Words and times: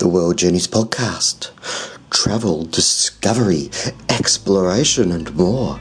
the 0.00 0.08
World 0.08 0.38
Journeys 0.38 0.66
podcast. 0.66 1.50
Travel, 2.08 2.64
discovery, 2.64 3.70
exploration, 4.08 5.12
and 5.12 5.34
more. 5.36 5.78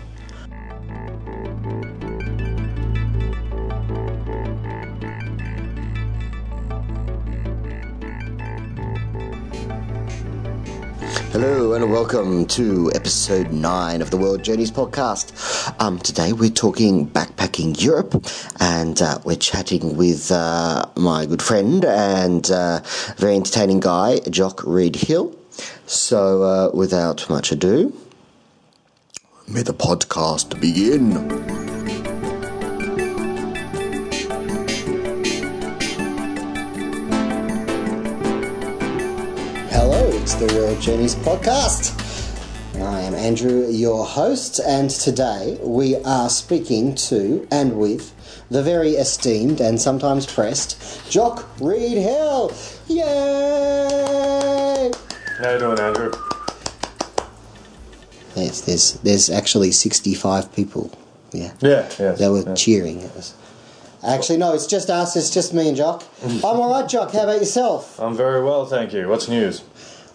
Welcome 12.29 12.45
to 12.45 12.91
episode 12.93 13.51
9 13.51 14.03
of 14.03 14.11
the 14.11 14.17
World 14.17 14.43
Journeys 14.43 14.69
podcast. 14.69 15.73
Um, 15.81 15.97
today 15.97 16.31
we're 16.31 16.51
talking 16.51 17.09
backpacking 17.09 17.81
Europe 17.81 18.23
and 18.59 19.01
uh, 19.01 19.17
we're 19.23 19.35
chatting 19.35 19.97
with 19.97 20.31
uh, 20.31 20.85
my 20.95 21.25
good 21.25 21.41
friend 21.41 21.83
and 21.83 22.51
uh, 22.51 22.81
very 23.17 23.35
entertaining 23.35 23.79
guy, 23.79 24.19
Jock 24.29 24.61
Reed 24.63 24.95
Hill. 24.95 25.35
So 25.87 26.43
uh, 26.43 26.69
without 26.71 27.27
much 27.31 27.51
ado, 27.51 27.97
may 29.47 29.63
the 29.63 29.73
podcast 29.73 30.61
begin. 30.61 31.13
Hello, 39.71 40.09
it's 40.09 40.35
the 40.35 40.53
World 40.55 40.79
Journeys 40.79 41.15
podcast. 41.15 41.98
Andrew, 43.29 43.69
your 43.69 44.07
host, 44.07 44.59
and 44.65 44.89
today 44.89 45.59
we 45.61 45.95
are 45.97 46.31
speaking 46.31 46.95
to 46.95 47.47
and 47.51 47.77
with 47.77 48.11
the 48.49 48.63
very 48.63 48.93
esteemed 48.93 49.61
and 49.61 49.79
sometimes 49.79 50.25
pressed 50.25 51.07
Jock 51.11 51.47
Reed 51.61 51.99
Hill. 51.99 52.51
Yay! 52.87 53.05
How 55.37 55.51
you 55.53 55.59
doing, 55.59 55.77
Andrew? 55.79 56.11
Yes, 58.35 58.61
there's 58.61 58.93
there's 59.03 59.29
actually 59.29 59.73
65 59.73 60.51
people. 60.55 60.89
Yeah, 61.31 61.51
Yeah, 61.61 61.87
yeah. 61.99 62.13
they 62.13 62.29
were 62.29 62.41
yeah. 62.47 62.55
cheering. 62.55 63.01
It 63.01 63.15
was. 63.15 63.35
Actually, 64.03 64.37
no, 64.39 64.55
it's 64.55 64.65
just 64.65 64.89
us. 64.89 65.15
It's 65.15 65.29
just 65.29 65.53
me 65.53 65.67
and 65.67 65.77
Jock. 65.77 66.03
I'm 66.25 66.43
all 66.43 66.71
right, 66.71 66.89
Jock. 66.89 67.11
How 67.11 67.25
about 67.25 67.37
yourself? 67.37 67.99
I'm 67.99 68.17
very 68.17 68.43
well, 68.43 68.65
thank 68.65 68.91
you. 68.91 69.07
What's 69.07 69.27
news? 69.27 69.59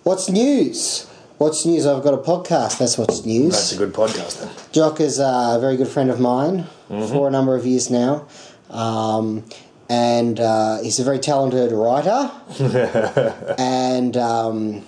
What's 0.03 0.29
news? 0.29 1.07
What's 1.39 1.67
news? 1.67 1.85
I've 1.87 2.03
got 2.03 2.15
a 2.15 2.19
podcast. 2.19 2.79
That's 2.79 2.97
what's 2.97 3.25
news. 3.27 3.53
That's 3.53 3.73
a 3.73 3.77
good 3.79 3.93
podcast 3.93 4.41
then. 4.41 4.51
Jock 4.73 5.01
is 5.01 5.19
a 5.19 5.59
very 5.61 5.77
good 5.77 5.89
friend 5.89 6.11
of 6.11 6.21
mine 6.21 6.67
Mm-hmm. 6.91 7.13
for 7.13 7.27
a 7.27 7.31
number 7.31 7.57
of 7.57 7.65
years 7.65 7.91
now. 7.91 8.27
Um, 8.69 9.43
and 9.89 10.39
uh, 10.39 10.83
he's 10.83 10.99
a 11.01 11.03
very 11.05 11.19
talented 11.19 11.73
writer. 11.73 12.31
and 13.59 14.15
um, 14.19 14.83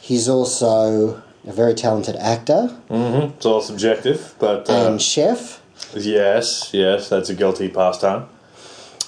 he's 0.00 0.28
also 0.28 1.20
a 1.46 1.52
very 1.52 1.74
talented 1.74 2.14
actor 2.16 2.68
Mm-hmm. 2.88 3.34
It's 3.36 3.44
all 3.46 3.60
subjective, 3.60 4.34
but 4.38 4.70
uh, 4.70 4.88
and 4.90 5.02
chef. 5.02 5.60
yes, 5.94 6.70
yes, 6.72 7.08
that's 7.08 7.28
a 7.30 7.34
guilty 7.34 7.68
pastime. 7.68 8.26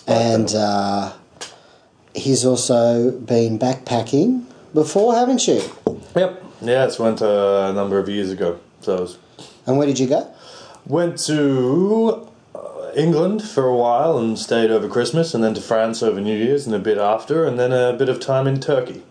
And 0.08 0.52
uh, 0.54 1.12
he's 2.14 2.44
also 2.44 3.12
been 3.12 3.56
backpacking 3.58 4.44
before, 4.74 5.14
haven't 5.14 5.46
you? 5.46 5.62
Yep. 6.16 6.44
Yeah, 6.62 6.84
it's 6.84 6.98
went 6.98 7.22
uh, 7.22 7.68
a 7.70 7.72
number 7.72 7.98
of 7.98 8.08
years 8.08 8.30
ago. 8.30 8.60
So 8.80 9.00
was, 9.00 9.18
And 9.66 9.78
where 9.78 9.86
did 9.86 9.98
you 9.98 10.06
go? 10.06 10.32
went 10.86 11.18
to 11.18 12.28
uh, 12.54 12.90
England 12.96 13.42
for 13.42 13.66
a 13.66 13.76
while 13.76 14.18
and 14.18 14.38
stayed 14.38 14.70
over 14.70 14.88
Christmas, 14.88 15.34
and 15.34 15.44
then 15.44 15.54
to 15.54 15.60
France 15.60 16.02
over 16.02 16.20
New 16.20 16.36
Year's 16.36 16.66
and 16.66 16.74
a 16.74 16.78
bit 16.78 16.98
after, 16.98 17.44
and 17.44 17.58
then 17.58 17.72
a 17.72 17.92
bit 17.92 18.08
of 18.08 18.20
time 18.20 18.46
in 18.46 18.60
Turkey. 18.60 19.02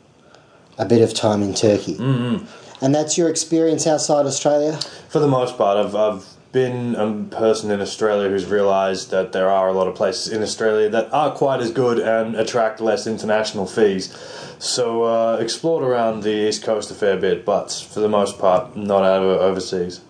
A 0.78 0.86
bit 0.86 1.02
of 1.02 1.14
time 1.14 1.42
in 1.44 1.54
Turkey. 1.54 1.96
Mm-hmm. 1.96 2.46
And 2.84 2.96
that's 2.96 3.18
your 3.18 3.30
experience 3.30 3.86
outside 3.86 4.26
Australia? 4.26 4.80
For 5.10 5.20
the 5.20 5.28
most 5.28 5.58
part, 5.58 5.78
I've, 5.78 5.96
I've 5.96 6.26
been 6.52 6.96
a 6.96 7.36
person 7.36 7.70
in 7.70 7.80
Australia 7.80 8.30
who's 8.30 8.46
realised 8.46 9.12
that 9.12 9.34
there 9.34 9.50
are 9.50 9.68
a 9.68 9.74
lot 9.74 9.88
of 9.88 9.96
places 9.96 10.34
in 10.34 10.42
Australia 10.42 10.90
that 10.90 11.14
are 11.14 11.32
quite 11.32 11.60
as 11.60 11.72
good 11.72 12.00
and 12.00 12.36
attract 12.36 12.82
less 12.82 13.06
international 13.06 13.68
fees. 13.68 14.12
So, 14.58 15.04
uh, 15.04 15.38
explored 15.40 15.84
around 15.84 16.24
the 16.24 16.48
east 16.48 16.64
coast 16.64 16.92
a 16.92 16.96
fair 16.96 17.18
bit, 17.18 17.46
but 17.46 17.72
for 17.72 18.00
the 18.00 18.10
most 18.10 18.40
part, 18.40 18.76
not 18.76 19.04
out 19.04 19.22
of 19.22 19.42
overseas. 19.42 20.02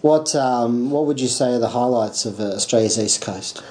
What 0.00 0.36
um, 0.36 0.90
what 0.90 1.06
would 1.06 1.18
you 1.18 1.28
say 1.28 1.54
are 1.54 1.58
the 1.58 1.70
highlights 1.70 2.26
of 2.26 2.38
uh, 2.38 2.54
Australia's 2.54 2.98
east 2.98 3.22
coast? 3.22 3.62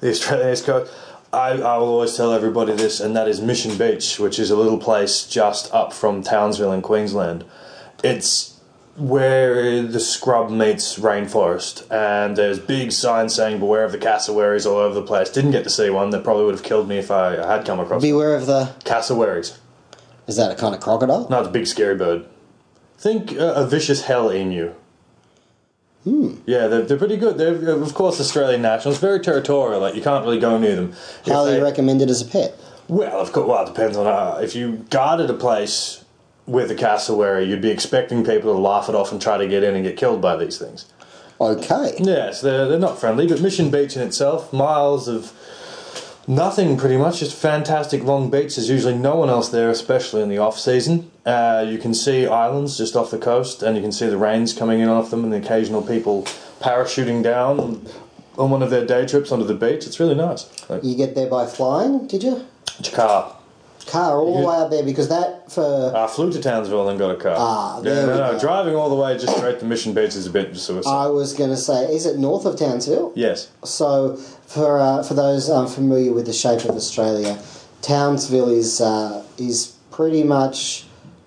The 0.00 0.10
Australian 0.10 0.52
east 0.52 0.64
coast. 0.64 0.92
I, 1.32 1.50
I 1.50 1.76
will 1.78 1.88
always 1.88 2.16
tell 2.16 2.32
everybody 2.32 2.74
this, 2.74 3.00
and 3.00 3.16
that 3.16 3.28
is 3.28 3.40
Mission 3.40 3.78
Beach, 3.78 4.18
which 4.18 4.38
is 4.38 4.50
a 4.50 4.56
little 4.56 4.78
place 4.78 5.26
just 5.26 5.72
up 5.72 5.92
from 5.92 6.22
Townsville 6.22 6.72
in 6.72 6.82
Queensland. 6.82 7.44
It's 8.02 8.51
where 8.96 9.82
the 9.82 10.00
scrub 10.00 10.50
meets 10.50 10.98
rainforest, 10.98 11.90
and 11.90 12.36
there's 12.36 12.58
big 12.58 12.92
signs 12.92 13.34
saying 13.34 13.58
"Beware 13.58 13.84
of 13.84 13.92
the 13.92 13.98
cassowaries" 13.98 14.66
all 14.66 14.76
over 14.78 14.94
the 14.94 15.02
place. 15.02 15.30
Didn't 15.30 15.52
get 15.52 15.64
to 15.64 15.70
see 15.70 15.90
one. 15.90 16.10
That 16.10 16.24
probably 16.24 16.44
would 16.44 16.54
have 16.54 16.64
killed 16.64 16.88
me 16.88 16.98
if 16.98 17.10
I 17.10 17.36
had 17.46 17.64
come 17.64 17.80
across 17.80 18.02
Beware 18.02 18.34
of 18.34 18.46
the. 18.46 18.72
cassowaries. 18.84 19.58
Is 20.26 20.36
that 20.36 20.50
a 20.52 20.54
kind 20.54 20.74
of 20.74 20.80
crocodile? 20.80 21.26
No, 21.28 21.40
it's 21.40 21.48
a 21.48 21.52
big 21.52 21.66
scary 21.66 21.96
bird. 21.96 22.26
Think 22.98 23.32
uh, 23.32 23.54
a 23.56 23.66
vicious 23.66 24.02
hell 24.02 24.32
emu. 24.32 24.72
Hmm. 26.04 26.36
Yeah, 26.46 26.66
they're, 26.66 26.82
they're 26.82 26.98
pretty 26.98 27.16
good. 27.16 27.38
They're 27.38 27.70
of 27.70 27.94
course 27.94 28.20
Australian 28.20 28.62
nationals, 28.62 28.98
very 28.98 29.20
territorial. 29.20 29.80
Like 29.80 29.94
you 29.94 30.02
can't 30.02 30.24
really 30.24 30.38
go 30.40 30.58
near 30.58 30.76
them. 30.76 30.92
Highly 31.24 31.52
they- 31.54 31.62
recommended 31.62 32.10
as 32.10 32.20
a 32.22 32.24
pet. 32.26 32.54
well, 32.88 33.20
of 33.20 33.32
course. 33.32 33.46
Well, 33.48 33.62
it 33.64 33.68
depends 33.68 33.96
on 33.96 34.06
uh, 34.06 34.38
if 34.42 34.54
you 34.54 34.84
guarded 34.90 35.30
a 35.30 35.34
place 35.34 36.01
with 36.46 36.70
a 36.70 36.74
cassowary, 36.74 37.44
you'd 37.44 37.62
be 37.62 37.70
expecting 37.70 38.24
people 38.24 38.52
to 38.52 38.58
laugh 38.58 38.88
it 38.88 38.94
off 38.94 39.12
and 39.12 39.20
try 39.20 39.36
to 39.38 39.46
get 39.46 39.62
in 39.62 39.74
and 39.74 39.84
get 39.84 39.96
killed 39.96 40.20
by 40.20 40.36
these 40.36 40.58
things. 40.58 40.86
Okay. 41.40 41.94
Yes, 41.98 42.40
they're 42.40 42.68
they're 42.68 42.78
not 42.78 43.00
friendly, 43.00 43.26
but 43.26 43.40
Mission 43.40 43.70
Beach 43.70 43.96
in 43.96 44.02
itself, 44.02 44.52
miles 44.52 45.08
of 45.08 45.32
nothing 46.28 46.76
pretty 46.76 46.96
much, 46.96 47.18
just 47.20 47.36
fantastic 47.36 48.04
long 48.04 48.30
beach. 48.30 48.56
There's 48.56 48.70
usually 48.70 48.94
no 48.96 49.16
one 49.16 49.28
else 49.28 49.48
there, 49.48 49.70
especially 49.70 50.22
in 50.22 50.28
the 50.28 50.38
off 50.38 50.58
season. 50.58 51.10
Uh, 51.26 51.64
you 51.68 51.78
can 51.78 51.94
see 51.94 52.26
islands 52.26 52.78
just 52.78 52.94
off 52.94 53.10
the 53.10 53.18
coast, 53.18 53.62
and 53.62 53.76
you 53.76 53.82
can 53.82 53.92
see 53.92 54.06
the 54.06 54.18
rains 54.18 54.52
coming 54.52 54.80
in 54.80 54.88
off 54.88 55.10
them, 55.10 55.24
and 55.24 55.32
the 55.32 55.38
occasional 55.38 55.82
people 55.82 56.22
parachuting 56.60 57.22
down 57.22 57.86
on 58.38 58.50
one 58.50 58.62
of 58.62 58.70
their 58.70 58.86
day 58.86 59.04
trips 59.06 59.32
onto 59.32 59.44
the 59.44 59.54
beach. 59.54 59.86
It's 59.86 59.98
really 59.98 60.14
nice. 60.14 60.48
Like, 60.70 60.84
You 60.84 60.96
get 60.96 61.14
there 61.14 61.28
by 61.28 61.46
flying, 61.46 62.06
did 62.06 62.22
you? 62.22 62.46
Jakar. 62.80 63.34
Car 63.86 64.16
all 64.18 64.40
the 64.40 64.46
way 64.46 64.54
up 64.56 64.70
there 64.70 64.82
because 64.84 65.08
that 65.08 65.50
for. 65.50 65.92
I 65.96 66.06
flew 66.06 66.30
to 66.32 66.40
Townsville 66.40 66.88
and 66.88 66.98
then 67.00 67.08
got 67.08 67.14
a 67.14 67.20
car. 67.20 67.34
Ah, 67.36 67.76
yeah, 67.78 67.82
there 67.82 68.06
no, 68.06 68.12
we 68.12 68.18
no, 68.18 68.32
go. 68.32 68.38
driving 68.38 68.74
all 68.76 68.88
the 68.88 68.94
way 68.94 69.18
just 69.18 69.36
straight 69.36 69.58
to 69.60 69.64
Mission 69.64 69.92
Beach 69.92 70.14
is 70.14 70.26
a 70.26 70.30
bit 70.30 70.56
suicide. 70.56 70.90
I 70.90 71.06
was 71.08 71.32
going 71.34 71.50
to 71.50 71.56
say, 71.56 71.84
is 71.94 72.06
it 72.06 72.18
north 72.18 72.44
of 72.46 72.56
Townsville? 72.58 73.12
yes. 73.16 73.50
So, 73.64 74.16
for 74.46 74.78
uh, 74.78 75.02
for 75.02 75.14
those 75.14 75.50
unfamiliar 75.50 76.12
with 76.12 76.26
the 76.26 76.32
shape 76.32 76.60
of 76.64 76.76
Australia, 76.76 77.38
Townsville 77.82 78.50
is 78.50 78.80
uh, 78.80 79.24
is 79.38 79.74
pretty 79.90 80.22
much 80.22 80.84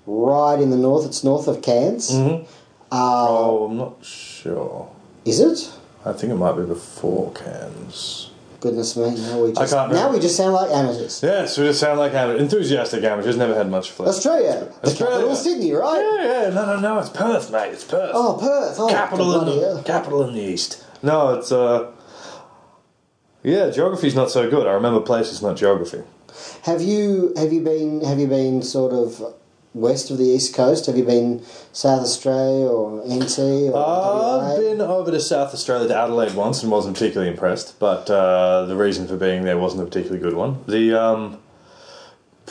right 0.08 0.60
in 0.60 0.70
the 0.70 0.78
north. 0.78 1.06
It's 1.06 1.24
north 1.24 1.48
of 1.48 1.62
Cairns. 1.62 2.12
Mhm. 2.12 2.44
Uh, 2.92 3.28
Oh, 3.28 3.66
I'm 3.70 3.78
not 3.78 3.98
sure. 4.04 4.90
Is 5.26 5.40
it? 5.40 5.72
I 6.06 6.14
think 6.14 6.32
it 6.32 6.36
might 6.36 6.54
be 6.56 6.64
before 6.64 7.32
Cairns. 7.34 8.25
Goodness 8.66 8.98
me! 8.98 9.04
Now 9.04 9.44
we 9.44 9.54
just 9.54 9.72
now 9.72 9.86
remember. 9.86 10.14
we 10.14 10.20
just 10.20 10.36
sound 10.36 10.54
like 10.54 10.72
amateurs. 10.72 11.22
Yes, 11.22 11.56
we 11.56 11.66
just 11.66 11.80
sound 11.80 12.00
like 12.00 12.14
amateur, 12.16 12.40
enthusiastic 12.40 13.04
amateurs. 13.04 13.38
Never 13.38 13.54
had 13.54 13.70
much 13.70 13.92
fun. 13.92 14.08
Australia, 14.08 14.72
the 14.82 14.88
Australia. 14.88 15.18
capital, 15.18 15.36
Sydney, 15.36 15.72
right? 15.72 16.02
Yeah, 16.02 16.24
yeah, 16.48 16.50
no, 16.50 16.66
no, 16.66 16.80
no. 16.80 16.98
It's 16.98 17.10
Perth, 17.10 17.52
mate. 17.52 17.74
It's 17.74 17.84
Perth. 17.84 18.10
Oh, 18.12 18.40
Perth. 18.42 18.78
Oh, 18.80 18.90
capital 18.90 19.40
in 19.40 19.46
the 19.46 19.68
hell. 19.68 19.84
capital 19.84 20.28
in 20.28 20.34
the 20.34 20.42
east. 20.42 20.84
No, 21.04 21.36
it's 21.38 21.52
uh. 21.52 21.92
Yeah, 23.44 23.70
geography's 23.70 24.16
not 24.16 24.32
so 24.32 24.50
good. 24.50 24.66
I 24.66 24.72
remember 24.72 25.00
places, 25.00 25.44
not 25.44 25.58
geography. 25.58 26.02
Have 26.64 26.82
you 26.82 27.34
have 27.38 27.54
you 27.54 27.62
been 27.62 28.04
have 28.04 28.18
you 28.18 28.26
been 28.26 28.64
sort 28.64 28.94
of 28.94 29.36
west 29.76 30.10
of 30.10 30.18
the 30.18 30.24
east 30.24 30.56
coast? 30.56 30.88
Have 30.88 30.98
you 30.98 31.04
been 31.04 31.44
South 31.74 32.02
Australia 32.02 32.66
or 32.66 33.04
NT 33.06 33.38
or? 33.74 34.42
I've 34.42 34.60
been 34.60 34.82
over 34.82 35.12
to 35.12 35.20
South 35.20 35.54
Australia 35.54 35.88
to 35.90 35.96
Adelaide 35.96 36.34
once 36.34 36.64
and 36.64 36.72
wasn't 36.72 36.96
particularly 36.96 37.30
impressed, 37.30 37.78
but 37.80 38.10
uh, 38.10 38.66
the 38.66 38.76
reason 38.76 39.08
for 39.08 39.18
being 39.18 39.44
there 39.44 39.58
wasn't 39.58 39.84
a 39.84 39.86
particularly 39.86 40.22
good 40.22 40.34
one. 40.34 40.64
The 40.68 40.94
um, 41.00 41.40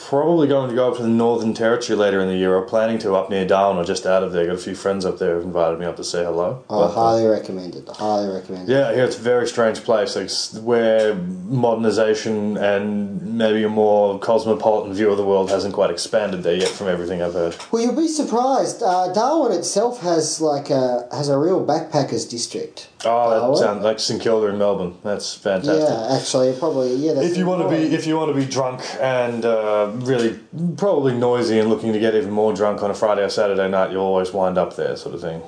probably 0.08 0.46
going 0.48 0.68
to 0.70 0.74
go 0.76 0.90
up 0.90 0.96
to 0.96 1.02
the 1.02 1.08
Northern 1.08 1.54
Territory 1.54 1.96
later 1.96 2.20
in 2.20 2.28
the 2.28 2.36
year, 2.36 2.54
or 2.54 2.62
planning 2.62 2.98
to 3.00 3.14
up 3.14 3.30
near 3.30 3.46
Darwin 3.46 3.78
or 3.78 3.84
just 3.84 4.06
out 4.06 4.22
of 4.22 4.32
there. 4.32 4.46
Got 4.46 4.54
a 4.56 4.58
few 4.58 4.74
friends 4.74 5.04
up 5.04 5.18
there 5.18 5.34
who've 5.34 5.44
invited 5.44 5.78
me 5.78 5.86
up 5.86 5.96
to 5.96 6.04
say 6.04 6.22
hello. 6.24 6.62
Oh, 6.68 6.80
But, 6.80 6.86
uh, 6.86 6.94
highly 6.94 7.26
recommended. 7.26 7.88
Highly 7.88 8.28
recommended. 8.34 8.68
yeah, 8.72 8.92
here 8.94 9.04
it's 9.04 9.18
a 9.18 9.22
very 9.22 9.46
strange 9.48 9.82
place, 9.84 10.14
like 10.16 10.30
where 10.62 11.14
modernisation 11.14 12.60
and 12.60 13.36
maybe 13.38 13.62
a 13.64 13.68
more 13.68 14.18
cosmopolitan 14.18 14.92
view 14.94 15.10
of 15.10 15.16
the 15.16 15.24
world 15.24 15.50
hasn't 15.50 15.74
quite 15.74 15.90
expanded 15.90 16.42
there 16.42 16.54
yet, 16.56 16.68
from 16.68 16.88
everything 16.88 17.22
I've 17.22 17.34
heard. 17.34 17.56
Well, 17.70 17.82
you'll 17.82 17.96
be 17.96 18.08
surprised. 18.08 18.82
Uh, 18.82 19.12
Darwin 19.12 19.52
itself 19.52 20.00
has 20.02 20.40
like 20.40 20.70
a 20.70 21.06
has 21.12 21.28
a 21.28 21.38
real 21.38 21.64
backpackers 21.64 22.28
district. 22.28 22.88
Oh, 23.06 23.30
that 23.30 23.38
Darwin? 23.40 23.58
sounds 23.58 23.84
like 23.84 23.98
St 23.98 24.20
Kilda 24.20 24.46
in 24.48 24.58
Melbourne. 24.58 24.94
That's 25.02 25.34
fantastic. 25.34 25.88
Yeah, 25.88 26.16
actually, 26.16 26.52
probably 26.58 26.94
yeah. 26.94 27.12
That's 27.14 27.26
If 27.28 27.36
you 27.36 27.46
want 27.46 27.62
to 27.62 27.68
be, 27.68 27.94
if 27.94 28.06
you 28.06 28.16
want 28.16 28.34
to 28.34 28.40
be 28.40 28.46
drunk 28.46 28.80
and 29.00 29.44
uh, 29.44 29.92
really 30.00 30.38
probably 30.76 31.14
noisy 31.14 31.58
and 31.58 31.68
looking 31.68 31.92
to 31.92 31.98
get 31.98 32.14
even 32.14 32.30
more 32.30 32.52
drunk 32.54 32.82
on 32.82 32.90
a 32.90 32.94
Friday 32.94 33.22
or 33.22 33.30
Saturday 33.30 33.68
night, 33.68 33.90
you'll 33.92 34.02
always 34.02 34.32
wind 34.32 34.58
up 34.58 34.76
there, 34.76 34.96
sort 34.96 35.14
of 35.14 35.20
thing. 35.20 35.42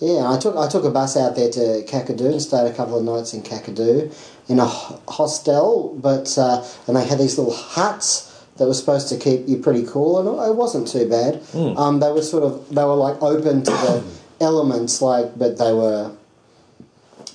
Yeah, 0.00 0.30
I 0.30 0.38
took 0.38 0.56
I 0.56 0.66
took 0.68 0.84
a 0.84 0.90
bus 0.90 1.16
out 1.16 1.36
there 1.36 1.50
to 1.50 1.84
Kakadu 1.86 2.32
and 2.32 2.40
stayed 2.42 2.66
a 2.66 2.72
couple 2.72 2.96
of 2.98 3.04
nights 3.04 3.34
in 3.34 3.42
Kakadu 3.42 4.10
in 4.48 4.58
a 4.58 4.64
hostel, 4.66 5.96
but 6.00 6.36
uh, 6.38 6.64
and 6.86 6.96
they 6.96 7.04
had 7.04 7.18
these 7.18 7.36
little 7.38 7.52
huts 7.54 8.26
that 8.56 8.66
were 8.66 8.74
supposed 8.74 9.08
to 9.10 9.18
keep 9.18 9.46
you 9.48 9.58
pretty 9.58 9.84
cool, 9.86 10.18
and 10.18 10.50
it 10.50 10.54
wasn't 10.56 10.88
too 10.88 11.08
bad. 11.08 11.42
Um, 11.78 12.00
they 12.00 12.10
were 12.10 12.22
sort 12.22 12.44
of 12.44 12.68
they 12.74 12.82
were 12.84 12.94
like 12.94 13.20
open 13.22 13.62
to 13.62 13.70
the 13.70 14.04
elements, 14.40 15.02
like 15.02 15.38
but 15.38 15.58
they 15.58 15.72
were. 15.72 16.12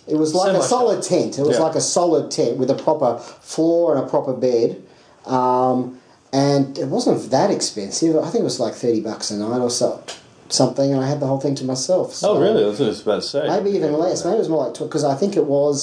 It 0.07 0.15
was 0.17 0.35
like 0.35 0.55
a 0.55 0.61
solid 0.61 1.01
tent. 1.03 1.39
It 1.39 1.41
was 1.43 1.57
Yeah. 1.57 1.63
like 1.63 1.75
a 1.75 1.81
solid 1.81 2.29
tent 2.29 2.57
with 2.57 2.69
a 2.69 2.75
proper 2.75 3.17
floor 3.19 3.95
and 3.95 4.05
a 4.05 4.07
proper 4.07 4.33
bed. 4.33 4.81
Um, 5.25 5.99
and 6.35 6.77
it 6.77 6.87
wasn't 6.89 7.31
that 7.31 7.49
expensive. 7.51 8.15
I 8.17 8.29
think 8.29 8.41
it 8.41 8.49
was 8.51 8.59
like 8.59 8.73
thirty 8.73 9.01
bucks 9.01 9.31
a 9.31 9.37
night 9.37 9.61
or 9.61 9.69
so, 9.69 10.03
something. 10.49 10.91
And 10.93 11.01
I 11.03 11.07
had 11.07 11.19
the 11.21 11.27
whole 11.27 11.39
thing 11.39 11.55
to 11.55 11.65
myself. 11.65 12.13
So 12.13 12.31
Oh, 12.31 12.41
really? 12.41 12.63
That's 12.65 12.79
what 12.79 12.85
I 12.85 12.89
was 12.89 13.01
about 13.01 13.21
to 13.21 13.27
say. 13.27 13.47
Maybe 13.47 13.69
even 13.77 13.93
less. 13.93 14.23
Maybe 14.25 14.35
it 14.35 14.39
was 14.39 14.49
more 14.49 14.65
like 14.67 14.77
because 14.77 15.03
I 15.03 15.15
think 15.15 15.35
it 15.37 15.45
was 15.45 15.77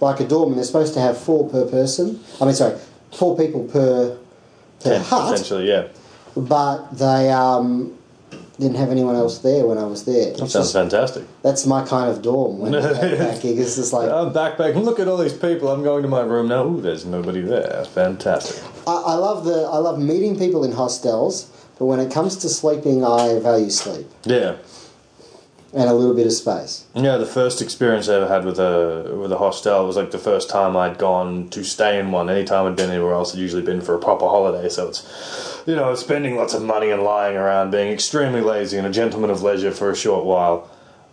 like 0.00 0.18
a 0.20 0.26
dorm, 0.26 0.48
and 0.50 0.56
they're 0.58 0.64
supposed 0.72 0.94
to 0.94 1.00
have 1.00 1.16
four 1.16 1.48
per 1.48 1.64
person. 1.66 2.20
I 2.40 2.44
mean, 2.46 2.54
sorry, 2.54 2.76
four 3.12 3.36
people 3.36 3.64
per 3.64 4.16
per 4.80 4.90
Ten, 4.90 5.00
hut, 5.02 5.34
essentially, 5.34 5.68
yeah. 5.68 5.84
but 6.36 6.90
they 7.04 7.30
um, 7.30 7.96
didn't 8.58 8.76
have 8.76 8.90
anyone 8.90 9.14
else 9.16 9.38
there 9.38 9.64
when 9.66 9.78
I 9.78 9.84
was 9.84 10.04
there. 10.04 10.30
That 10.32 10.38
sounds 10.38 10.52
just- 10.52 10.72
fantastic. 10.74 11.24
that's 11.42 11.64
my 11.64 11.84
kind 11.86 12.10
of 12.10 12.20
dorm 12.20 12.58
when 12.58 12.72
backpacking. 12.74 13.56
It's 13.58 13.76
just 13.76 13.92
like 13.92 14.10
I'm 14.10 14.32
backpacking. 14.34 14.82
Look 14.84 14.98
at 15.00 15.08
all 15.08 15.16
these 15.16 15.32
people. 15.32 15.68
I'm 15.68 15.82
going 15.82 16.02
to 16.02 16.08
my 16.08 16.20
room 16.20 16.48
now. 16.48 16.66
Ooh, 16.66 16.80
there's 16.82 17.06
nobody 17.06 17.40
there. 17.40 17.84
Fantastic. 17.94 18.62
I, 18.86 18.92
I 18.92 19.14
love 19.14 19.44
the 19.44 19.62
I 19.62 19.78
love 19.78 19.98
meeting 19.98 20.38
people 20.38 20.64
in 20.64 20.72
hostels, 20.72 21.50
but 21.78 21.86
when 21.86 22.00
it 22.00 22.12
comes 22.12 22.36
to 22.38 22.48
sleeping, 22.48 23.04
I 23.04 23.38
value 23.40 23.70
sleep 23.70 24.06
Yeah. 24.24 24.56
and 25.72 25.88
a 25.88 25.94
little 25.94 26.14
bit 26.14 26.26
of 26.26 26.32
space. 26.32 26.84
Yeah, 26.94 27.16
the 27.16 27.26
first 27.26 27.60
experience 27.62 28.08
I 28.08 28.14
ever 28.16 28.28
had 28.28 28.44
with 28.44 28.58
a 28.58 29.16
with 29.20 29.32
a 29.32 29.38
hostel 29.38 29.86
was 29.86 29.96
like 29.96 30.10
the 30.10 30.18
first 30.18 30.48
time 30.50 30.76
I'd 30.76 30.98
gone 30.98 31.48
to 31.50 31.64
stay 31.64 31.98
in 31.98 32.12
one. 32.12 32.28
Anytime 32.30 32.66
I'd 32.66 32.76
been 32.76 32.90
anywhere 32.90 33.14
else, 33.14 33.34
I'd 33.34 33.40
usually 33.40 33.62
been 33.62 33.80
for 33.80 33.94
a 33.94 33.98
proper 33.98 34.26
holiday. 34.26 34.68
So 34.68 34.88
it's, 34.88 35.62
you 35.66 35.74
know, 35.74 35.94
spending 35.94 36.36
lots 36.36 36.54
of 36.54 36.62
money 36.62 36.90
and 36.90 37.02
lying 37.02 37.36
around, 37.36 37.70
being 37.70 37.90
extremely 37.92 38.40
lazy 38.40 38.76
and 38.78 38.86
a 38.86 38.90
gentleman 38.90 39.30
of 39.30 39.42
leisure 39.42 39.70
for 39.72 39.90
a 39.90 39.96
short 39.96 40.24
while. 40.24 40.68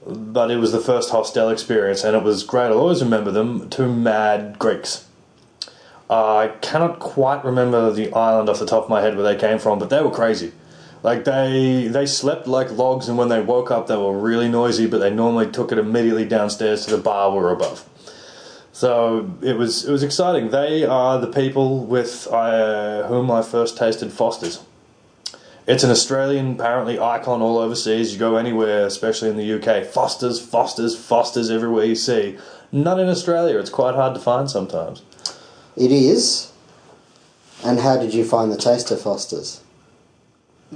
But 0.05 0.49
it 0.51 0.57
was 0.57 0.71
the 0.71 0.79
first 0.79 1.11
hostel 1.11 1.49
experience, 1.49 2.03
and 2.03 2.15
it 2.15 2.23
was 2.23 2.43
great. 2.43 2.65
I'll 2.71 2.79
always 2.79 3.03
remember 3.03 3.29
them. 3.31 3.69
Two 3.69 3.87
mad 3.91 4.57
Greeks. 4.57 5.05
I 6.11 6.51
cannot 6.59 6.99
quite 6.99 7.45
remember 7.45 7.89
the 7.89 8.13
island 8.13 8.49
off 8.49 8.59
the 8.59 8.65
top 8.65 8.83
of 8.83 8.89
my 8.89 9.01
head 9.01 9.15
where 9.15 9.23
they 9.23 9.39
came 9.39 9.59
from, 9.59 9.79
but 9.79 9.89
they 9.89 10.01
were 10.01 10.11
crazy. 10.11 10.51
Like 11.03 11.23
they 11.23 11.87
they 11.87 12.05
slept 12.05 12.47
like 12.47 12.69
logs, 12.71 13.07
and 13.07 13.17
when 13.17 13.29
they 13.29 13.41
woke 13.41 13.71
up, 13.71 13.87
they 13.87 13.95
were 13.95 14.17
really 14.17 14.49
noisy. 14.49 14.87
But 14.87 14.99
they 14.99 15.09
normally 15.09 15.49
took 15.49 15.71
it 15.71 15.77
immediately 15.77 16.25
downstairs 16.25 16.85
to 16.85 16.95
the 16.95 17.01
bar 17.01 17.31
we 17.31 17.37
were 17.37 17.51
above. 17.51 17.87
So 18.73 19.37
it 19.41 19.57
was 19.57 19.85
it 19.85 19.91
was 19.91 20.03
exciting. 20.03 20.51
They 20.51 20.83
are 20.83 21.17
the 21.17 21.27
people 21.27 21.85
with 21.85 22.27
uh, 22.29 23.07
whom 23.07 23.31
I 23.31 23.41
first 23.41 23.77
tasted 23.77 24.11
Foster's. 24.11 24.63
It's 25.65 25.83
an 25.83 25.91
Australian 25.91 26.53
apparently 26.53 26.99
icon 26.99 27.41
all 27.41 27.57
overseas. 27.57 28.11
You 28.11 28.19
go 28.19 28.35
anywhere, 28.35 28.85
especially 28.85 29.29
in 29.29 29.37
the 29.37 29.53
UK, 29.53 29.85
Foster's, 29.85 30.41
Foster's, 30.41 30.97
Foster's 30.97 31.49
everywhere 31.49 31.85
you 31.85 31.95
see. 31.95 32.37
Not 32.71 32.99
in 32.99 33.07
Australia. 33.07 33.59
It's 33.59 33.69
quite 33.69 33.95
hard 33.95 34.13
to 34.15 34.19
find 34.19 34.49
sometimes. 34.49 35.03
It 35.75 35.91
is. 35.91 36.51
And 37.63 37.79
how 37.79 37.97
did 37.97 38.13
you 38.13 38.23
find 38.23 38.51
the 38.51 38.57
taste 38.57 38.91
of 38.91 39.01
Foster's? 39.01 39.61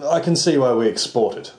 I 0.04 0.20
can 0.20 0.36
see 0.36 0.58
why 0.58 0.74
we 0.74 0.88
export 0.88 1.36
it. 1.38 1.54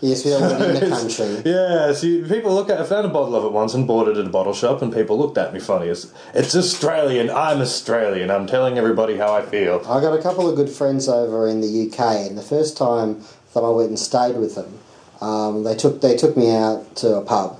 Yes, 0.00 0.24
we 0.24 0.30
don't 0.32 0.60
in 0.60 0.74
the 0.74 0.88
country. 0.96 1.50
Yeah, 1.50 1.92
see, 1.92 2.22
people 2.22 2.54
look 2.54 2.68
at. 2.68 2.78
I 2.80 2.84
found 2.84 3.06
a 3.06 3.10
bottle 3.10 3.34
of 3.34 3.44
it 3.44 3.52
once 3.52 3.72
and 3.72 3.86
bought 3.86 4.08
it 4.08 4.16
at 4.18 4.26
a 4.26 4.28
bottle 4.28 4.52
shop, 4.52 4.82
and 4.82 4.92
people 4.92 5.16
looked 5.18 5.38
at 5.38 5.54
me 5.54 5.60
funny. 5.60 5.86
It's, 5.88 6.12
it's 6.34 6.54
Australian. 6.54 7.30
I'm 7.30 7.60
Australian. 7.60 8.30
I'm 8.30 8.46
telling 8.46 8.76
everybody 8.76 9.16
how 9.16 9.32
I 9.32 9.42
feel. 9.42 9.80
I 9.88 10.00
got 10.00 10.18
a 10.18 10.22
couple 10.22 10.48
of 10.48 10.56
good 10.56 10.68
friends 10.68 11.08
over 11.08 11.48
in 11.48 11.60
the 11.62 11.86
UK, 11.88 12.28
and 12.28 12.36
the 12.36 12.42
first 12.42 12.76
time 12.76 13.22
that 13.54 13.60
I 13.60 13.70
went 13.70 13.88
and 13.88 13.98
stayed 13.98 14.36
with 14.36 14.54
them, 14.54 14.78
um, 15.22 15.64
they 15.64 15.74
took 15.74 16.02
they 16.02 16.14
took 16.16 16.36
me 16.36 16.54
out 16.54 16.94
to 16.96 17.16
a 17.16 17.22
pub, 17.22 17.58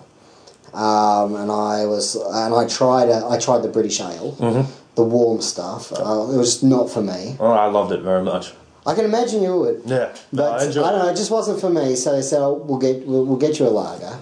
um, 0.75 1.37
and 1.37 1.51
I 1.51 1.87
was 1.87 2.17
and 2.17 2.55
I 2.55 2.67
tried 2.69 3.09
a, 3.09 3.27
I 3.27 3.39
tried 3.39 3.63
the 3.63 3.69
British 3.69 3.99
ale, 4.01 4.37
Mm-hmm. 4.39 4.71
The 4.97 5.05
warm 5.05 5.41
stuff. 5.41 5.93
Uh, 5.93 6.29
it 6.33 6.37
was 6.37 6.53
just 6.55 6.65
not 6.65 6.91
for 6.91 7.03
me. 7.03 7.37
Oh, 7.39 7.53
I 7.53 7.67
loved 7.67 7.93
it 7.93 8.01
very 8.01 8.23
much. 8.23 8.53
I 8.87 8.95
can 8.95 9.05
imagine 9.05 9.43
you 9.43 9.57
would, 9.59 9.83
Yeah, 9.85 10.15
no, 10.33 10.43
but 10.45 10.53
I 10.63 10.69
I, 10.69 10.73
don't 10.73 10.99
know. 10.99 11.09
it. 11.09 11.17
Just 11.17 11.31
wasn't 11.31 11.61
for 11.61 11.69
me. 11.71 11.95
So 11.97 12.13
they 12.15 12.23
said, 12.23 12.41
oh, 12.41 12.55
"We'll 12.55 12.79
get 12.79 13.05
we'll, 13.07 13.25
we'll 13.25 13.37
get 13.39 13.59
you 13.59 13.67
a 13.67 13.71
lager." 13.71 14.19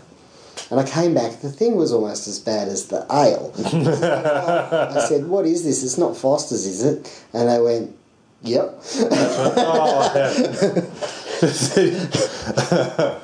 And 0.70 0.80
I 0.80 0.84
came 0.84 1.12
back. 1.14 1.40
The 1.42 1.50
thing 1.50 1.76
was 1.76 1.92
almost 1.92 2.26
as 2.26 2.38
bad 2.40 2.68
as 2.68 2.86
the 2.88 3.04
ale. 3.12 3.52
I 4.96 5.00
said, 5.06 5.26
"What 5.26 5.44
is 5.46 5.62
this? 5.64 5.82
It's 5.84 5.98
not 5.98 6.16
Foster's, 6.16 6.64
is 6.66 6.82
it?" 6.82 7.06
And 7.34 7.48
they 7.50 7.60
went, 7.60 7.94
"Yep." 8.42 8.80
oh, 9.12 10.12
yeah. 10.16 10.80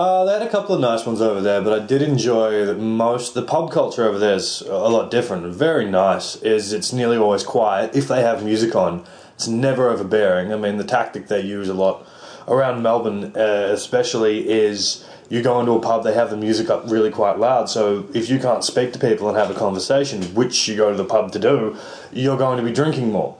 Uh, 0.00 0.24
they 0.24 0.32
had 0.32 0.40
a 0.40 0.48
couple 0.48 0.74
of 0.74 0.80
nice 0.80 1.04
ones 1.04 1.20
over 1.20 1.42
there, 1.42 1.60
but 1.60 1.78
I 1.78 1.84
did 1.84 2.00
enjoy 2.00 2.64
that 2.64 2.78
most. 2.78 3.34
The 3.34 3.42
pub 3.42 3.70
culture 3.70 4.08
over 4.08 4.18
there 4.18 4.36
is 4.36 4.62
a 4.62 4.88
lot 4.88 5.10
different. 5.10 5.44
Very 5.54 5.84
nice. 5.84 6.36
Is 6.36 6.72
it's 6.72 6.90
nearly 6.90 7.18
always 7.18 7.42
quiet. 7.42 7.94
If 7.94 8.08
they 8.08 8.22
have 8.22 8.42
music 8.42 8.74
on, 8.74 9.04
it's 9.34 9.46
never 9.46 9.90
overbearing. 9.90 10.54
I 10.54 10.56
mean, 10.56 10.78
the 10.78 10.84
tactic 10.84 11.28
they 11.28 11.42
use 11.42 11.68
a 11.68 11.74
lot 11.74 12.06
around 12.48 12.82
Melbourne, 12.82 13.36
uh, 13.36 13.68
especially, 13.74 14.48
is 14.48 15.06
you 15.28 15.42
go 15.42 15.60
into 15.60 15.72
a 15.72 15.80
pub, 15.80 16.02
they 16.02 16.14
have 16.14 16.30
the 16.30 16.36
music 16.38 16.70
up 16.70 16.90
really 16.90 17.10
quite 17.10 17.38
loud. 17.38 17.68
So 17.68 18.08
if 18.14 18.30
you 18.30 18.38
can't 18.38 18.64
speak 18.64 18.94
to 18.94 18.98
people 18.98 19.28
and 19.28 19.36
have 19.36 19.50
a 19.50 19.54
conversation, 19.54 20.22
which 20.34 20.66
you 20.66 20.76
go 20.76 20.90
to 20.90 20.96
the 20.96 21.04
pub 21.04 21.30
to 21.32 21.38
do, 21.38 21.76
you're 22.10 22.38
going 22.38 22.56
to 22.56 22.64
be 22.64 22.72
drinking 22.72 23.12
more. 23.12 23.36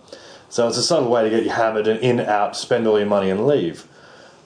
So 0.50 0.68
it's 0.68 0.76
a 0.76 0.82
subtle 0.82 1.10
way 1.10 1.24
to 1.24 1.30
get 1.30 1.42
you 1.42 1.50
hammered 1.52 1.86
and 1.86 1.98
in, 2.00 2.20
out, 2.20 2.54
spend 2.54 2.86
all 2.86 2.98
your 2.98 3.08
money 3.08 3.30
and 3.30 3.46
leave. 3.46 3.86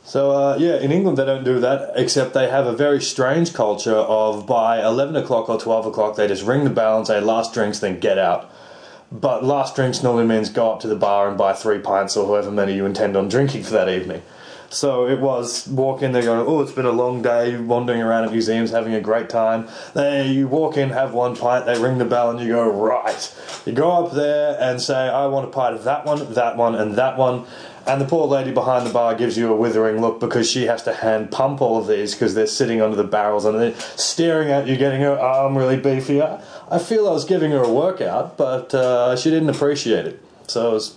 So 0.06 0.32
uh, 0.32 0.56
yeah, 0.58 0.76
in 0.76 0.92
England 0.92 1.16
they 1.16 1.24
don't 1.24 1.44
do 1.44 1.60
that, 1.60 1.92
except 1.96 2.34
they 2.34 2.48
have 2.48 2.66
a 2.66 2.76
very 2.76 3.00
strange 3.00 3.54
culture 3.54 3.96
of 3.96 4.46
by 4.46 4.84
eleven 4.84 5.16
o'clock 5.16 5.48
or 5.48 5.58
twelve 5.58 5.86
o'clock 5.86 6.16
they 6.16 6.28
just 6.28 6.44
ring 6.44 6.64
the 6.64 6.70
bell 6.70 6.98
and 6.98 7.06
say 7.06 7.20
last 7.20 7.54
drinks, 7.54 7.78
then 7.78 7.98
get 7.98 8.18
out. 8.18 8.50
But 9.10 9.44
last 9.44 9.76
drinks 9.76 10.02
normally 10.02 10.26
means 10.26 10.50
go 10.50 10.72
up 10.72 10.80
to 10.80 10.88
the 10.88 10.96
bar 10.96 11.28
and 11.28 11.38
buy 11.38 11.52
three 11.52 11.78
pints 11.78 12.16
or 12.16 12.26
however 12.26 12.50
many 12.50 12.74
you 12.74 12.84
intend 12.84 13.16
on 13.16 13.28
drinking 13.28 13.62
for 13.62 13.70
that 13.70 13.88
evening. 13.88 14.22
So 14.70 15.06
it 15.06 15.20
was 15.20 15.68
walk 15.68 16.02
in 16.02 16.10
there 16.12 16.22
going, 16.22 16.44
oh, 16.46 16.60
it's 16.60 16.72
been 16.72 16.84
a 16.84 16.90
long 16.90 17.22
day 17.22 17.56
wandering 17.56 18.02
around 18.02 18.24
at 18.24 18.32
museums, 18.32 18.72
having 18.72 18.92
a 18.92 19.00
great 19.00 19.30
time. 19.30 19.68
Then 19.94 20.34
you 20.34 20.48
walk 20.48 20.76
in, 20.76 20.90
have 20.90 21.14
one 21.14 21.36
pint, 21.36 21.64
they 21.64 21.80
ring 21.80 21.98
the 21.98 22.04
bell, 22.04 22.30
and 22.30 22.40
you 22.40 22.48
go, 22.48 22.68
right. 22.68 23.34
You 23.64 23.72
go 23.72 24.04
up 24.04 24.12
there 24.12 24.60
and 24.60 24.82
say, 24.82 24.96
I 24.96 25.26
want 25.28 25.46
a 25.46 25.50
pint 25.50 25.76
of 25.76 25.84
that 25.84 26.04
one, 26.04 26.32
that 26.34 26.56
one, 26.56 26.74
and 26.74 26.96
that 26.96 27.16
one. 27.16 27.46
And 27.86 28.00
the 28.00 28.06
poor 28.06 28.26
lady 28.26 28.50
behind 28.50 28.86
the 28.86 28.92
bar 28.92 29.14
gives 29.14 29.36
you 29.36 29.52
a 29.52 29.56
withering 29.56 30.00
look 30.00 30.18
because 30.18 30.50
she 30.50 30.64
has 30.66 30.82
to 30.84 30.94
hand 30.94 31.30
pump 31.30 31.60
all 31.60 31.76
of 31.76 31.86
these 31.86 32.14
because 32.14 32.34
they're 32.34 32.46
sitting 32.46 32.80
under 32.80 32.96
the 32.96 33.04
barrels 33.04 33.44
and 33.44 33.58
they're 33.60 33.74
staring 33.96 34.50
at 34.50 34.66
you, 34.66 34.76
getting 34.76 35.02
her 35.02 35.18
arm 35.18 35.56
really 35.58 35.76
beefy. 35.76 36.22
I, 36.22 36.42
I 36.70 36.78
feel 36.78 37.06
I 37.06 37.12
was 37.12 37.26
giving 37.26 37.50
her 37.50 37.62
a 37.62 37.70
workout, 37.70 38.38
but 38.38 38.72
uh, 38.74 39.16
she 39.16 39.28
didn't 39.28 39.50
appreciate 39.50 40.06
it. 40.06 40.22
So 40.46 40.70
it 40.70 40.72
was, 40.72 40.96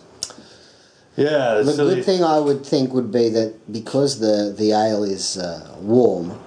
yeah, 1.17 1.55
The 1.55 1.73
silly. 1.73 1.95
good 1.95 2.05
thing 2.05 2.23
I 2.23 2.39
would 2.39 2.65
think 2.65 2.93
would 2.93 3.11
be 3.11 3.27
that 3.29 3.71
because 3.71 4.19
the 4.19 4.53
the 4.57 4.71
ale 4.71 5.03
is 5.03 5.37
uh, 5.37 5.75
warm, 5.81 6.39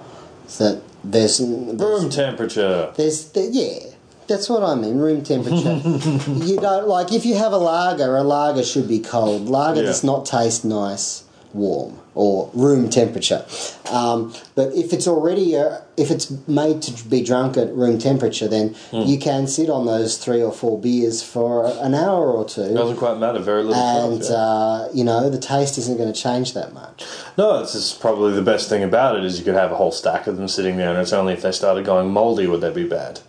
that 0.57 0.81
there's 1.03 1.39
room 1.39 2.09
temperature. 2.09 2.91
there's 2.95 3.25
the, 3.31 3.41
yeah. 3.51 3.90
That's 4.31 4.49
what 4.49 4.63
I 4.63 4.75
mean, 4.75 4.97
room 4.97 5.23
temperature. 5.23 5.75
you 6.49 6.57
don't 6.59 6.87
like 6.87 7.11
if 7.11 7.25
you 7.25 7.35
have 7.35 7.51
a 7.53 7.57
lager, 7.57 8.15
a 8.15 8.23
lager 8.23 8.63
should 8.63 8.87
be 8.87 8.99
cold. 8.99 9.47
Lager 9.49 9.81
Yeah. 9.81 9.87
does 9.87 10.03
not 10.03 10.25
taste 10.25 10.63
nice 10.65 11.23
warm 11.53 11.99
or 12.15 12.49
room 12.53 12.89
temperature. 12.89 13.43
Um, 13.91 14.33
but 14.55 14.73
if 14.73 14.93
it's 14.93 15.05
already 15.05 15.57
uh, 15.57 15.79
if 15.97 16.09
it's 16.09 16.31
made 16.47 16.81
to 16.83 16.91
be 17.09 17.21
drunk 17.21 17.57
at 17.57 17.73
room 17.75 17.97
temperature, 17.99 18.47
then 18.47 18.73
Hmm. 18.91 19.01
you 19.01 19.17
can 19.19 19.47
sit 19.47 19.69
on 19.69 19.85
those 19.85 20.17
three 20.17 20.41
or 20.41 20.53
four 20.53 20.79
beers 20.79 21.21
for 21.21 21.65
an 21.87 21.93
hour 21.93 22.31
or 22.31 22.45
two. 22.45 22.61
It 22.61 22.73
Doesn't 22.73 22.95
quite 23.05 23.17
matter. 23.17 23.39
Very 23.39 23.63
little. 23.63 23.75
and 23.83 24.21
yeah. 24.23 24.29
uh, 24.33 24.89
you 24.93 25.03
know 25.03 25.29
the 25.29 25.37
taste 25.53 25.77
isn't 25.77 25.97
going 25.97 26.11
to 26.11 26.17
change 26.27 26.53
that 26.53 26.73
much. 26.73 27.03
No, 27.37 27.59
this 27.59 27.75
is 27.75 27.91
probably 27.91 28.31
the 28.33 28.41
best 28.53 28.69
thing 28.69 28.83
about 28.83 29.17
it 29.17 29.25
is 29.25 29.37
you 29.37 29.43
could 29.43 29.55
have 29.55 29.73
a 29.73 29.75
whole 29.75 29.91
stack 29.91 30.27
of 30.27 30.37
them 30.37 30.47
sitting 30.47 30.77
there, 30.77 30.89
and 30.91 30.99
it's 30.99 31.11
only 31.13 31.33
if 31.33 31.41
they 31.41 31.51
started 31.51 31.83
going 31.85 32.09
mouldy 32.11 32.47
would 32.47 32.61
they 32.61 32.71
be 32.71 32.87
bad. 32.87 33.19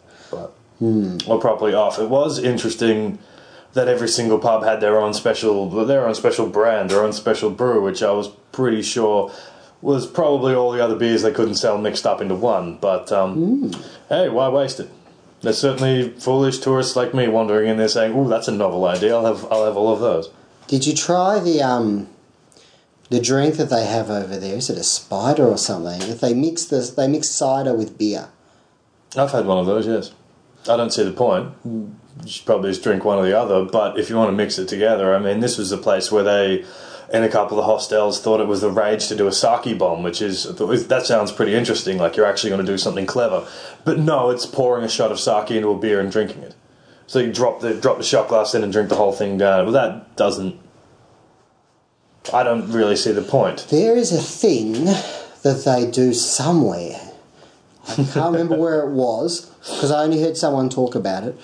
But 0.83 1.29
or 1.29 1.41
properly 1.41 1.75
off. 1.75 1.99
It 1.99 2.09
was 2.09 2.39
interesting 2.39 3.19
that 3.73 3.89
every 3.89 4.09
single 4.09 4.39
pub 4.39 4.65
had 4.65 4.81
their 4.81 4.99
own 4.99 5.15
special, 5.15 5.69
their 5.85 6.07
own 6.07 6.15
special 6.15 6.47
brand, 6.47 6.91
their 6.91 7.03
own 7.03 7.13
special 7.13 7.51
brew, 7.51 7.83
which 7.83 8.03
I 8.03 8.11
was 8.11 8.29
pretty 8.51 8.83
sure 8.83 9.33
was 9.81 10.07
probably 10.07 10.55
all 10.55 10.73
the 10.73 10.83
other 10.83 10.97
beers 10.97 11.23
they 11.23 11.33
couldn't 11.33 11.57
sell 11.57 11.79
mixed 11.79 12.07
up 12.07 12.21
into 12.21 12.35
one. 12.35 12.77
But 12.79 13.11
um, 13.13 13.73
hey, 14.09 14.29
why 14.29 14.49
waste 14.49 14.81
it? 14.81 14.91
There's 15.41 15.59
certainly 15.59 16.11
foolish 16.11 16.59
tourists 16.59 16.95
like 16.95 17.15
me 17.15 17.27
wandering 17.27 17.69
in 17.69 17.77
there 17.77 17.89
saying, 17.89 18.13
"Oh, 18.15 18.29
that's 18.29 18.47
a 18.49 18.53
novel 18.53 18.85
idea. 18.85 19.17
I'll 19.17 19.27
have, 19.27 19.51
I'll 19.51 19.65
have 19.65 19.77
all 19.77 19.93
of 19.93 20.01
those." 20.01 20.31
Did 20.69 20.87
you 20.87 20.95
try 20.95 21.41
the 21.41 21.63
um 21.63 22.09
the 23.11 23.21
drink 23.21 23.57
that 23.57 23.69
they 23.71 23.85
have 23.87 24.09
over 24.09 24.37
there? 24.37 24.57
Is 24.57 24.71
it 24.71 24.79
a 24.79 24.85
spider 24.85 25.47
or 25.47 25.59
something? 25.59 26.01
If 26.03 26.21
they 26.21 26.33
mix 26.33 26.65
this, 26.65 26.91
they 26.91 27.09
mix 27.09 27.29
cider 27.29 27.75
with 27.75 27.99
beer. 27.99 28.29
I've 29.17 29.33
had 29.33 29.45
one 29.45 29.59
of 29.59 29.67
those, 29.67 29.87
yes. 29.87 30.13
I 30.69 30.77
don't 30.77 30.93
see 30.93 31.05
the 31.05 31.13
point. 31.13 31.53
You 31.65 31.95
should 32.27 32.47
probably 32.47 32.71
just 32.71 32.83
drink 32.83 33.05
one 33.05 33.19
or 33.19 33.25
the 33.25 33.39
other, 33.39 33.65
but 33.65 33.99
if 33.99 34.09
you 34.09 34.17
want 34.17 34.31
to 34.31 34.37
mix 34.37 34.59
it 34.59 34.69
together, 34.69 35.15
I 35.15 35.19
mean, 35.19 35.41
this 35.41 35.59
was 35.59 35.73
a 35.73 35.79
place 35.79 36.13
where 36.13 36.23
they, 36.23 36.65
in 37.13 37.25
a 37.25 37.29
couple 37.29 37.59
of 37.59 37.65
hostels, 37.65 38.21
thought 38.21 38.41
it 38.41 38.47
was 38.47 38.61
the 38.61 38.71
rage 38.71 39.09
to 39.09 39.17
do 39.17 39.27
a 39.27 39.33
sake 39.33 39.77
bomb, 39.77 40.03
which 40.03 40.23
is, 40.23 40.45
that 40.45 41.03
sounds 41.05 41.33
pretty 41.33 41.55
interesting, 41.55 41.99
like 41.99 42.17
you're 42.17 42.27
actually 42.27 42.51
going 42.51 42.65
to 42.65 42.73
do 42.73 42.79
something 42.79 43.07
clever. 43.07 43.47
But 43.85 43.99
no, 43.99 44.31
it's 44.31 44.47
pouring 44.47 44.85
a 44.85 44.89
shot 44.89 45.11
of 45.11 45.19
sake 45.19 45.51
into 45.51 45.71
a 45.71 45.79
beer 45.79 46.01
and 46.01 46.13
drinking 46.13 46.43
it. 46.43 46.55
So 47.09 47.19
you 47.19 47.33
drop 47.33 47.61
the, 47.61 47.75
drop 47.75 47.99
the 47.99 48.05
shot 48.05 48.29
glass 48.29 48.55
in 48.55 48.63
and 48.63 48.73
drink 48.73 48.89
the 48.89 48.97
whole 48.97 49.13
thing 49.13 49.37
down. 49.37 49.65
Well, 49.65 49.73
that 49.73 50.17
doesn't. 50.17 50.59
I 52.33 52.45
don't 52.45 52.71
really 52.71 52.97
see 52.97 53.11
the 53.13 53.21
point. 53.21 53.67
There 53.69 53.97
is 53.97 54.13
a 54.13 54.23
thing 54.23 54.85
that 54.85 55.63
they 55.65 55.91
do 55.91 56.15
somewhere. 56.15 57.12
I 57.89 57.95
can't 57.95 58.33
remember 58.33 58.57
where 58.57 58.81
it 58.81 58.91
was 58.91 59.47
because 59.61 59.91
I 59.91 60.05
only 60.05 60.21
heard 60.21 60.37
someone 60.37 60.69
talk 60.69 60.95
about 60.95 61.25
it. 61.25 61.39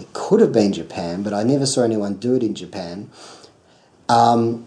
It 0.00 0.12
could 0.12 0.40
have 0.40 0.52
been 0.52 0.72
Japan, 0.72 1.22
but 1.22 1.32
I 1.32 1.42
never 1.42 1.66
saw 1.66 1.82
anyone 1.82 2.14
do 2.14 2.34
it 2.34 2.42
in 2.42 2.54
Japan. 2.54 3.10
Um, 4.08 4.66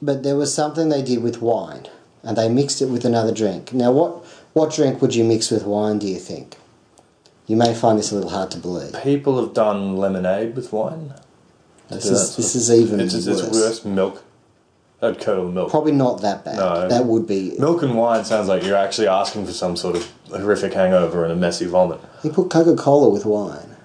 but 0.00 0.22
there 0.22 0.36
was 0.36 0.54
something 0.54 0.88
they 0.88 1.02
did 1.02 1.22
with 1.22 1.40
wine, 1.40 1.88
and 2.22 2.36
they 2.36 2.48
mixed 2.48 2.80
it 2.82 2.86
with 2.86 3.04
another 3.04 3.32
drink. 3.32 3.72
Now, 3.72 3.90
what 3.92 4.24
what 4.52 4.72
drink 4.72 5.02
would 5.02 5.14
you 5.14 5.24
mix 5.24 5.50
with 5.50 5.64
wine? 5.64 5.98
Do 5.98 6.06
you 6.06 6.18
think? 6.18 6.56
You 7.46 7.56
may 7.56 7.74
find 7.74 7.98
this 7.98 8.10
a 8.10 8.14
little 8.14 8.30
hard 8.30 8.50
to 8.52 8.58
believe. 8.58 8.94
People 9.02 9.40
have 9.40 9.54
done 9.54 9.96
lemonade 9.96 10.56
with 10.56 10.72
wine. 10.72 11.14
This 11.88 12.06
is 12.06 12.36
this 12.36 12.54
is 12.54 12.70
even 12.70 13.00
it's, 13.00 13.14
worse. 13.14 13.26
it's 13.26 13.52
worse. 13.52 13.84
Milk. 13.84 14.24
I'd 15.02 15.20
curdle 15.20 15.50
milk. 15.52 15.70
Probably 15.70 15.92
not 15.92 16.22
that 16.22 16.44
bad. 16.44 16.56
No. 16.56 16.88
That 16.88 17.04
would 17.04 17.26
be. 17.26 17.54
Milk 17.58 17.82
and 17.82 17.96
wine 17.96 18.24
sounds 18.24 18.48
like 18.48 18.64
you're 18.64 18.76
actually 18.76 19.08
asking 19.08 19.44
for 19.46 19.52
some 19.52 19.76
sort 19.76 19.94
of 19.96 20.10
horrific 20.30 20.72
hangover 20.72 21.22
and 21.22 21.32
a 21.32 21.36
messy 21.36 21.66
vomit. 21.66 22.00
You 22.22 22.30
put 22.30 22.50
Coca 22.50 22.74
Cola 22.76 23.10
with 23.10 23.26
wine. 23.26 23.76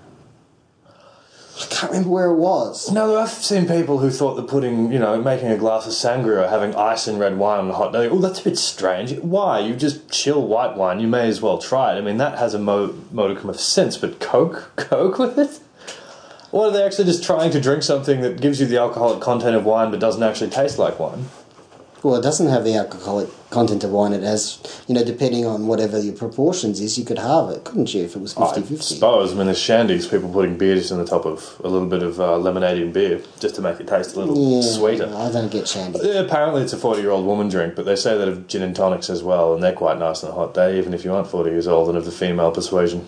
I 0.87 1.65
can't 1.65 1.91
remember 1.91 2.09
where 2.09 2.25
it 2.31 2.37
was. 2.37 2.91
No, 2.91 3.19
I've 3.19 3.29
seen 3.29 3.67
people 3.67 3.99
who 3.99 4.09
thought 4.09 4.35
that 4.35 4.47
putting, 4.47 4.91
you 4.91 4.97
know, 4.97 5.21
making 5.21 5.49
a 5.49 5.57
glass 5.57 5.85
of 5.85 5.91
sangria 5.91 6.45
or 6.45 6.47
having 6.47 6.73
ice 6.75 7.07
in 7.07 7.19
red 7.19 7.37
wine 7.37 7.59
on 7.59 7.69
a 7.69 7.73
hot 7.73 7.93
day, 7.93 8.07
oh, 8.07 8.17
that's 8.17 8.39
a 8.39 8.43
bit 8.43 8.57
strange. 8.57 9.13
Why? 9.19 9.59
You 9.59 9.75
just 9.75 10.09
chill 10.09 10.47
white 10.47 10.75
wine. 10.75 10.99
You 10.99 11.07
may 11.07 11.27
as 11.27 11.41
well 11.41 11.59
try 11.59 11.93
it. 11.93 11.97
I 11.97 12.01
mean, 12.01 12.17
that 12.17 12.39
has 12.39 12.53
a 12.55 12.59
mo- 12.59 12.95
modicum 13.11 13.49
of 13.49 13.59
sense, 13.59 13.95
but 13.97 14.19
Coke? 14.19 14.71
Coke 14.75 15.19
with 15.19 15.37
it? 15.37 15.59
Or 16.51 16.67
are 16.67 16.71
they 16.71 16.83
actually 16.83 17.05
just 17.05 17.23
trying 17.23 17.51
to 17.51 17.61
drink 17.61 17.83
something 17.83 18.21
that 18.21 18.41
gives 18.41 18.59
you 18.59 18.65
the 18.65 18.77
alcoholic 18.77 19.21
content 19.21 19.55
of 19.55 19.65
wine 19.65 19.89
but 19.91 19.99
doesn't 19.99 20.23
actually 20.23 20.49
taste 20.49 20.77
like 20.77 20.99
wine? 20.99 21.25
Well, 22.03 22.15
it 22.15 22.23
doesn't 22.23 22.47
have 22.47 22.63
the 22.63 22.73
alcoholic 22.75 23.29
content 23.51 23.83
of 23.83 23.91
wine. 23.91 24.11
It 24.11 24.23
has, 24.23 24.59
you 24.87 24.95
know, 24.95 25.03
depending 25.03 25.45
on 25.45 25.67
whatever 25.67 25.99
your 25.99 26.15
proportions 26.15 26.79
is, 26.79 26.97
you 26.97 27.05
could 27.05 27.19
halve 27.19 27.51
it, 27.51 27.63
couldn't 27.63 27.93
you, 27.93 28.03
if 28.03 28.15
it 28.15 28.19
was 28.19 28.33
50 28.33 28.43
I 28.43 28.77
suppose. 28.79 29.31
I 29.31 29.35
mean, 29.35 29.45
there's 29.45 29.59
shandies, 29.59 30.09
people 30.09 30.27
putting 30.33 30.57
beer 30.57 30.75
just 30.75 30.89
in 30.89 30.97
the 30.97 31.05
top 31.05 31.25
of 31.27 31.61
a 31.63 31.67
little 31.67 31.87
bit 31.87 32.01
of 32.01 32.19
uh, 32.19 32.37
lemonade 32.37 32.81
and 32.81 32.91
beer 32.91 33.21
just 33.39 33.53
to 33.55 33.61
make 33.61 33.79
it 33.79 33.87
taste 33.87 34.15
a 34.15 34.19
little 34.19 34.35
Yeah, 34.35 34.61
sweeter. 34.61 35.13
I 35.15 35.31
don't 35.31 35.51
get 35.51 35.67
shandy. 35.67 35.99
Yeah, 36.01 36.21
apparently 36.21 36.63
it's 36.63 36.73
a 36.73 36.77
40 36.77 37.01
year 37.01 37.11
old 37.11 37.25
woman 37.27 37.49
drink, 37.49 37.75
but 37.75 37.85
they 37.85 37.95
say 37.95 38.17
that 38.17 38.27
of 38.27 38.47
gin 38.47 38.63
and 38.63 38.75
tonics 38.75 39.09
as 39.11 39.21
well, 39.21 39.53
and 39.53 39.61
they're 39.61 39.71
quite 39.71 39.99
nice 39.99 40.23
on 40.23 40.31
a 40.31 40.33
hot 40.33 40.55
day, 40.55 40.79
even 40.79 40.95
if 40.95 41.05
you 41.05 41.13
aren't 41.13 41.27
40 41.27 41.51
years 41.51 41.67
old 41.67 41.87
and 41.89 41.97
of 41.99 42.05
the 42.05 42.11
female 42.11 42.51
persuasion. 42.51 43.07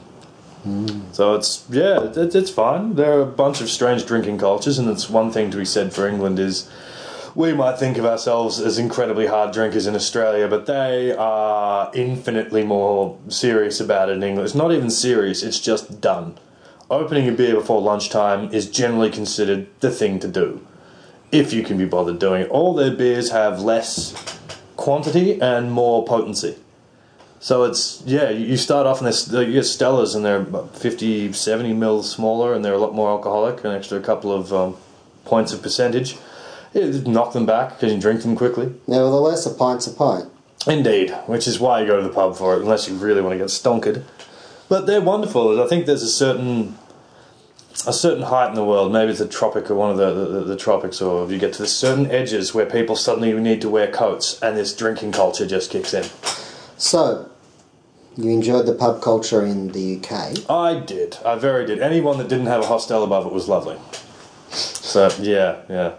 So 1.11 1.35
it's, 1.35 1.65
yeah, 1.69 2.03
it, 2.03 2.35
it's 2.35 2.49
fine. 2.49 2.95
There 2.95 3.17
are 3.17 3.21
a 3.21 3.25
bunch 3.25 3.61
of 3.61 3.69
strange 3.69 4.05
drinking 4.05 4.37
cultures, 4.37 4.79
and 4.79 4.89
it's 4.89 5.09
one 5.09 5.31
thing 5.31 5.51
to 5.51 5.57
be 5.57 5.65
said 5.65 5.93
for 5.93 6.07
England 6.07 6.39
is 6.39 6.69
we 7.35 7.51
might 7.51 7.77
think 7.77 7.97
of 7.97 8.05
ourselves 8.05 8.59
as 8.59 8.77
incredibly 8.77 9.27
hard 9.27 9.53
drinkers 9.53 9.87
in 9.87 9.95
Australia, 9.95 10.47
but 10.47 10.65
they 10.65 11.11
are 11.13 11.91
infinitely 11.93 12.63
more 12.63 13.17
serious 13.27 13.79
about 13.79 14.09
it 14.09 14.13
in 14.13 14.23
England. 14.23 14.45
It's 14.45 14.55
not 14.55 14.71
even 14.71 14.89
serious, 14.89 15.43
it's 15.43 15.59
just 15.59 15.99
done. 15.99 16.37
Opening 16.89 17.27
a 17.27 17.31
beer 17.31 17.55
before 17.55 17.81
lunchtime 17.81 18.53
is 18.53 18.69
generally 18.69 19.09
considered 19.09 19.67
the 19.79 19.89
thing 19.89 20.19
to 20.19 20.27
do 20.27 20.65
if 21.31 21.51
you 21.51 21.63
can 21.63 21.77
be 21.77 21.85
bothered 21.85 22.19
doing 22.19 22.43
it. 22.43 22.49
All 22.51 22.75
their 22.75 22.91
beers 22.91 23.31
have 23.31 23.59
less 23.59 24.13
quantity 24.77 25.41
and 25.41 25.71
more 25.71 26.05
potency. 26.05 26.55
So 27.43 27.65
it's, 27.65 28.01
yeah, 28.05 28.29
you 28.29 28.55
start 28.55 28.87
off 28.87 28.99
and 28.99 29.05
there's, 29.05 29.29
you 29.29 29.51
get 29.51 29.65
Stellas 29.65 30.15
and 30.15 30.23
they're 30.23 30.45
50, 30.45 31.33
70 31.33 31.73
mils 31.73 32.09
smaller 32.09 32.53
and 32.53 32.63
they're 32.63 32.73
a 32.73 32.77
lot 32.77 32.95
more 32.95 33.09
alcoholic, 33.09 33.65
an 33.65 33.71
extra 33.71 33.99
couple 33.99 34.31
of 34.31 34.53
um, 34.53 34.77
points 35.25 35.51
of 35.51 35.61
percentage. 35.61 36.15
Yeah, 36.73 36.85
knock 37.05 37.33
them 37.33 37.45
back 37.45 37.71
because 37.71 37.91
you 37.91 37.99
drink 37.99 38.21
them 38.21 38.37
quickly. 38.37 38.73
Nevertheless, 38.87 39.45
a 39.45 39.49
pint's 39.49 39.87
a 39.87 39.91
pint. 39.91 40.31
Indeed, 40.65 41.11
which 41.25 41.45
is 41.45 41.59
why 41.59 41.81
you 41.81 41.85
go 41.85 41.97
to 41.97 42.07
the 42.07 42.13
pub 42.13 42.37
for 42.37 42.55
it, 42.55 42.61
unless 42.61 42.87
you 42.87 42.95
really 42.95 43.19
want 43.19 43.33
to 43.33 43.37
get 43.37 43.49
stonkered. 43.49 44.05
But 44.69 44.85
they're 44.85 45.01
wonderful. 45.01 45.61
I 45.61 45.67
think 45.67 45.85
there's 45.85 46.01
a 46.01 46.07
certain 46.07 46.77
a 47.85 47.91
certain 47.91 48.23
height 48.23 48.47
in 48.47 48.55
the 48.55 48.63
world. 48.63 48.93
Maybe 48.93 49.11
it's 49.11 49.19
a 49.19 49.27
tropic 49.27 49.69
or 49.69 49.75
one 49.75 49.91
of 49.91 49.97
the, 49.97 50.13
the, 50.13 50.45
the 50.45 50.55
tropics, 50.55 51.01
or 51.01 51.25
if 51.25 51.31
you 51.31 51.39
get 51.39 51.51
to 51.55 51.63
the 51.63 51.67
certain 51.67 52.09
edges 52.09 52.53
where 52.53 52.65
people 52.65 52.95
suddenly 52.95 53.33
need 53.33 53.59
to 53.63 53.69
wear 53.69 53.91
coats, 53.91 54.41
and 54.41 54.55
this 54.55 54.73
drinking 54.73 55.11
culture 55.11 55.45
just 55.45 55.71
kicks 55.71 55.93
in. 55.93 56.05
So, 56.77 57.29
you 58.17 58.29
enjoyed 58.29 58.65
the 58.65 58.73
pub 58.73 59.01
culture 59.01 59.45
in 59.45 59.71
the 59.71 59.97
UK. 59.97 60.49
I 60.49 60.79
did. 60.79 61.17
I 61.25 61.35
very 61.35 61.65
did. 61.65 61.79
Anyone 61.81 62.17
that 62.19 62.27
didn't 62.27 62.45
have 62.47 62.61
a 62.63 62.67
hostel 62.67 63.03
above 63.03 63.25
it 63.25 63.33
was 63.33 63.47
lovely. 63.49 63.77
So 64.51 65.09
yeah, 65.19 65.57
yeah. 65.69 65.93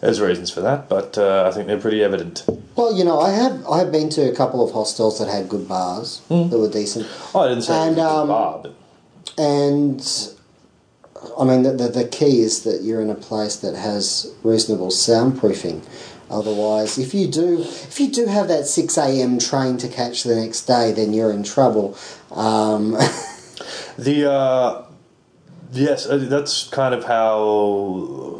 There's 0.00 0.20
reasons 0.20 0.50
for 0.50 0.60
that, 0.60 0.88
but 0.88 1.16
uh, 1.16 1.48
I 1.48 1.54
think 1.54 1.66
they're 1.66 1.80
pretty 1.80 2.02
evident. 2.04 2.44
Well, 2.76 2.94
you 2.94 3.04
know, 3.04 3.20
I 3.20 3.30
have 3.30 3.66
I 3.66 3.78
have 3.78 3.90
been 3.92 4.10
to 4.10 4.28
a 4.30 4.34
couple 4.34 4.62
of 4.66 4.72
hostels 4.74 5.18
that 5.18 5.28
had 5.28 5.48
good 5.48 5.66
bars 5.66 6.18
Hmm. 6.28 6.48
that 6.50 6.58
were 6.58 6.68
decent, 6.68 7.06
Oh, 7.34 7.40
I 7.40 7.48
didn't 7.48 7.62
say 7.62 7.74
And, 7.74 7.96
it 7.96 8.00
was 8.02 8.06
a 8.12 8.16
um, 8.16 8.28
bar, 8.28 8.60
but 8.62 8.74
and 9.38 10.28
I 11.38 11.44
mean 11.44 11.62
the, 11.62 11.72
the 11.72 11.88
the 11.88 12.08
key 12.08 12.40
is 12.40 12.64
that 12.64 12.82
you're 12.82 13.00
in 13.00 13.08
a 13.08 13.14
place 13.14 13.56
that 13.56 13.74
has 13.76 14.34
reasonable 14.42 14.88
soundproofing. 14.88 15.82
Otherwise, 16.34 16.98
if 16.98 17.14
you 17.14 17.28
do 17.28 17.60
if 17.60 18.00
you 18.00 18.10
do 18.10 18.26
have 18.26 18.48
that 18.48 18.66
six 18.66 18.98
a.m. 18.98 19.38
train 19.38 19.78
to 19.78 19.88
catch 19.88 20.24
the 20.24 20.34
next 20.34 20.62
day, 20.62 20.92
then 20.92 21.12
you're 21.12 21.30
in 21.30 21.44
trouble. 21.44 21.96
Um, 22.32 22.96
The 23.96 24.28
uh, 24.30 24.82
yes, 25.72 26.06
uh, 26.06 26.16
that's 26.16 26.68
kind 26.68 26.94
of 26.94 27.04
how 27.04 27.36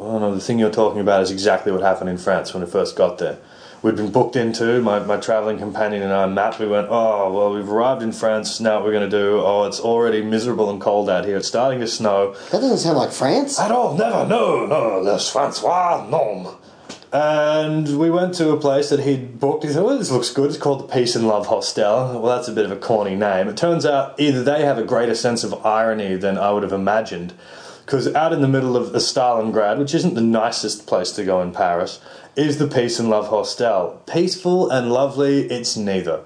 I 0.02 0.06
don't 0.12 0.20
know. 0.20 0.34
The 0.34 0.40
thing 0.40 0.58
you're 0.58 0.70
talking 0.70 1.00
about 1.00 1.22
is 1.22 1.30
exactly 1.30 1.70
what 1.70 1.80
happened 1.80 2.10
in 2.10 2.18
France 2.18 2.52
when 2.52 2.64
we 2.64 2.68
first 2.68 2.96
got 2.96 3.18
there. 3.18 3.38
We'd 3.82 3.96
been 3.96 4.10
booked 4.10 4.34
into 4.34 4.80
my, 4.80 4.98
my 5.00 5.18
traveling 5.18 5.58
companion 5.58 6.02
and 6.02 6.12
I, 6.12 6.26
Matt. 6.26 6.58
We 6.58 6.66
went, 6.66 6.88
oh 6.90 7.32
well, 7.32 7.54
we've 7.54 7.68
arrived 7.68 8.02
in 8.02 8.12
France. 8.12 8.58
Now 8.58 8.76
what 8.76 8.86
we're 8.86 8.92
going 8.92 9.10
to 9.10 9.16
do? 9.16 9.40
Oh, 9.40 9.64
it's 9.64 9.78
already 9.78 10.22
miserable 10.22 10.70
and 10.70 10.80
cold 10.80 11.08
out 11.08 11.24
here. 11.26 11.36
It's 11.36 11.48
starting 11.48 11.80
to 11.80 11.86
snow. 11.86 12.32
that 12.50 12.60
doesn't 12.60 12.78
sound 12.78 12.96
like 12.98 13.12
France. 13.12 13.60
At 13.60 13.70
all, 13.70 13.94
never, 13.94 14.26
no, 14.26 14.66
no, 14.66 15.00
les 15.00 15.30
Francois, 15.30 16.06
non. 16.08 16.56
And 17.14 17.96
we 17.96 18.10
went 18.10 18.34
to 18.34 18.50
a 18.50 18.56
place 18.56 18.90
that 18.90 18.98
he'd 18.98 19.38
booked. 19.38 19.62
He 19.62 19.70
said, 19.70 19.84
Well, 19.84 19.96
this 19.96 20.10
looks 20.10 20.32
good. 20.32 20.50
It's 20.50 20.58
called 20.58 20.80
the 20.80 20.92
Peace 20.92 21.14
and 21.14 21.28
Love 21.28 21.46
Hostel. 21.46 22.20
Well, 22.20 22.36
that's 22.36 22.48
a 22.48 22.52
bit 22.52 22.64
of 22.64 22.72
a 22.72 22.76
corny 22.76 23.14
name. 23.14 23.46
It 23.46 23.56
turns 23.56 23.86
out 23.86 24.18
either 24.18 24.42
they 24.42 24.64
have 24.64 24.78
a 24.78 24.84
greater 24.84 25.14
sense 25.14 25.44
of 25.44 25.64
irony 25.64 26.16
than 26.16 26.36
I 26.36 26.50
would 26.50 26.64
have 26.64 26.72
imagined. 26.72 27.32
Because 27.86 28.12
out 28.16 28.32
in 28.32 28.42
the 28.42 28.48
middle 28.48 28.76
of 28.76 28.92
Stalingrad, 28.94 29.78
which 29.78 29.94
isn't 29.94 30.14
the 30.14 30.20
nicest 30.20 30.88
place 30.88 31.12
to 31.12 31.24
go 31.24 31.40
in 31.40 31.52
Paris, 31.52 32.00
is 32.34 32.58
the 32.58 32.66
Peace 32.66 32.98
and 32.98 33.08
Love 33.08 33.28
Hostel. 33.28 34.02
Peaceful 34.12 34.68
and 34.68 34.90
lovely, 34.90 35.42
it's 35.42 35.76
neither. 35.76 36.24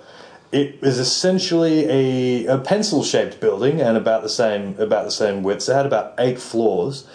It 0.52 0.78
is 0.80 0.98
essentially 0.98 1.84
a, 1.84 2.46
a 2.46 2.58
pencil 2.58 3.04
shaped 3.04 3.40
building 3.40 3.82
and 3.82 3.98
about 3.98 4.22
the 4.22 4.30
same 4.30 4.74
about 4.78 5.04
the 5.04 5.10
same 5.10 5.42
width. 5.42 5.68
It 5.68 5.74
had 5.74 5.84
about 5.84 6.14
eight 6.18 6.40
floors 6.40 7.06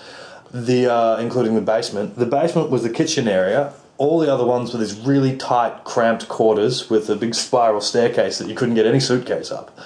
the 0.54 0.92
uh, 0.92 1.18
including 1.18 1.56
the 1.56 1.62
basement. 1.62 2.16
The 2.16 2.26
basement 2.26 2.70
was 2.70 2.84
the 2.84 2.90
kitchen 2.90 3.28
area. 3.28 3.74
All 3.98 4.20
the 4.20 4.32
other 4.32 4.46
ones 4.46 4.74
were 4.74 4.80
these 4.80 4.96
really 5.00 5.36
tight, 5.36 5.84
cramped 5.84 6.28
quarters 6.28 6.90
with 6.90 7.10
a 7.10 7.16
big 7.16 7.36
spiral 7.36 7.82
staircase 7.82 8.38
that 8.38 8.48
you 8.48 8.56
couldn't 8.56 8.76
get 8.76 8.86
any 8.86 9.00
suitcase 9.00 9.52
up. 9.52 9.78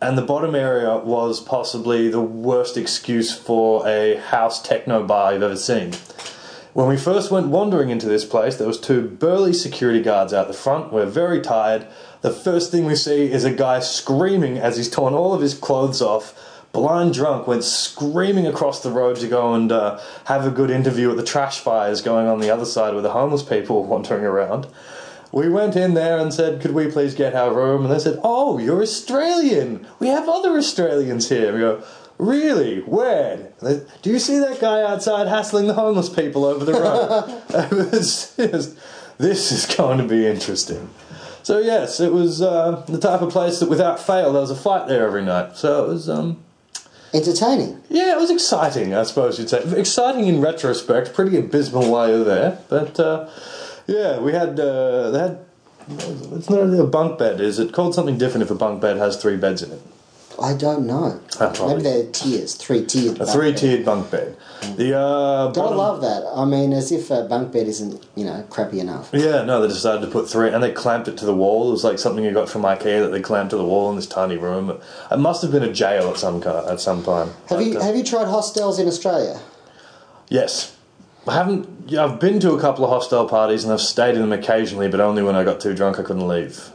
And 0.00 0.18
the 0.18 0.22
bottom 0.22 0.54
area 0.54 0.96
was 0.96 1.40
possibly 1.40 2.08
the 2.08 2.20
worst 2.20 2.76
excuse 2.76 3.36
for 3.36 3.86
a 3.86 4.16
house 4.16 4.60
techno 4.60 5.06
bar 5.06 5.32
you've 5.32 5.42
ever 5.42 5.56
seen. 5.56 5.92
When 6.72 6.88
we 6.88 6.96
first 6.96 7.30
went 7.30 7.48
wandering 7.48 7.90
into 7.90 8.06
this 8.06 8.24
place, 8.24 8.56
there 8.56 8.66
was 8.66 8.80
two 8.80 9.06
burly 9.06 9.52
security 9.52 10.02
guards 10.02 10.32
out 10.32 10.48
the 10.48 10.54
front. 10.54 10.92
We're 10.92 11.06
very 11.06 11.40
tired. 11.40 11.86
The 12.22 12.32
first 12.32 12.70
thing 12.70 12.86
we 12.86 12.96
see 12.96 13.30
is 13.30 13.44
a 13.44 13.52
guy 13.52 13.80
screaming 13.80 14.58
as 14.58 14.76
he's 14.76 14.90
torn 14.90 15.14
all 15.14 15.34
of 15.34 15.42
his 15.42 15.54
clothes 15.54 16.00
off. 16.00 16.34
Blind 16.72 17.12
drunk 17.12 17.46
went 17.46 17.64
screaming 17.64 18.46
across 18.46 18.82
the 18.82 18.90
road 18.90 19.16
to 19.16 19.28
go 19.28 19.52
and 19.54 19.70
uh, 19.70 20.00
have 20.24 20.46
a 20.46 20.50
good 20.50 20.70
interview 20.70 21.10
at 21.10 21.16
the 21.18 21.22
trash 21.22 21.60
fires 21.60 22.00
going 22.00 22.26
on 22.26 22.40
the 22.40 22.50
other 22.50 22.64
side 22.64 22.94
where 22.94 23.02
the 23.02 23.10
homeless 23.10 23.42
people 23.42 23.84
wandering 23.84 24.24
around. 24.24 24.66
We 25.32 25.48
went 25.48 25.76
in 25.76 25.94
there 25.94 26.18
and 26.18 26.32
said, 26.32 26.60
Could 26.62 26.72
we 26.72 26.90
please 26.90 27.14
get 27.14 27.34
our 27.34 27.52
room? 27.52 27.84
And 27.84 27.92
they 27.92 27.98
said, 27.98 28.18
Oh, 28.22 28.58
you're 28.58 28.82
Australian. 28.82 29.86
We 29.98 30.08
have 30.08 30.28
other 30.28 30.56
Australians 30.56 31.28
here. 31.28 31.52
We 31.52 31.60
go, 31.60 31.82
Really? 32.18 32.80
Where? 32.80 33.52
Do 34.02 34.10
you 34.10 34.18
see 34.18 34.38
that 34.38 34.60
guy 34.60 34.82
outside 34.82 35.26
hassling 35.28 35.66
the 35.66 35.74
homeless 35.74 36.08
people 36.08 36.44
over 36.44 36.64
the 36.64 36.72
road? 36.74 37.42
It 37.50 37.92
was- 37.92 38.38
it 38.38 38.78
this 39.18 39.52
is 39.52 39.66
going 39.76 39.98
to 39.98 40.04
be 40.04 40.26
interesting. 40.26 40.88
So 41.42 41.58
yes, 41.58 42.00
it 42.00 42.12
was 42.12 42.40
uh, 42.42 42.82
the 42.88 42.98
type 42.98 43.20
of 43.20 43.30
place 43.30 43.60
that 43.60 43.68
without 43.68 44.00
fail 44.00 44.32
there 44.32 44.40
was 44.40 44.50
a 44.50 44.56
fight 44.56 44.88
there 44.88 45.06
every 45.06 45.22
night. 45.22 45.56
So 45.56 45.84
it 45.84 45.88
was 45.88 46.08
um, 46.08 46.42
Entertaining. 47.14 47.82
yeah, 47.90 48.12
it 48.12 48.18
was 48.18 48.30
exciting, 48.30 48.94
I 48.94 49.02
suppose 49.02 49.38
you'd 49.38 49.50
say. 49.50 49.62
Exciting 49.76 50.26
in 50.26 50.40
retrospect, 50.40 51.12
pretty 51.12 51.36
abysmal 51.36 51.84
you're 52.08 52.24
there. 52.24 52.58
But 52.68 52.98
uh, 52.98 53.28
yeah, 53.86 54.18
we 54.18 54.32
had 54.32 54.58
uh, 54.58 55.10
they 55.10 55.18
had 55.18 55.44
it's 55.88 56.48
not 56.48 56.60
really 56.60 56.78
a 56.78 56.84
bunk 56.84 57.18
bed, 57.18 57.40
is 57.40 57.58
it? 57.58 57.72
Called 57.72 57.94
something 57.94 58.16
different 58.16 58.42
if 58.44 58.50
a 58.50 58.54
bunk 58.54 58.80
bed 58.80 58.96
has 58.96 59.20
three 59.20 59.36
beds 59.36 59.62
in 59.62 59.72
it. 59.72 59.82
I 60.40 60.54
don't 60.54 60.86
know. 60.86 61.20
Maybe 61.40 61.82
they're 61.82 62.06
tiers, 62.10 62.54
three 62.54 62.84
tiered. 62.84 63.20
A 63.20 63.26
three 63.26 63.52
tiered 63.52 63.84
bunk 63.84 64.10
bed. 64.10 64.36
The 64.76 64.96
uh, 64.98 65.48
I 65.48 65.52
bottom- 65.52 65.76
love 65.76 66.00
that. 66.02 66.24
I 66.34 66.44
mean, 66.44 66.72
as 66.72 66.92
if 66.92 67.10
a 67.10 67.24
bunk 67.24 67.52
bed 67.52 67.66
isn't, 67.66 68.06
you 68.14 68.24
know, 68.24 68.44
crappy 68.48 68.80
enough. 68.80 69.10
Yeah, 69.12 69.42
no, 69.44 69.60
they 69.60 69.68
decided 69.68 70.00
to 70.02 70.06
put 70.06 70.28
three, 70.28 70.48
and 70.50 70.62
they 70.62 70.72
clamped 70.72 71.08
it 71.08 71.16
to 71.18 71.26
the 71.26 71.34
wall. 71.34 71.68
It 71.68 71.72
was 71.72 71.84
like 71.84 71.98
something 71.98 72.24
you 72.24 72.32
got 72.32 72.48
from 72.48 72.62
IKEA 72.62 73.02
that 73.02 73.10
they 73.12 73.20
clamped 73.20 73.50
to 73.50 73.56
the 73.56 73.64
wall 73.64 73.90
in 73.90 73.96
this 73.96 74.06
tiny 74.06 74.36
room. 74.36 74.80
It 75.10 75.16
must 75.18 75.42
have 75.42 75.50
been 75.50 75.62
a 75.64 75.72
jail 75.72 76.08
at 76.10 76.16
some 76.18 76.40
kind, 76.40 76.68
at 76.68 76.80
some 76.80 77.02
time. 77.02 77.28
Have 77.48 77.58
But, 77.58 77.64
you 77.64 77.78
uh, 77.78 77.82
have 77.82 77.96
you 77.96 78.04
tried 78.04 78.26
hostels 78.28 78.78
in 78.78 78.86
Australia? 78.86 79.40
Yes. 80.28 80.76
I 81.26 81.34
haven't. 81.34 81.94
I've 81.96 82.18
been 82.18 82.40
to 82.40 82.52
a 82.52 82.60
couple 82.60 82.84
of 82.84 82.90
hostel 82.90 83.28
parties 83.28 83.62
and 83.64 83.72
I've 83.72 83.80
stayed 83.80 84.14
in 84.16 84.20
them 84.22 84.32
occasionally, 84.32 84.88
but 84.88 84.98
only 85.00 85.22
when 85.22 85.36
I 85.36 85.44
got 85.44 85.60
too 85.60 85.74
drunk 85.74 85.98
I 86.00 86.02
couldn't 86.02 86.26
leave. 86.26 86.70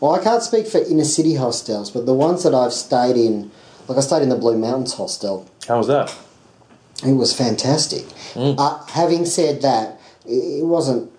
Well, 0.00 0.12
I 0.12 0.22
can't 0.22 0.42
speak 0.42 0.66
for 0.66 0.78
inner 0.78 1.04
city 1.04 1.34
hostels, 1.34 1.90
but 1.90 2.06
the 2.06 2.14
ones 2.14 2.42
that 2.44 2.54
I've 2.54 2.72
stayed 2.72 3.16
in, 3.16 3.50
like 3.88 3.98
I 3.98 4.00
stayed 4.00 4.22
in 4.22 4.28
the 4.28 4.36
Blue 4.36 4.56
Mountains 4.56 4.94
hostel, 4.94 5.46
How 5.66 5.78
was 5.78 5.86
that? 5.88 6.14
it 7.04 7.12
was 7.14 7.32
fantastic. 7.36 8.04
Mm. 8.34 8.56
Uh, 8.58 8.78
having 8.86 9.24
said 9.24 9.62
that, 9.62 10.00
it 10.26 10.64
wasn't. 10.66 11.10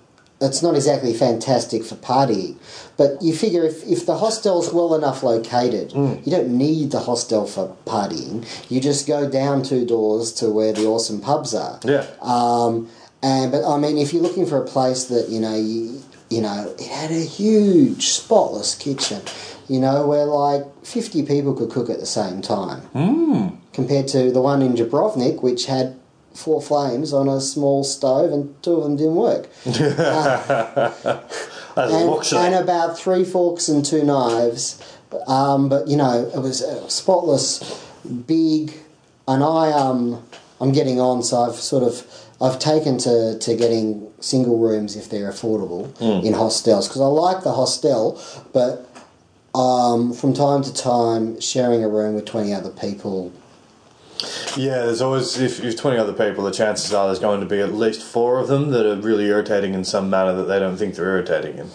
It's 0.42 0.64
not 0.64 0.74
exactly 0.76 1.14
fantastic 1.14 1.84
for 1.84 1.96
partying, 1.96 2.56
but 2.96 3.22
you 3.22 3.36
figure 3.36 3.66
if, 3.66 3.86
if 3.86 4.06
the 4.06 4.16
hostel's 4.16 4.72
well 4.72 4.96
enough 4.96 5.22
located, 5.22 5.90
Mm. 5.90 6.26
you 6.26 6.32
don't 6.32 6.58
need 6.58 6.92
the 6.92 7.00
hostel 7.00 7.46
for 7.46 7.76
partying. 7.86 8.46
You 8.72 8.80
just 8.80 9.06
go 9.06 9.30
down 9.30 9.64
two 9.64 9.86
doors 9.86 10.32
to 10.40 10.50
where 10.50 10.72
the 10.72 10.86
awesome 10.86 11.20
pubs 11.20 11.54
are. 11.54 11.78
Yeah. 11.84 12.06
Um, 12.22 12.88
and 13.22 13.52
but 13.52 13.66
I 13.70 13.78
mean, 13.78 13.98
if 13.98 14.14
you're 14.14 14.24
looking 14.24 14.46
for 14.46 14.58
a 14.64 14.66
place 14.66 15.04
that 15.06 15.28
you 15.28 15.42
know, 15.42 15.56
you, 15.58 16.02
you 16.30 16.42
know, 16.42 16.76
it 16.78 16.88
had 16.88 17.12
a 17.12 17.26
huge, 17.26 18.08
spotless 18.08 18.76
kitchen, 18.76 19.22
you 19.68 19.80
know, 19.80 20.08
where 20.08 20.26
like 20.26 20.64
fifty 20.86 21.24
people 21.24 21.54
could 21.54 21.70
cook 21.70 21.90
at 21.90 22.00
the 22.00 22.06
same 22.06 22.42
time, 22.42 22.82
mm. 22.94 23.58
compared 23.74 24.08
to 24.10 24.32
the 24.32 24.42
one 24.42 24.62
in 24.62 24.74
Dubrovnik, 24.74 25.42
which 25.42 25.66
had 25.66 25.96
four 26.34 26.62
flames 26.62 27.12
on 27.12 27.28
a 27.28 27.42
small 27.42 27.84
stove 27.84 28.32
and 28.32 28.62
two 28.64 28.76
of 28.76 28.84
them 28.84 28.96
didn't 28.96 29.16
work, 29.16 29.50
That's 29.66 30.50
and, 31.76 32.34
and 32.34 32.56
about 32.56 32.98
three 32.98 33.24
forks 33.24 33.68
and 33.68 33.84
two 33.84 34.04
knives. 34.04 34.82
Um, 35.28 35.70
but 35.70 35.88
you 35.88 35.98
know, 35.98 36.32
it 36.34 36.40
was 36.40 36.62
uh, 36.62 36.88
spotless, 36.88 37.84
big, 38.28 38.74
and 39.28 39.44
I 39.44 39.72
um 39.72 40.24
I'm 40.62 40.72
getting 40.72 41.00
on, 41.00 41.24
so 41.24 41.42
I've 41.42 41.56
sort 41.56 41.84
of 41.84 42.06
I've 42.42 42.60
taken 42.60 42.98
to, 43.00 43.38
to 43.38 43.56
getting 43.56 44.12
single 44.22 44.58
rooms 44.58 44.96
if 44.96 45.10
they're 45.10 45.30
affordable 45.30 45.90
in 46.24 46.34
hostels 46.34 46.88
because 46.88 47.02
I 47.02 47.06
like 47.08 47.44
the 47.44 47.54
hostel, 47.54 48.22
but 48.54 48.86
um, 49.54 50.14
from 50.14 50.34
time 50.34 50.62
to 50.64 50.74
time 50.74 51.40
sharing 51.42 51.84
a 51.84 51.90
room 51.90 52.16
with 52.16 52.26
twenty 52.26 52.54
other 52.54 52.70
people. 52.70 53.34
yeah, 54.58 54.84
there's 54.86 55.02
always, 55.02 55.40
if 55.40 55.64
you've 55.64 55.78
20 55.78 55.98
other 55.98 56.14
people, 56.14 56.44
the 56.44 56.52
chances 56.52 56.94
are 56.94 57.08
there's 57.08 57.20
going 57.20 57.40
to 57.40 57.46
be 57.46 57.60
at 57.62 57.74
least 57.74 58.02
four 58.04 58.40
of 58.40 58.48
them 58.48 58.72
that 58.72 58.86
are 58.86 59.00
really 59.00 59.26
irritating 59.26 59.74
in 59.74 59.86
some 59.86 60.10
manner 60.10 60.34
that 60.34 60.44
they 60.44 60.60
don't 60.60 60.76
think 60.76 60.96
they're 60.96 61.08
irritating 61.08 61.58
in. 61.58 61.70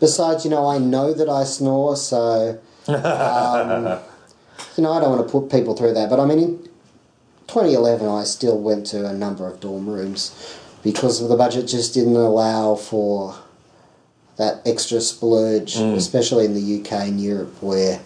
Besides, 0.00 0.44
you 0.44 0.50
know, 0.50 0.66
I 0.66 0.78
know 0.78 1.12
that 1.12 1.28
I 1.28 1.44
snore, 1.44 1.96
so 1.96 2.58
um, 2.88 4.00
you 4.76 4.82
know 4.82 4.92
I 4.92 5.00
don't 5.00 5.10
want 5.16 5.26
to 5.26 5.30
put 5.30 5.50
people 5.50 5.76
through 5.76 5.94
that. 5.94 6.10
But 6.10 6.18
I 6.18 6.24
mean, 6.24 6.66
2011, 7.52 8.08
I 8.08 8.24
still 8.24 8.58
went 8.58 8.86
to 8.86 9.06
a 9.06 9.12
number 9.12 9.46
of 9.46 9.60
dorm 9.60 9.86
rooms 9.86 10.58
because 10.82 11.26
the 11.28 11.36
budget 11.36 11.68
just 11.68 11.92
didn't 11.92 12.16
allow 12.16 12.76
for 12.76 13.34
that 14.38 14.62
extra 14.64 15.02
splurge, 15.02 15.76
especially 15.76 16.46
in 16.46 16.54
the 16.54 16.80
UK 16.80 17.08
and 17.08 17.20
Europe, 17.20 17.62
where 17.62 17.98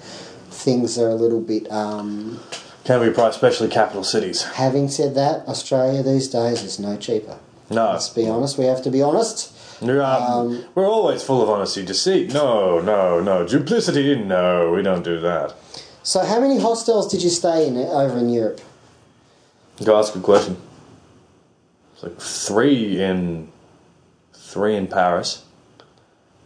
things 0.50 0.98
are 0.98 1.11
a 1.11 1.14
little 1.14 1.40
bit. 1.40 1.70
Um, 1.70 2.40
Can 2.85 3.00
be 3.00 3.14
priced, 3.14 3.37
especially 3.37 3.68
capital 3.68 4.02
cities. 4.02 4.42
having 4.42 4.88
said 4.88 5.14
that, 5.14 5.46
Australia 5.46 6.02
these 6.02 6.26
days 6.26 6.64
is 6.64 6.80
no 6.80 6.96
cheaper. 6.96 7.38
No. 7.70 7.92
Let's 7.92 8.09
be 8.09 8.28
honest. 8.28 8.59
We 8.59 8.64
have 8.64 8.82
to 8.82 8.90
be 8.90 9.00
honest. 9.00 9.52
Um, 9.80 10.64
we're 10.74 10.88
always 10.88 11.22
full 11.22 11.40
of 11.40 11.48
honesty. 11.48 11.85
Deceit? 11.85 12.32
No, 12.32 12.80
no, 12.80 13.20
no. 13.20 13.46
Duplicity? 13.46 14.16
No, 14.16 14.72
we 14.72 14.82
don't 14.82 15.04
do 15.04 15.20
that. 15.20 15.54
So, 16.02 16.24
how 16.24 16.40
many 16.40 16.59
hostels 16.59 17.11
did 17.11 17.22
you 17.22 17.30
stay 17.30 17.68
in 17.68 17.76
over 17.76 18.18
in 18.18 18.28
Europe? 18.28 18.61
Go 19.84 19.98
ask 19.98 20.14
a 20.14 20.20
question. 20.20 20.56
It's 21.94 22.02
like 22.02 22.18
three 22.18 23.02
in 23.02 23.48
three 24.32 24.76
in 24.76 24.86
Paris. 24.86 25.44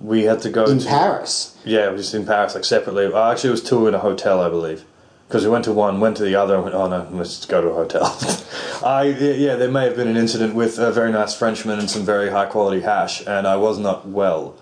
We 0.01 0.25
had 0.25 0.41
to 0.43 0.51
go 0.51 0.65
In 0.65 0.79
to 0.79 0.87
Paris. 0.87 1.57
Yeah, 1.65 1.91
it 1.91 1.93
was 1.93 2.15
in 2.15 2.25
Paris, 2.25 2.55
like 2.55 2.65
separately. 2.65 3.07
Actually, 3.07 3.49
it 3.49 3.53
was 3.53 3.63
two 3.63 3.87
in 3.87 3.95
a 3.95 3.99
hotel, 3.99 4.41
I 4.41 4.49
believe. 4.49 4.85
Because 5.29 5.45
we 5.45 5.51
went 5.51 5.65
to 5.67 5.73
one, 5.73 6.01
went 6.01 6.17
to 6.17 6.25
the 6.25 6.35
other, 6.35 6.55
and 6.55 6.65
went, 6.65 6.75
oh 6.75 6.89
no, 6.89 7.07
let's 7.13 7.37
just 7.37 7.49
go 7.49 7.61
to 7.61 7.69
a 7.69 7.75
hotel. 7.75 8.05
I 8.85 9.05
yeah, 9.05 9.33
yeah, 9.33 9.55
there 9.57 9.71
may 9.71 9.85
have 9.85 9.97
been 9.97 10.09
an 10.09 10.17
incident 10.17 10.55
with 10.55 10.79
a 10.79 10.91
very 10.91 11.13
nice 11.13 11.35
Frenchman 11.35 11.79
and 11.79 11.89
some 11.91 12.05
very 12.05 12.31
high 12.31 12.47
quality 12.47 12.81
hash, 12.81 13.25
and 13.27 13.47
I 13.47 13.57
was 13.57 13.79
not 13.79 14.09
well 14.09 14.57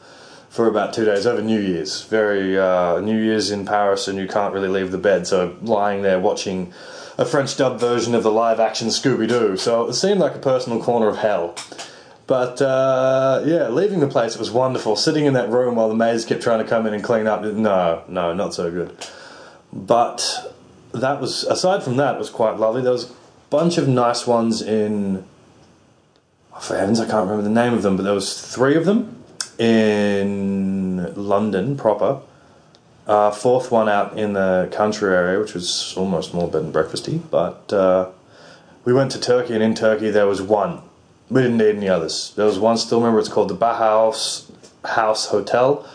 for 0.50 0.66
about 0.66 0.92
two 0.92 1.04
days 1.04 1.26
over 1.26 1.40
New 1.40 1.60
Year's. 1.60 2.02
Very 2.02 2.58
uh, 2.58 3.00
New 3.00 3.18
Year's 3.18 3.50
in 3.50 3.64
Paris, 3.64 4.08
and 4.08 4.18
you 4.18 4.26
can't 4.26 4.52
really 4.52 4.68
leave 4.68 4.90
the 4.90 4.98
bed, 4.98 5.26
so 5.26 5.56
lying 5.62 6.02
there 6.02 6.18
watching 6.18 6.72
a 7.18 7.24
French 7.24 7.56
dub 7.56 7.80
version 7.80 8.14
of 8.14 8.22
the 8.22 8.30
live 8.30 8.60
action 8.60 8.88
Scooby 8.88 9.28
Doo. 9.28 9.56
So 9.56 9.88
it 9.88 9.94
seemed 9.94 10.20
like 10.20 10.36
a 10.36 10.38
personal 10.38 10.80
corner 10.80 11.08
of 11.08 11.18
hell. 11.18 11.56
But 12.28 12.62
uh, 12.62 13.42
yeah, 13.44 13.68
leaving 13.68 14.00
the 14.00 14.06
place 14.06 14.34
it 14.34 14.38
was 14.38 14.50
wonderful. 14.50 14.94
Sitting 14.94 15.26
in 15.26 15.32
that 15.32 15.50
room 15.50 15.74
while 15.74 15.88
the 15.88 15.96
maids 15.96 16.24
kept 16.24 16.42
trying 16.42 16.62
to 16.62 16.68
come 16.68 16.86
in 16.86 16.94
and 16.94 17.02
clean 17.02 17.26
up. 17.26 17.42
No, 17.42 18.04
no, 18.08 18.32
not 18.32 18.54
so 18.54 18.70
good. 18.70 18.96
But 19.72 20.54
that 20.92 21.20
was 21.20 21.44
aside 21.44 21.82
from 21.82 21.96
that, 21.96 22.14
it 22.14 22.18
was 22.18 22.30
quite 22.30 22.56
lovely. 22.56 22.82
There 22.82 22.92
was 22.92 23.10
a 23.10 23.14
bunch 23.50 23.78
of 23.78 23.88
nice 23.88 24.26
ones 24.26 24.62
in. 24.62 25.24
Oh, 26.54 26.60
for 26.60 26.78
heavens, 26.78 27.00
I 27.00 27.06
can't 27.06 27.28
remember 27.28 27.42
the 27.42 27.50
name 27.50 27.74
of 27.74 27.82
them, 27.82 27.96
but 27.96 28.04
there 28.04 28.14
was 28.14 28.40
three 28.40 28.76
of 28.76 28.84
them 28.84 29.24
in 29.58 31.12
London 31.14 31.76
proper. 31.76 32.20
Uh, 33.08 33.30
fourth 33.30 33.70
one 33.70 33.88
out 33.88 34.18
in 34.18 34.34
the 34.34 34.68
country 34.70 35.14
area, 35.14 35.40
which 35.40 35.54
was 35.54 35.94
almost 35.96 36.34
more 36.34 36.46
bed 36.46 36.62
and 36.62 36.74
breakfasty. 36.74 37.18
But 37.30 37.72
uh, 37.72 38.10
we 38.84 38.92
went 38.92 39.12
to 39.12 39.20
Turkey, 39.20 39.54
and 39.54 39.62
in 39.62 39.74
Turkey 39.74 40.10
there 40.10 40.26
was 40.26 40.42
one. 40.42 40.82
We 41.30 41.40
didn't 41.40 41.56
need 41.56 41.76
any 41.76 41.88
others. 41.88 42.34
There 42.36 42.44
was 42.44 42.58
one. 42.58 42.76
Still 42.76 43.00
remember, 43.00 43.18
it's 43.18 43.30
called 43.30 43.48
the 43.48 43.56
Bauhaus 43.56 44.50
House 44.84 45.26
Hotel. 45.26 45.88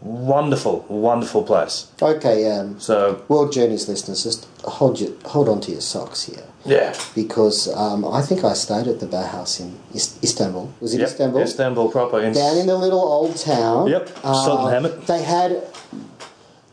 Wonderful, 0.00 0.86
wonderful 0.88 1.44
place. 1.44 1.92
Okay, 2.02 2.50
um, 2.50 2.80
So 2.80 3.22
World 3.28 3.52
Journeys 3.52 3.88
listeners, 3.88 4.24
just 4.24 4.48
hold 4.64 4.98
your, 4.98 5.12
hold 5.26 5.48
on 5.48 5.60
to 5.60 5.70
your 5.70 5.82
socks 5.82 6.24
here 6.24 6.44
yeah, 6.64 6.94
because 7.14 7.68
um, 7.74 8.04
I 8.04 8.20
think 8.20 8.44
I 8.44 8.52
stayed 8.52 8.86
at 8.86 9.00
the 9.00 9.06
Bauhaus 9.06 9.60
in 9.60 9.78
Istanbul. 9.94 10.72
Was 10.80 10.94
it 10.94 11.00
yep, 11.00 11.08
Istanbul? 11.08 11.40
Istanbul 11.40 11.90
proper. 11.90 12.20
In, 12.20 12.34
Down 12.34 12.58
in 12.58 12.66
the 12.66 12.76
little 12.76 13.00
old 13.00 13.36
town. 13.36 13.88
Yep, 13.88 14.08
Sultanahmet. 14.08 15.06
They 15.06 15.22
had. 15.22 15.62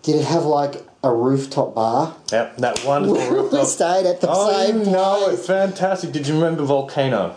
Did 0.08 0.16
it 0.22 0.26
have 0.26 0.46
like 0.46 0.88
a 1.04 1.14
rooftop 1.14 1.76
bar? 1.76 2.16
Yep, 2.32 2.58
that 2.60 2.86
wonderful 2.86 3.18
rooftop. 3.30 3.60
we 3.60 3.66
stayed 3.66 4.06
at 4.06 4.22
the 4.22 4.28
Oh, 4.30 4.66
same 4.66 4.80
you 4.80 4.86
know 4.92 5.28
it. 5.28 5.38
Fantastic. 5.38 6.14
Did 6.14 6.28
you 6.28 6.36
remember 6.36 6.64
Volcano? 6.64 7.36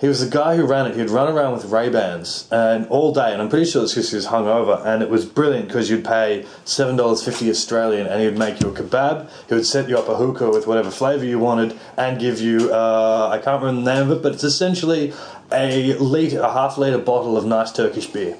He 0.00 0.08
was 0.08 0.24
the 0.24 0.30
guy 0.34 0.56
who 0.56 0.64
ran 0.64 0.86
it. 0.86 0.96
He'd 0.96 1.10
run 1.10 1.30
around 1.30 1.52
with 1.52 1.66
Ray 1.66 1.90
Bans 1.90 2.48
and 2.50 2.86
all 2.86 3.12
day, 3.12 3.30
and 3.30 3.42
I'm 3.42 3.50
pretty 3.50 3.66
sure 3.66 3.82
it's 3.82 3.92
because 3.92 4.08
he 4.08 4.16
was 4.16 4.28
hungover. 4.28 4.82
And 4.86 5.02
it 5.02 5.10
was 5.10 5.26
brilliant 5.26 5.68
because 5.68 5.90
you'd 5.90 6.02
pay 6.02 6.46
seven 6.64 6.96
dollars 6.96 7.22
fifty 7.22 7.50
Australian, 7.50 8.06
and 8.06 8.22
he'd 8.22 8.38
make 8.38 8.58
you 8.62 8.70
a 8.70 8.72
kebab. 8.72 9.28
He 9.46 9.54
would 9.54 9.66
set 9.66 9.86
you 9.90 9.98
up 9.98 10.08
a 10.08 10.16
hookah 10.16 10.48
with 10.48 10.66
whatever 10.66 10.90
flavour 10.90 11.26
you 11.26 11.38
wanted, 11.38 11.78
and 11.98 12.18
give 12.18 12.40
you 12.40 12.72
uh, 12.72 13.28
I 13.30 13.36
can't 13.36 13.62
remember 13.62 13.82
the 13.90 13.94
name 14.00 14.10
of 14.10 14.16
it, 14.16 14.22
but 14.22 14.32
it's 14.32 14.44
essentially 14.44 15.12
a 15.52 15.92
liter, 15.98 16.40
a 16.40 16.50
half 16.50 16.78
liter 16.78 16.96
bottle 16.96 17.36
of 17.36 17.44
nice 17.44 17.70
Turkish 17.70 18.06
beer. 18.06 18.38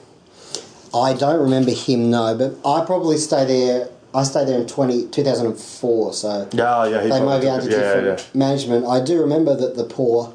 I 0.97 1.15
don't 1.15 1.41
remember 1.41 1.71
him, 1.73 2.11
no, 2.11 2.35
but 2.37 2.57
I 2.69 2.85
probably 2.85 3.19
stay 3.19 3.45
there. 3.45 3.89
I 4.15 4.23
stayed 4.23 4.49
there 4.49 4.59
in 4.59 4.67
20, 4.67 5.09
2004, 5.09 6.13
so 6.15 6.49
Yeah, 6.53 6.87
yeah, 6.87 7.03
he 7.03 7.11
they 7.11 7.21
may 7.21 7.41
be 7.41 7.49
under 7.49 7.67
it. 7.67 7.73
Yeah, 7.73 7.95
different 7.95 8.19
yeah. 8.21 8.39
management. 8.39 8.87
I 8.87 9.05
do 9.05 9.21
remember 9.21 9.55
that 9.55 9.77
the 9.77 9.85
poor, 9.85 10.33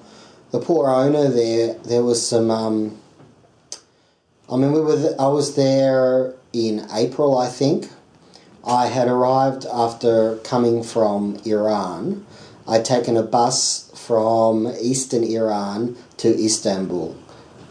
the 0.51 0.59
poor 0.59 0.89
owner 0.89 1.29
there. 1.29 1.73
There 1.85 2.03
was 2.03 2.25
some. 2.25 2.51
Um, 2.51 2.97
I 4.51 4.57
mean, 4.57 4.71
we 4.73 4.81
were. 4.81 4.97
th- 4.97 5.15
I 5.17 5.27
was 5.27 5.55
there 5.55 6.35
in 6.53 6.85
April, 6.93 7.37
I 7.37 7.47
think, 7.47 7.89
I 8.65 8.87
had 8.87 9.07
arrived 9.07 9.65
after 9.71 10.35
coming 10.37 10.83
from 10.83 11.37
Iran. 11.45 12.25
I'd 12.67 12.85
taken 12.85 13.17
a 13.17 13.23
bus 13.23 13.89
from 13.95 14.67
eastern 14.79 15.23
Iran 15.23 15.95
to 16.17 16.27
Istanbul. 16.43 17.15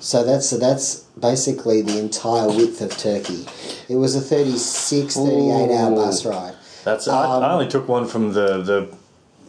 So 0.01 0.25
that's 0.25 0.49
so 0.49 0.59
that's 0.59 1.01
basically 1.21 1.83
the 1.83 1.99
entire 1.99 2.49
width 2.49 2.81
of 2.81 2.97
Turkey. 2.97 3.47
It 3.89 3.97
was 3.97 4.17
a 4.17 4.21
36, 4.21 5.15
38 5.15 5.77
hour 5.77 5.95
bus 5.95 6.25
ride. 6.25 6.55
That's 6.85 7.07
I, 7.07 7.37
Um, 7.37 7.43
I 7.43 7.53
only 7.53 7.69
took 7.69 7.87
one 7.87 8.07
from 8.07 8.33
the 8.33 8.63
the 8.63 8.89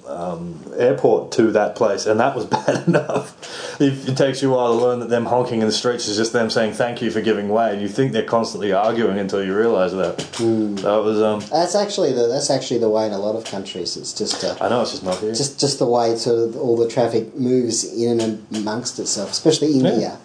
um, 0.07 0.61
airport 0.77 1.31
to 1.33 1.51
that 1.51 1.75
place, 1.75 2.05
and 2.05 2.19
that 2.19 2.35
was 2.35 2.45
bad 2.57 2.85
enough. 2.85 3.79
It, 3.79 4.09
it 4.09 4.17
takes 4.17 4.41
you 4.41 4.53
a 4.53 4.57
while 4.57 4.77
to 4.77 4.85
learn 4.85 4.99
that 4.99 5.09
them 5.09 5.25
honking 5.25 5.61
in 5.61 5.67
the 5.67 5.71
streets 5.71 6.09
is 6.09 6.17
just 6.17 6.33
them 6.33 6.49
saying 6.49 6.73
thank 6.73 7.01
you 7.01 7.11
for 7.11 7.21
giving 7.21 7.47
way, 7.47 7.71
and 7.71 7.81
you 7.81 7.87
think 7.87 8.11
they're 8.11 8.23
constantly 8.23 8.73
arguing 8.73 9.19
until 9.19 9.41
you 9.41 9.55
realise 9.55 9.93
that. 9.93 10.21
Hmm. 10.35 10.75
That 10.75 10.97
was 10.97 11.21
um. 11.21 11.39
That's 11.49 11.75
actually 11.75 12.11
the 12.11 12.27
that's 12.27 12.49
actually 12.49 12.79
the 12.79 12.89
way 12.89 13.05
in 13.05 13.13
a 13.13 13.19
lot 13.19 13.37
of 13.37 13.45
countries. 13.45 13.95
It's 13.95 14.11
just 14.11 14.43
a, 14.43 14.61
I 14.61 14.67
know 14.67 14.81
it's 14.81 14.91
just 14.91 15.03
not 15.03 15.17
here. 15.19 15.33
just 15.33 15.61
just 15.61 15.79
the 15.79 15.87
way 15.87 16.13
sort 16.17 16.39
of 16.39 16.57
all 16.57 16.75
the 16.75 16.89
traffic 16.89 17.37
moves 17.37 17.85
in 17.85 18.19
and 18.19 18.45
amongst 18.53 18.99
itself, 18.99 19.31
especially 19.31 19.71
India 19.73 20.19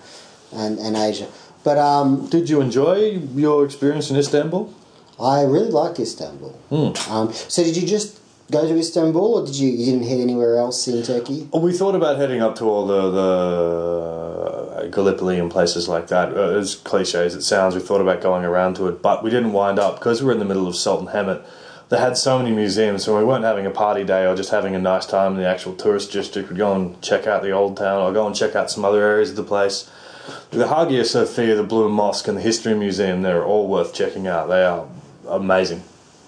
and, 0.53 0.79
and 0.79 0.97
Asia. 0.97 1.29
But 1.65 1.79
um, 1.79 2.29
Did 2.29 2.49
you 2.49 2.61
enjoy 2.61 3.21
your 3.35 3.65
experience 3.65 4.11
in 4.11 4.17
Istanbul? 4.17 4.73
I 5.21 5.43
really 5.43 5.71
liked 5.71 5.99
Istanbul. 5.99 6.55
Um, 7.11 7.33
so 7.33 7.65
did 7.65 7.77
you 7.77 7.87
just 7.87 8.21
go 8.51 8.69
to 8.69 8.77
Istanbul, 8.79 9.35
or 9.35 9.47
did 9.47 9.57
you 9.57 9.69
you 9.71 9.87
didn't 9.87 10.07
head 10.07 10.21
anywhere 10.21 10.59
else 10.59 10.87
in 10.87 11.03
Turkey? 11.03 11.49
We 11.53 11.73
thought 11.73 11.95
about 11.95 12.19
heading 12.19 12.43
up 12.43 12.55
to 12.57 12.65
all 12.65 12.87
the, 12.87 13.11
the 13.11 14.89
Gallipoli 14.91 15.39
and 15.39 15.51
places 15.51 15.89
like 15.89 16.09
that. 16.09 16.37
Uh, 16.37 16.59
as 16.59 16.75
cliche 16.77 17.25
as 17.25 17.35
it 17.35 17.43
sounds, 17.43 17.75
we 17.75 17.81
thought 17.81 18.01
about 18.01 18.21
going 18.21 18.45
around 18.45 18.77
to 18.77 18.89
it, 18.89 19.03
but 19.03 19.25
we 19.25 19.31
didn't 19.31 19.53
wind 19.53 19.79
up 19.79 19.99
because 19.99 20.21
we 20.21 20.27
were 20.27 20.33
in 20.33 20.39
the 20.39 20.45
middle 20.45 20.69
of 20.69 20.75
Sultanahmet. 20.75 21.45
They 21.89 21.99
had 21.99 22.17
so 22.17 22.39
many 22.39 22.51
museums, 22.51 23.05
so 23.05 23.17
we 23.17 23.25
weren't 23.25 23.45
having 23.45 23.65
a 23.65 23.71
party 23.71 24.03
day 24.05 24.27
or 24.27 24.35
just 24.35 24.51
having 24.51 24.75
a 24.75 24.79
nice 24.79 25.07
time 25.07 25.33
in 25.33 25.39
the 25.39 25.47
actual 25.47 25.75
tourist 25.75 26.13
district. 26.13 26.49
We'd 26.49 26.59
go 26.59 26.75
and 26.75 27.01
check 27.01 27.27
out 27.29 27.43
the 27.43 27.53
old 27.53 27.77
town 27.77 28.03
or 28.03 28.13
go 28.13 28.27
and 28.27 28.35
check 28.35 28.57
out 28.57 28.71
some 28.71 28.85
other 28.85 29.03
areas 29.03 29.31
of 29.31 29.37
the 29.37 29.45
place. 29.45 29.89
The 30.51 30.69
Hagia 30.69 31.05
Sophia, 31.05 31.55
the 31.55 31.63
Blue 31.63 31.89
Mosque, 31.89 32.29
and 32.29 32.37
the 32.37 32.43
History 32.43 32.75
Museum, 32.75 33.23
they're 33.23 33.45
all 33.45 33.67
worth 33.69 33.93
checking 33.95 34.27
out. 34.27 34.49
They 34.49 34.65
are 34.65 34.87
amazing. 35.29 35.83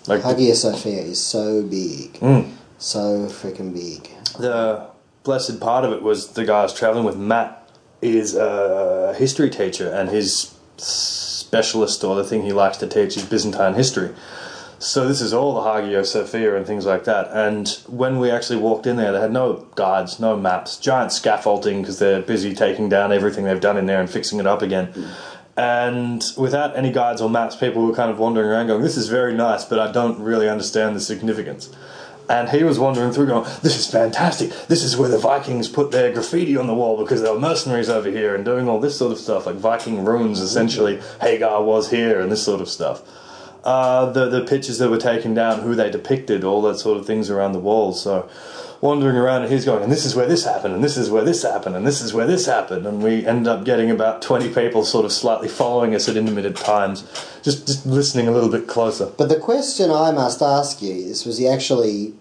Like 0.07 0.23
Hagia 0.23 0.55
Sophia 0.55 1.01
is 1.03 1.21
so 1.25 1.63
big, 1.63 2.15
Mm. 2.21 2.51
so 2.79 3.27
freaking 3.27 3.73
big. 3.75 4.11
the 4.39 4.87
blessed 5.25 5.59
part 5.61 5.85
of 5.85 5.93
it 5.93 6.03
was 6.03 6.29
the 6.29 6.45
guy 6.45 6.61
I 6.61 6.63
was 6.63 6.73
traveling 6.75 7.05
with, 7.05 7.17
Matt, 7.17 7.69
is 8.01 8.35
a 8.37 9.15
history 9.19 9.51
teacher, 9.51 9.91
and 9.91 10.09
his 10.09 10.53
specialist 10.77 12.05
or 12.05 12.15
the 12.17 12.25
thing 12.25 12.43
he 12.43 12.53
likes 12.53 12.77
to 12.79 12.87
teach 12.87 13.17
is 13.17 13.25
Byzantine 13.25 13.75
history. 13.75 14.11
So 14.81 15.09
this 15.09 15.21
is 15.21 15.35
all 15.35 15.55
the 15.55 15.62
Hagia 15.62 16.05
Sophia 16.05 16.57
and 16.57 16.64
things 16.64 16.87
like 16.87 17.03
that. 17.05 17.31
And 17.33 17.69
when 17.88 18.21
we 18.21 18.31
actually 18.31 18.61
walked 18.61 18.87
in 18.87 18.97
there, 18.97 19.11
they 19.11 19.21
had 19.21 19.33
no 19.33 19.67
guides, 19.75 20.21
no 20.21 20.37
maps, 20.37 20.77
giant 20.77 21.11
scaffolding 21.11 21.83
because 21.83 21.99
they're 21.99 22.23
busy 22.23 22.55
taking 22.55 22.88
down 22.88 23.12
everything 23.12 23.45
they've 23.45 23.61
done 23.61 23.77
in 23.77 23.87
there 23.87 24.01
and 24.01 24.09
fixing 24.09 24.38
it 24.38 24.47
up 24.47 24.62
again. 24.62 24.95
And 25.57 26.23
without 26.37 26.77
any 26.77 26.93
guides 26.93 27.21
or 27.21 27.29
maps, 27.29 27.57
people 27.57 27.85
were 27.85 27.95
kind 27.95 28.12
of 28.12 28.21
wandering 28.21 28.49
around 28.49 28.69
going, 28.69 28.83
This 28.83 28.97
is 28.97 29.09
very 29.09 29.35
nice, 29.35 29.64
but 29.64 29.81
I 29.81 29.91
don't 29.91 30.21
really 30.21 30.49
understand 30.49 30.95
the 30.95 31.01
significance. 31.01 31.69
And 32.29 32.51
he 32.51 32.62
was 32.62 32.79
wandering 32.79 33.11
through 33.11 33.27
going, 33.27 33.51
This 33.62 33.77
is 33.77 33.91
fantastic. 33.91 34.51
This 34.69 34.85
is 34.85 34.97
where 34.97 35.09
the 35.09 35.19
Vikings 35.19 35.67
put 35.67 35.91
their 35.91 36.12
graffiti 36.12 36.57
on 36.57 36.69
the 36.69 36.75
wall 36.75 36.97
because 36.97 37.21
there 37.21 37.33
were 37.33 37.41
mercenaries 37.41 37.88
over 37.88 38.09
here 38.09 38.37
and 38.37 38.45
doing 38.45 38.69
all 38.69 38.79
this 38.79 38.97
sort 38.97 39.11
of 39.11 39.19
stuff, 39.19 39.47
like 39.47 39.57
Viking 39.57 40.05
runes 40.05 40.38
essentially. 40.38 41.01
Hagar 41.21 41.64
was 41.64 41.91
here 41.91 42.21
and 42.21 42.31
this 42.31 42.45
sort 42.45 42.61
of 42.61 42.69
stuff. 42.69 43.03
Uh, 43.69 44.11
the 44.13 44.25
the 44.31 44.43
pictures 44.53 44.79
that 44.79 44.89
were 44.89 44.97
taken 45.13 45.35
down, 45.35 45.61
who 45.61 45.75
they 45.75 45.91
depicted, 45.91 46.43
all 46.43 46.63
that 46.63 46.79
sort 46.79 46.97
of 46.99 47.05
things 47.05 47.29
around 47.29 47.53
the 47.53 47.59
walls. 47.59 48.03
So 48.03 48.27
wandering 48.81 49.17
around 49.17 49.43
and 49.43 49.53
he's 49.53 49.67
going, 49.67 49.83
and 49.83 49.93
this 49.93 50.07
is 50.07 50.15
where 50.17 50.25
this 50.27 50.45
happened, 50.45 50.73
and 50.73 50.83
this 50.83 50.97
is 50.97 51.11
where 51.11 51.23
this 51.23 51.43
happened, 51.43 51.77
and 51.77 51.87
this 51.87 52.01
is 52.01 52.15
where 52.15 52.27
this 52.27 52.47
happened, 52.47 52.87
and 52.87 53.03
we 53.03 53.27
end 53.27 53.47
up 53.47 53.67
getting 53.67 53.91
about 53.91 54.23
twenty 54.23 54.49
people 54.49 54.87
sort 54.87 55.05
of 55.05 55.13
slightly 55.13 55.49
following 55.49 55.95
us 55.95 56.09
at 56.09 56.17
intermittent 56.17 56.57
times, 56.57 57.05
just 57.43 57.67
just 57.67 57.85
listening 57.85 58.27
a 58.27 58.31
little 58.31 58.49
bit 58.49 58.67
closer. 58.67 59.13
But 59.19 59.29
the 59.29 59.39
question 59.39 59.91
I 59.91 60.13
must 60.13 60.41
ask 60.41 60.81
you 60.81 60.95
is: 60.95 61.27
Was 61.27 61.37
he 61.37 61.47
actually 61.47 62.15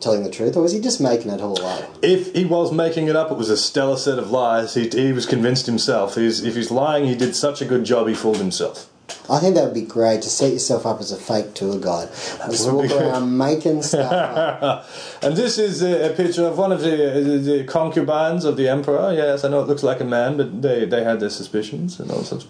telling 0.00 0.24
the 0.24 0.30
truth, 0.30 0.56
or 0.56 0.62
was 0.62 0.72
he 0.72 0.80
just 0.80 1.00
making 1.00 1.30
it 1.30 1.40
all 1.40 1.62
up? 1.64 1.96
If 2.02 2.34
he 2.34 2.44
was 2.44 2.72
making 2.72 3.06
it 3.06 3.14
up, 3.14 3.30
it 3.30 3.36
was 3.36 3.50
a 3.50 3.56
stellar 3.56 3.96
set 3.96 4.18
of 4.18 4.32
lies. 4.32 4.74
He, 4.74 4.88
he 4.88 5.12
was 5.12 5.26
convinced 5.26 5.66
himself. 5.66 6.16
He's, 6.16 6.42
if 6.44 6.56
he's 6.56 6.72
lying, 6.72 7.06
he 7.06 7.14
did 7.14 7.36
such 7.36 7.62
a 7.62 7.64
good 7.64 7.84
job, 7.84 8.08
he 8.08 8.14
fooled 8.14 8.38
himself. 8.38 8.87
I 9.30 9.40
think 9.40 9.54
that 9.54 9.64
would 9.64 9.74
be 9.74 9.82
great 9.82 10.22
to 10.22 10.28
set 10.28 10.52
yourself 10.52 10.84
up 10.86 11.00
as 11.00 11.12
a 11.12 11.16
fake 11.16 11.54
tour 11.54 11.78
guide. 11.78 12.08
Just 12.50 12.70
walk 12.70 12.90
around 12.90 13.36
making 13.36 13.82
stuff. 13.92 15.18
And 15.22 15.36
this 15.36 15.58
is 15.58 15.82
a, 15.82 16.10
a 16.12 16.14
picture 16.14 16.44
of 16.46 16.58
one 16.58 16.72
of 16.72 16.80
the, 16.80 16.90
the, 16.90 17.38
the 17.38 17.64
concubines 17.64 18.44
of 18.44 18.56
the 18.56 18.68
emperor. 18.68 19.12
Yes, 19.12 19.44
I 19.44 19.48
know 19.48 19.60
it 19.60 19.68
looks 19.68 19.82
like 19.82 20.00
a 20.00 20.04
man, 20.04 20.36
but 20.36 20.62
they, 20.62 20.84
they 20.84 21.04
had 21.04 21.20
their 21.20 21.30
suspicions 21.30 22.00
and 22.00 22.10
all 22.10 22.22
sorts. 22.24 22.46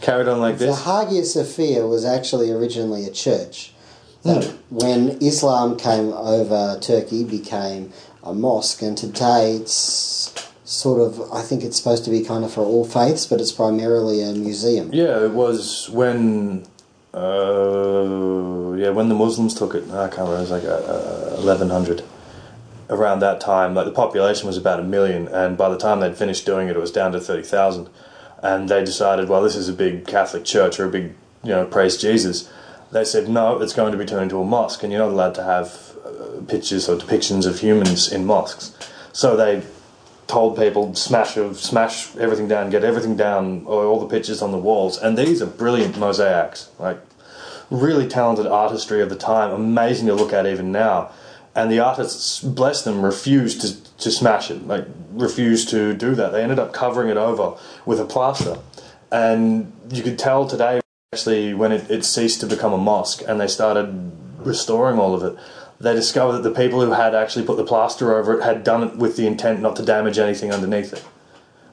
Carried 0.00 0.28
on 0.28 0.40
like 0.40 0.58
The 0.58 0.66
this. 0.66 0.84
Hagia 0.84 1.24
Sophia 1.24 1.86
was 1.86 2.04
actually 2.04 2.50
originally 2.50 3.04
a 3.04 3.10
church. 3.10 3.72
That 4.22 4.44
Hmm. 4.44 4.56
when 4.70 5.08
Islam 5.22 5.76
came 5.76 6.12
over 6.12 6.78
Turkey, 6.80 7.22
became 7.24 7.92
a 8.24 8.34
mosque, 8.34 8.82
and 8.82 8.98
today 8.98 9.52
it's 9.56 10.45
sort 10.76 11.00
of. 11.00 11.32
I 11.32 11.42
think 11.42 11.64
it's 11.64 11.76
supposed 11.76 12.04
to 12.04 12.10
be 12.10 12.22
kind 12.22 12.44
of 12.44 12.52
for 12.52 12.60
all 12.60 12.84
faiths, 12.84 13.26
but 13.26 13.40
it's 13.40 13.52
primarily 13.52 14.22
a 14.22 14.32
museum. 14.32 14.90
Yeah, 14.92 15.24
it 15.24 15.32
was 15.32 15.88
when. 15.90 16.66
Uh, 17.14 18.74
yeah, 18.76 18.90
when 18.90 19.08
the 19.08 19.14
Muslims 19.14 19.54
took 19.54 19.74
it. 19.74 19.84
I 19.90 20.08
can't 20.08 20.28
remember. 20.28 20.36
It 20.36 20.40
was 20.40 20.50
like 20.50 20.64
uh, 20.64 21.40
eleven 21.42 21.70
hundred. 21.70 22.02
Around 22.88 23.18
that 23.18 23.40
time, 23.40 23.74
like 23.74 23.86
the 23.86 23.90
population 23.90 24.46
was 24.46 24.56
about 24.56 24.78
a 24.78 24.82
million, 24.84 25.26
and 25.26 25.58
by 25.58 25.68
the 25.68 25.78
time 25.78 25.98
they'd 25.98 26.16
finished 26.16 26.46
doing 26.46 26.68
it, 26.68 26.76
it 26.76 26.78
was 26.78 26.92
down 26.92 27.10
to 27.12 27.20
thirty 27.20 27.42
thousand. 27.42 27.88
And 28.42 28.68
they 28.68 28.84
decided, 28.84 29.28
well, 29.28 29.42
this 29.42 29.56
is 29.56 29.68
a 29.68 29.72
big 29.72 30.06
Catholic 30.06 30.44
church 30.44 30.78
or 30.78 30.84
a 30.84 30.88
big, 30.88 31.14
you 31.42 31.50
know, 31.50 31.64
praise 31.64 31.96
Jesus. 31.96 32.48
They 32.92 33.04
said 33.04 33.28
no, 33.28 33.60
it's 33.60 33.72
going 33.72 33.90
to 33.90 33.98
be 33.98 34.04
turned 34.04 34.24
into 34.24 34.40
a 34.40 34.44
mosque, 34.44 34.84
and 34.84 34.92
you're 34.92 35.02
not 35.02 35.10
allowed 35.10 35.34
to 35.34 35.42
have 35.42 35.96
uh, 36.04 36.42
pictures 36.46 36.88
or 36.88 36.96
depictions 36.96 37.44
of 37.44 37.58
humans 37.58 38.12
in 38.12 38.24
mosques. 38.24 38.72
So 39.12 39.36
they 39.36 39.62
told 40.26 40.56
people 40.56 40.94
smash 40.94 41.36
of 41.36 41.58
smash 41.58 42.14
everything 42.16 42.48
down, 42.48 42.70
get 42.70 42.84
everything 42.84 43.16
down, 43.16 43.64
all 43.66 44.00
the 44.00 44.06
pictures 44.06 44.42
on 44.42 44.50
the 44.52 44.58
walls. 44.58 44.98
And 44.98 45.16
these 45.16 45.40
are 45.40 45.46
brilliant 45.46 45.98
mosaics, 45.98 46.70
like 46.78 46.98
really 47.70 48.08
talented 48.08 48.46
artistry 48.46 49.00
of 49.00 49.08
the 49.08 49.16
time, 49.16 49.52
amazing 49.52 50.06
to 50.08 50.14
look 50.14 50.32
at 50.32 50.46
even 50.46 50.72
now. 50.72 51.10
And 51.54 51.70
the 51.70 51.78
artists, 51.78 52.40
bless 52.40 52.82
them, 52.82 53.02
refused 53.02 53.62
to, 53.62 53.94
to 53.98 54.10
smash 54.10 54.50
it, 54.50 54.66
like 54.66 54.84
refused 55.12 55.70
to 55.70 55.94
do 55.94 56.14
that. 56.14 56.32
They 56.32 56.42
ended 56.42 56.58
up 56.58 56.72
covering 56.72 57.08
it 57.08 57.16
over 57.16 57.56
with 57.86 57.98
a 57.98 58.04
plaster, 58.04 58.58
and 59.10 59.72
you 59.90 60.02
could 60.02 60.18
tell 60.18 60.46
today 60.46 60.80
actually 61.12 61.54
when 61.54 61.72
it, 61.72 61.90
it 61.90 62.04
ceased 62.04 62.40
to 62.40 62.46
become 62.46 62.72
a 62.72 62.78
mosque 62.78 63.22
and 63.26 63.40
they 63.40 63.46
started 63.46 64.12
restoring 64.38 64.98
all 64.98 65.14
of 65.14 65.22
it 65.22 65.38
they 65.80 65.94
discovered 65.94 66.32
that 66.32 66.42
the 66.42 66.54
people 66.54 66.80
who 66.84 66.92
had 66.92 67.14
actually 67.14 67.44
put 67.44 67.56
the 67.56 67.64
plaster 67.64 68.16
over 68.16 68.38
it 68.38 68.42
had 68.42 68.64
done 68.64 68.82
it 68.82 68.96
with 68.96 69.16
the 69.16 69.26
intent 69.26 69.60
not 69.60 69.76
to 69.76 69.82
damage 69.84 70.18
anything 70.18 70.52
underneath 70.52 70.92
it 70.92 71.04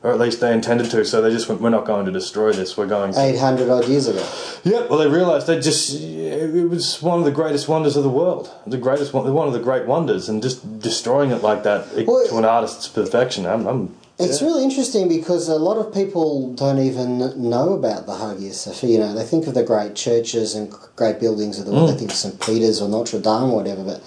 or 0.04 0.12
at 0.12 0.20
least 0.20 0.42
they 0.42 0.52
intended 0.54 0.90
to 0.92 1.06
so 1.06 1.22
they 1.22 1.32
just 1.32 1.48
went 1.48 1.62
we're 1.62 1.70
not 1.70 1.86
going 1.86 2.06
to 2.06 2.12
destroy 2.12 2.52
this 2.52 2.76
we're 2.78 2.88
going 2.88 3.14
to 3.14 3.20
Eight 3.22 3.38
hundred 3.40 3.70
odd 3.70 3.88
years 3.88 4.08
ago. 4.08 4.26
yeah 4.64 4.86
well 4.88 5.00
they 5.00 5.08
realized 5.08 5.48
they 5.48 5.60
just 5.60 5.94
it 6.02 6.70
was 6.70 7.02
one 7.02 7.20
of 7.20 7.26
the 7.26 7.32
greatest 7.32 7.68
wonders 7.70 7.96
of 7.96 8.04
the 8.04 8.10
world 8.10 8.52
the 8.68 8.78
greatest 8.78 9.14
one 9.14 9.32
one 9.34 9.48
of 9.48 9.54
the 9.54 9.60
great 9.62 9.86
wonders 9.86 10.28
and 10.28 10.42
just 10.42 10.80
destroying 10.80 11.32
it 11.32 11.42
like 11.42 11.64
that 11.64 11.88
Well, 12.06 12.28
to 12.28 12.38
an 12.38 12.46
artist's 12.46 12.88
perfection 12.90 13.46
i'm, 13.46 13.66
I'm 13.68 13.96
It's 14.24 14.42
yeah. 14.42 14.48
really 14.48 14.64
interesting 14.64 15.08
because 15.08 15.48
a 15.50 15.56
lot 15.56 15.78
of 15.78 15.94
people 15.94 16.54
don't 16.54 16.80
even 16.80 17.20
know 17.50 17.74
about 17.74 18.06
the 18.06 18.16
Hagia 18.16 18.54
Sophia. 18.54 18.90
You 18.92 18.98
know, 19.00 19.14
they 19.14 19.24
think 19.24 19.48
of 19.48 19.54
the 19.54 19.64
great 19.64 19.96
churches 19.96 20.56
and 20.56 20.74
great 20.96 21.20
buildings 21.20 21.60
of 21.60 21.66
the 21.66 21.72
world. 21.72 21.90
They 21.90 21.98
think 21.98 22.12
of 22.12 22.18
St. 22.18 22.40
Peter's 22.42 22.82
or 22.82 22.90
Notre 22.90 23.20
Dame 23.20 23.52
or 23.52 23.58
whatever. 23.58 23.84
But 23.84 24.02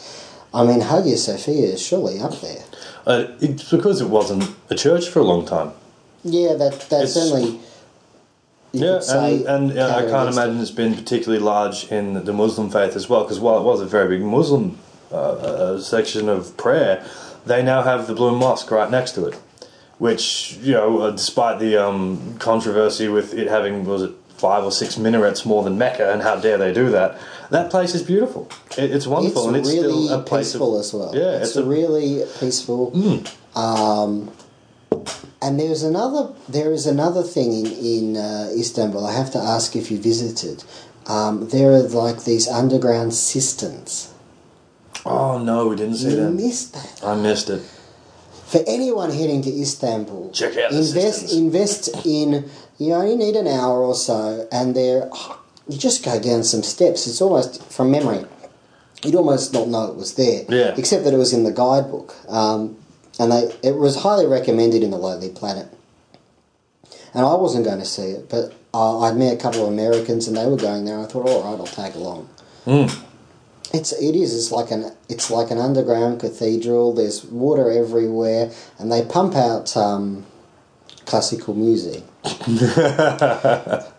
I 0.54 0.64
mean, 0.64 0.80
Hagia 0.80 1.16
Sophia 1.16 1.66
is 1.74 1.82
surely 1.82 2.18
up 2.20 2.40
there. 2.40 2.64
uh, 3.06 3.26
it's 3.40 3.70
because 3.70 4.00
it 4.00 4.08
wasn't 4.08 4.44
a 4.70 4.74
church 4.74 5.08
for 5.08 5.20
a 5.20 5.24
long 5.24 5.46
time 5.46 5.70
Yeah, 6.24 6.54
that 6.54 6.80
that 6.90 7.02
It's- 7.04 7.14
certainly. 7.14 7.60
Yeah, 8.72 9.00
and, 9.08 9.70
and 9.72 9.80
I 9.80 10.02
can't 10.02 10.28
imagine 10.28 10.60
it's 10.60 10.70
been 10.70 10.94
particularly 10.94 11.42
large 11.42 11.90
in 11.90 12.24
the 12.24 12.32
Muslim 12.32 12.68
faith 12.68 12.94
as 12.94 13.08
well, 13.08 13.22
because 13.22 13.40
while 13.40 13.58
it 13.58 13.62
was 13.62 13.80
a 13.80 13.86
very 13.86 14.18
big 14.18 14.26
Muslim 14.26 14.76
uh, 15.10 15.14
uh, 15.16 15.80
section 15.80 16.28
of 16.28 16.54
prayer, 16.58 17.02
they 17.46 17.62
now 17.62 17.82
have 17.82 18.06
the 18.06 18.12
Blue 18.12 18.36
Mosque 18.36 18.70
right 18.70 18.90
next 18.90 19.12
to 19.12 19.24
it, 19.26 19.36
which, 19.98 20.58
you 20.62 20.72
know, 20.74 21.00
uh, 21.00 21.10
despite 21.10 21.58
the 21.58 21.76
um, 21.76 22.36
controversy 22.38 23.08
with 23.08 23.34
it 23.34 23.48
having, 23.48 23.84
was 23.84 24.02
it 24.02 24.12
five 24.36 24.64
or 24.64 24.70
six 24.72 24.96
minarets 24.98 25.46
more 25.46 25.62
than 25.62 25.78
Mecca, 25.78 26.12
and 26.12 26.22
how 26.22 26.36
dare 26.36 26.58
they 26.58 26.72
do 26.72 26.90
that, 26.90 27.18
that 27.50 27.70
place 27.70 27.94
is 27.94 28.02
beautiful. 28.02 28.48
It, 28.76 28.90
it's 28.90 29.06
wonderful, 29.06 29.42
It's 29.42 29.48
and 29.48 29.56
it's 29.56 29.68
really 29.68 30.06
still 30.06 30.20
a 30.20 30.22
place 30.22 30.48
peaceful 30.52 30.74
of, 30.74 30.80
as 30.80 30.92
well. 30.92 31.12
Yeah, 31.14 31.38
it's, 31.38 31.48
it's 31.48 31.56
a, 31.56 31.62
a- 31.62 31.66
really 31.66 32.24
peaceful. 32.40 32.92
Um, 33.54 34.30
And 35.42 35.60
there's 35.60 35.82
another. 35.82 36.32
There 36.48 36.72
is 36.72 36.86
another 36.86 37.22
thing 37.22 37.52
in 37.52 37.66
in 37.66 38.16
uh, 38.16 38.48
Istanbul. 38.56 39.06
I 39.06 39.12
have 39.12 39.30
to 39.32 39.38
ask 39.38 39.76
if 39.76 39.90
you 39.90 39.98
visited. 39.98 40.64
Um, 41.06 41.48
there 41.50 41.70
are 41.72 41.82
like 41.82 42.24
these 42.24 42.48
underground 42.48 43.12
cisterns. 43.14 44.10
Oh 45.04 45.38
no, 45.38 45.68
we 45.68 45.76
didn't 45.76 45.96
see 45.96 46.10
You 46.10 46.16
them. 46.16 46.36
missed 46.36 46.72
that. 46.74 47.00
I 47.04 47.14
missed 47.14 47.48
it. 47.50 47.62
For 48.46 48.62
anyone 48.66 49.10
heading 49.10 49.42
to 49.42 49.50
Istanbul, 49.50 50.30
Check 50.32 50.56
out 50.56 50.70
invest 50.72 51.32
invest 51.32 51.88
in. 52.06 52.48
You 52.78 52.92
only 52.94 53.16
need 53.16 53.34
an 53.36 53.46
hour 53.48 53.82
or 53.82 53.94
so, 53.94 54.46
and 54.52 54.74
there 54.76 55.10
you 55.68 55.76
just 55.78 56.04
go 56.04 56.20
down 56.20 56.44
some 56.44 56.62
steps. 56.62 57.06
It's 57.06 57.20
almost 57.20 57.62
from 57.72 57.90
memory. 57.90 58.24
You'd 59.02 59.14
almost 59.16 59.52
not 59.52 59.68
know 59.68 59.86
it 59.88 59.96
was 59.96 60.14
there, 60.14 60.44
Yeah. 60.48 60.74
except 60.76 61.04
that 61.04 61.12
it 61.12 61.16
was 61.16 61.32
in 61.32 61.44
the 61.44 61.50
guidebook, 61.52 62.14
um, 62.28 62.76
and 63.18 63.32
they 63.32 63.52
it 63.62 63.76
was 63.76 63.96
highly 63.96 64.26
recommended 64.26 64.82
in 64.82 64.90
the 64.90 64.98
Lonely 64.98 65.28
Planet. 65.30 65.66
And 67.14 67.24
I 67.24 67.34
wasn't 67.34 67.64
going 67.64 67.78
to 67.78 67.84
see 67.86 68.10
it, 68.10 68.28
but 68.28 68.52
uh, 68.74 69.00
I'd 69.00 69.16
met 69.16 69.32
a 69.32 69.36
couple 69.38 69.62
of 69.66 69.68
Americans, 69.72 70.28
and 70.28 70.36
they 70.36 70.46
were 70.46 70.56
going 70.56 70.84
there. 70.84 71.00
I 71.00 71.06
thought, 71.06 71.28
all 71.28 71.42
right, 71.42 71.58
I'll 71.58 71.66
tag 71.66 71.96
along. 71.96 72.28
Mm. 72.66 72.94
It's 73.72 73.92
it 73.92 74.14
is. 74.16 74.34
It's 74.34 74.52
like 74.52 74.70
an 74.70 74.92
it's 75.08 75.30
like 75.30 75.50
an 75.50 75.58
underground 75.58 76.20
cathedral. 76.20 76.92
There's 76.92 77.24
water 77.24 77.70
everywhere, 77.70 78.50
and 78.78 78.90
they 78.92 79.04
pump 79.04 79.34
out 79.34 79.76
um, 79.76 80.24
classical 81.04 81.54
music. 81.54 82.02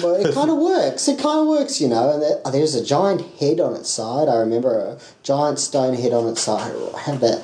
But 0.00 0.20
it 0.20 0.34
kind 0.34 0.50
of 0.50 0.58
works. 0.58 1.08
It 1.08 1.18
kind 1.18 1.40
of 1.40 1.46
works, 1.48 1.80
you 1.80 1.88
know. 1.88 2.12
And 2.12 2.22
there, 2.22 2.40
there's 2.52 2.74
a 2.74 2.84
giant 2.84 3.22
head 3.38 3.60
on 3.60 3.74
its 3.74 3.90
side. 3.90 4.28
I 4.28 4.36
remember 4.36 4.78
a 4.78 4.98
giant 5.22 5.58
stone 5.58 5.94
head 5.94 6.12
on 6.12 6.28
its 6.28 6.42
side. 6.42 6.72
I 6.94 7.00
have 7.00 7.20
that 7.20 7.42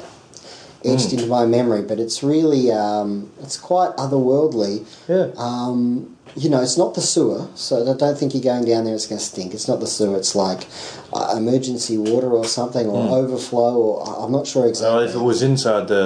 etched 0.85 1.13
into 1.13 1.27
my 1.27 1.45
memory. 1.45 1.83
But 1.83 1.99
it's 1.99 2.23
really 2.23 2.71
um, 2.71 3.33
it's 3.41 3.57
quite 3.57 3.97
otherworldly. 3.97 4.87
Yeah. 5.09 5.33
Um, 5.37 6.16
you 6.37 6.51
know, 6.51 6.61
it's 6.61 6.77
not 6.77 6.95
the 6.95 7.01
sewer, 7.01 7.49
so 7.55 7.91
I 7.91 7.97
don't 7.97 8.19
think 8.19 8.35
you're 8.35 8.43
going 8.43 8.67
down 8.67 8.85
there. 8.85 8.95
It's 8.95 9.07
going 9.07 9.19
to 9.19 9.25
stink. 9.25 9.55
It's 9.55 9.69
not 9.69 9.81
the 9.81 9.87
sewer. 9.87 10.17
It's 10.19 10.35
like 10.35 10.67
uh, 11.13 11.35
emergency 11.37 11.97
water 11.97 12.31
or 12.31 12.45
something, 12.45 12.87
or 12.87 13.17
overflow, 13.19 13.75
or 13.77 14.25
I'm 14.25 14.33
not 14.33 14.47
sure 14.47 14.67
exactly. 14.69 15.07
if 15.07 15.15
it 15.15 15.19
was 15.21 15.43
inside 15.43 15.89
the, 15.89 16.03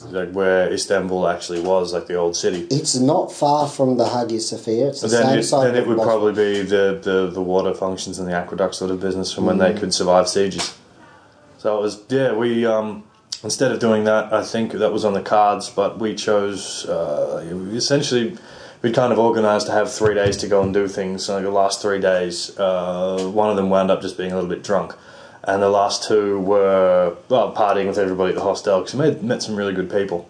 the 0.00 0.08
like 0.18 0.30
where 0.32 0.72
Istanbul 0.72 1.28
actually 1.28 1.60
was, 1.60 1.92
like 1.92 2.06
the 2.06 2.14
old 2.14 2.36
city, 2.36 2.66
It's 2.70 2.96
not 2.96 3.30
far 3.32 3.68
from 3.68 3.96
the 3.98 4.08
Hagia 4.08 4.40
Sophia. 4.40 4.88
It's 4.88 5.02
the 5.02 5.08
then 5.08 5.26
same 5.26 5.38
it, 5.40 5.42
side. 5.42 5.66
then 5.66 5.76
it 5.82 5.86
would 5.86 5.98
probably 5.98 6.32
be 6.32 6.62
the, 6.62 6.98
the, 7.02 7.30
the 7.30 7.42
water 7.42 7.74
functions 7.74 8.18
and 8.18 8.26
the 8.28 8.32
aqueduct 8.34 8.74
sort 8.74 8.90
of 8.90 9.00
business 9.00 9.32
from 9.32 9.44
when 9.46 9.58
they 9.58 9.72
Mm. 9.72 9.78
could 9.80 9.92
survive 9.94 10.28
sieges. 10.28 10.74
So 11.58 11.76
it 11.78 11.82
was 11.82 12.00
yeah 12.08 12.32
we 12.32 12.64
um, 12.64 13.02
instead 13.42 13.72
of 13.72 13.78
doing 13.80 14.04
that 14.04 14.32
I 14.32 14.42
think 14.44 14.72
that 14.72 14.92
was 14.92 15.04
on 15.04 15.12
the 15.14 15.22
cards, 15.22 15.68
but 15.70 15.98
we 15.98 16.14
chose 16.14 16.86
uh, 16.86 17.44
essentially 17.74 18.36
we 18.82 18.92
kind 18.92 19.12
of 19.12 19.18
organised 19.18 19.66
to 19.66 19.72
have 19.72 19.92
three 19.92 20.14
days 20.14 20.36
to 20.38 20.48
go 20.48 20.62
and 20.62 20.72
do 20.72 20.88
things. 20.88 21.24
So 21.24 21.40
the 21.40 21.50
last 21.50 21.82
three 21.82 22.00
days, 22.00 22.56
uh, 22.58 23.30
one 23.32 23.50
of 23.50 23.56
them 23.56 23.70
wound 23.70 23.90
up 23.90 24.02
just 24.02 24.16
being 24.16 24.32
a 24.32 24.34
little 24.34 24.50
bit 24.50 24.62
drunk. 24.62 24.94
And 25.44 25.62
the 25.62 25.68
last 25.68 26.04
two 26.04 26.40
were 26.40 27.16
well, 27.28 27.54
partying 27.54 27.86
with 27.86 27.98
everybody 27.98 28.30
at 28.30 28.36
the 28.36 28.42
hostel 28.42 28.80
because 28.80 28.94
we 28.94 29.00
met, 29.00 29.22
met 29.22 29.42
some 29.42 29.56
really 29.56 29.72
good 29.72 29.90
people. 29.90 30.28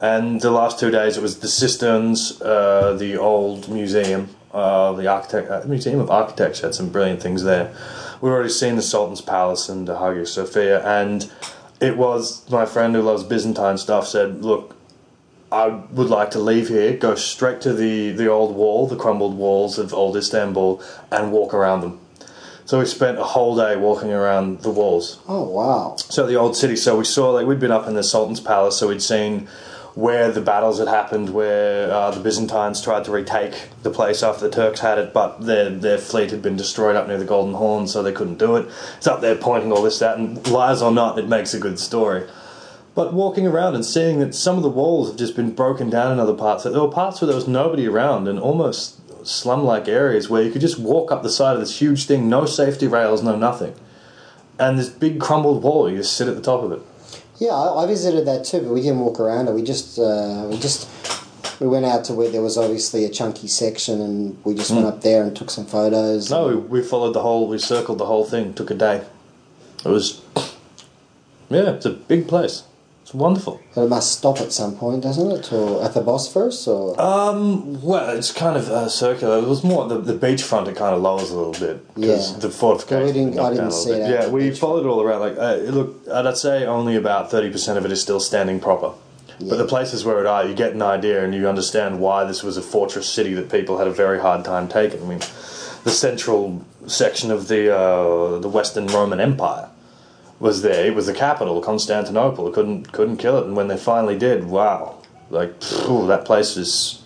And 0.00 0.40
the 0.40 0.50
last 0.50 0.78
two 0.78 0.90
days, 0.90 1.16
it 1.16 1.22
was 1.22 1.38
the 1.38 1.48
cisterns, 1.48 2.40
uh, 2.42 2.94
the 2.98 3.16
old 3.16 3.68
museum, 3.68 4.28
uh, 4.52 4.92
the 4.92 5.06
architect 5.06 5.50
uh, 5.50 5.62
museum 5.66 6.00
of 6.00 6.10
architecture 6.10 6.66
had 6.66 6.74
some 6.74 6.90
brilliant 6.90 7.22
things 7.22 7.44
there. 7.44 7.74
We've 8.20 8.32
already 8.32 8.50
seen 8.50 8.76
the 8.76 8.82
Sultan's 8.82 9.20
Palace 9.20 9.68
and 9.68 9.86
the 9.86 9.98
Hagia 9.98 10.26
Sophia, 10.26 10.84
and 10.84 11.30
it 11.80 11.96
was 11.96 12.48
my 12.50 12.66
friend 12.66 12.94
who 12.94 13.02
loves 13.02 13.22
Byzantine 13.24 13.78
stuff 13.78 14.06
said, 14.06 14.44
"Look, 14.44 14.73
I 15.54 15.68
would 15.68 16.10
like 16.10 16.30
to 16.32 16.40
leave 16.40 16.68
here, 16.68 16.96
go 16.96 17.14
straight 17.14 17.60
to 17.62 17.72
the 17.72 18.10
the 18.10 18.28
old 18.28 18.54
wall, 18.56 18.86
the 18.86 18.96
crumbled 18.96 19.36
walls 19.36 19.78
of 19.78 19.94
old 19.94 20.16
Istanbul, 20.16 20.82
and 21.10 21.32
walk 21.32 21.54
around 21.54 21.80
them." 21.82 22.00
So 22.66 22.78
we 22.78 22.86
spent 22.86 23.18
a 23.18 23.24
whole 23.24 23.54
day 23.56 23.76
walking 23.76 24.12
around 24.12 24.62
the 24.62 24.70
walls. 24.70 25.20
Oh 25.28 25.44
wow! 25.48 25.96
So 25.98 26.26
the 26.26 26.36
old 26.36 26.56
city. 26.56 26.76
So 26.76 26.96
we 26.96 27.04
saw 27.04 27.30
like 27.30 27.46
we'd 27.46 27.60
been 27.60 27.70
up 27.70 27.86
in 27.86 27.94
the 27.94 28.02
Sultan's 28.02 28.40
palace, 28.40 28.76
so 28.78 28.88
we'd 28.88 29.02
seen 29.02 29.48
where 29.94 30.32
the 30.32 30.40
battles 30.40 30.78
had 30.78 30.88
happened, 30.88 31.30
where 31.30 31.90
uh, 31.92 32.10
the 32.10 32.20
Byzantines 32.20 32.82
tried 32.82 33.04
to 33.04 33.12
retake 33.12 33.54
the 33.82 33.90
place 33.90 34.22
after 34.22 34.48
the 34.48 34.54
Turks 34.54 34.80
had 34.80 34.98
it, 34.98 35.12
but 35.12 35.42
their 35.42 35.70
their 35.70 35.98
fleet 35.98 36.30
had 36.30 36.42
been 36.42 36.56
destroyed 36.56 36.96
up 36.96 37.06
near 37.06 37.18
the 37.18 37.24
Golden 37.24 37.54
Horn, 37.54 37.86
so 37.86 38.02
they 38.02 38.12
couldn't 38.12 38.38
do 38.38 38.56
it. 38.56 38.66
It's 38.96 39.06
up 39.06 39.20
there 39.20 39.36
pointing 39.36 39.70
all 39.70 39.82
this 39.82 40.02
out, 40.02 40.18
and 40.18 40.44
lies 40.48 40.82
or 40.82 40.90
not, 40.90 41.18
it 41.18 41.28
makes 41.28 41.54
a 41.54 41.60
good 41.60 41.78
story. 41.78 42.24
But 42.94 43.12
walking 43.12 43.46
around 43.46 43.74
and 43.74 43.84
seeing 43.84 44.20
that 44.20 44.34
some 44.34 44.56
of 44.56 44.62
the 44.62 44.68
walls 44.68 45.08
have 45.08 45.18
just 45.18 45.34
been 45.34 45.52
broken 45.52 45.90
down 45.90 46.12
in 46.12 46.20
other 46.20 46.34
parts, 46.34 46.62
that 46.62 46.70
there 46.70 46.82
were 46.82 46.88
parts 46.88 47.20
where 47.20 47.26
there 47.26 47.34
was 47.36 47.48
nobody 47.48 47.88
around 47.88 48.28
and 48.28 48.38
almost 48.38 49.00
slum-like 49.26 49.88
areas 49.88 50.28
where 50.28 50.42
you 50.42 50.52
could 50.52 50.60
just 50.60 50.78
walk 50.78 51.10
up 51.10 51.22
the 51.22 51.30
side 51.30 51.54
of 51.54 51.60
this 51.60 51.80
huge 51.80 52.06
thing, 52.06 52.28
no 52.28 52.44
safety 52.44 52.86
rails, 52.86 53.22
no 53.22 53.34
nothing 53.34 53.74
and 54.58 54.78
this 54.78 54.88
big 54.88 55.20
crumbled 55.20 55.62
wall. 55.62 55.90
You 55.90 55.98
just 55.98 56.16
sit 56.16 56.28
at 56.28 56.36
the 56.36 56.42
top 56.42 56.62
of 56.62 56.72
it. 56.72 56.80
Yeah, 57.38 57.50
I, 57.50 57.84
I 57.84 57.86
visited 57.86 58.26
that 58.26 58.44
too, 58.44 58.60
but 58.60 58.70
we 58.70 58.80
didn't 58.82 59.00
walk 59.00 59.18
around 59.18 59.48
it. 59.48 59.52
We 59.52 59.62
just 59.62 59.98
uh, 59.98 60.46
we 60.50 60.58
just 60.58 60.88
we 61.60 61.66
went 61.66 61.84
out 61.84 62.04
to 62.06 62.14
where 62.14 62.30
there 62.30 62.42
was 62.42 62.56
obviously 62.56 63.04
a 63.04 63.10
chunky 63.10 63.48
section, 63.48 64.00
and 64.00 64.44
we 64.44 64.54
just 64.54 64.70
went 64.70 64.86
up 64.86 65.02
there 65.02 65.22
and 65.22 65.36
took 65.36 65.50
some 65.50 65.66
photos. 65.66 66.30
No, 66.30 66.48
we, 66.48 66.56
we 66.56 66.82
followed 66.82 67.12
the 67.12 67.22
whole. 67.22 67.48
We 67.48 67.58
circled 67.58 67.98
the 67.98 68.06
whole 68.06 68.24
thing. 68.24 68.54
Took 68.54 68.70
a 68.70 68.74
day. 68.74 69.04
It 69.84 69.88
was, 69.88 70.22
yeah, 71.50 71.72
it's 71.72 71.86
a 71.86 71.90
big 71.90 72.28
place. 72.28 72.64
Wonderful. 73.14 73.60
But 73.74 73.84
it 73.84 73.88
must 73.88 74.12
stop 74.18 74.40
at 74.40 74.52
some 74.52 74.76
point, 74.76 75.02
doesn't 75.04 75.30
it? 75.30 75.52
Or 75.52 75.84
at 75.84 75.94
the 75.94 76.00
Bosphorus, 76.00 76.66
or 76.66 77.00
Um, 77.00 77.80
well, 77.82 78.10
it's 78.16 78.32
kind 78.32 78.56
of 78.56 78.68
uh, 78.68 78.88
circular. 78.88 79.38
It 79.38 79.46
was 79.46 79.62
more 79.62 79.86
the, 79.88 79.98
the 79.98 80.14
beachfront. 80.14 80.66
It 80.68 80.76
kind 80.76 80.94
of 80.94 81.00
lowers 81.00 81.30
a 81.30 81.36
little 81.36 81.52
bit 81.52 81.94
because 81.94 82.32
Yeah. 82.32 82.38
the 82.38 82.50
fortification. 82.50 83.08
I 83.08 83.12
didn't- 83.12 83.38
I 83.38 83.50
didn't 83.50 83.72
see 83.72 83.92
it 83.92 84.10
Yeah, 84.10 84.28
we 84.28 84.50
followed 84.50 84.84
it 84.84 84.88
all 84.88 85.00
around. 85.00 85.20
Like, 85.20 85.36
uh, 85.38 85.54
look, 85.70 85.94
I'd 86.12 86.36
say 86.36 86.66
only 86.66 86.96
about 86.96 87.30
thirty 87.30 87.50
percent 87.50 87.78
of 87.78 87.84
it 87.84 87.92
is 87.92 88.02
still 88.02 88.20
standing 88.20 88.58
proper. 88.60 88.90
But 89.40 89.58
the 89.58 89.64
places 89.64 90.04
where 90.04 90.20
it 90.20 90.26
are, 90.26 90.44
you 90.46 90.54
get 90.54 90.74
an 90.74 90.82
idea 90.82 91.24
and 91.24 91.34
you 91.34 91.48
understand 91.48 91.98
why 91.98 92.22
this 92.24 92.42
was 92.44 92.56
a 92.56 92.62
fortress 92.62 93.06
city 93.08 93.34
that 93.34 93.50
people 93.50 93.78
had 93.78 93.88
a 93.88 93.90
very 93.90 94.20
hard 94.20 94.44
time 94.44 94.68
taking. 94.68 95.02
I 95.02 95.06
mean, 95.06 95.20
the 95.82 95.90
central 95.90 96.62
section 96.86 97.30
of 97.32 97.48
the 97.48 97.74
uh, 97.76 98.38
the 98.38 98.48
Western 98.48 98.86
Roman 98.86 99.20
Empire 99.20 99.66
was 100.40 100.62
there. 100.62 100.86
It 100.86 100.94
was 100.94 101.06
the 101.06 101.14
capital, 101.14 101.60
Constantinople. 101.60 102.50
Couldn't 102.50 102.92
couldn't 102.92 103.18
kill 103.18 103.38
it, 103.38 103.46
and 103.46 103.56
when 103.56 103.68
they 103.68 103.76
finally 103.76 104.18
did, 104.18 104.44
wow! 104.44 104.98
Like, 105.30 105.62
phew, 105.62 106.06
that 106.06 106.24
place 106.24 106.56
is. 106.56 107.00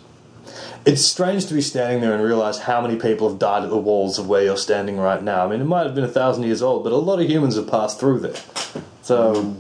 It's 0.87 1.05
strange 1.05 1.47
to 1.47 1.55
be 1.55 1.61
standing 1.61 2.01
there 2.01 2.15
and 2.15 2.23
realize 2.23 2.61
how 2.61 2.81
many 2.81 2.97
people 2.97 3.29
have 3.29 3.39
died 3.39 3.63
at 3.63 3.69
the 3.69 3.77
walls 3.77 4.19
of 4.19 4.27
where 4.27 4.43
you're 4.43 4.57
standing 4.57 4.97
right 4.97 5.23
now. 5.23 5.45
I 5.45 5.49
mean, 5.49 5.61
it 5.61 5.65
might 5.65 5.85
have 5.85 5.95
been 5.95 6.05
a 6.05 6.09
thousand 6.09 6.45
years 6.45 6.63
old, 6.63 6.83
but 6.83 6.93
a 6.93 6.97
lot 6.97 7.21
of 7.21 7.29
humans 7.29 7.57
have 7.57 7.69
passed 7.69 8.01
through 8.01 8.21
there. 8.21 8.37
So. 9.03 9.57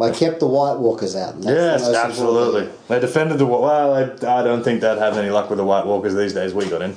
I 0.00 0.12
kept 0.12 0.38
the 0.38 0.46
White 0.46 0.78
Walkers 0.78 1.16
out. 1.16 1.34
and 1.34 1.42
that's 1.42 1.56
the 1.56 1.60
Yes, 1.60 1.82
most 1.82 1.96
absolutely. 1.96 2.68
They 2.86 3.00
defended 3.00 3.38
the 3.38 3.46
wall. 3.46 3.62
Well, 3.62 3.94
I, 3.94 4.02
I 4.02 4.44
don't 4.44 4.62
think 4.62 4.80
they'd 4.80 4.96
have 4.96 5.16
any 5.18 5.28
luck 5.28 5.50
with 5.50 5.56
the 5.56 5.64
White 5.64 5.86
Walkers 5.86 6.14
these 6.14 6.32
days. 6.32 6.54
We 6.54 6.68
got 6.68 6.82
in. 6.82 6.94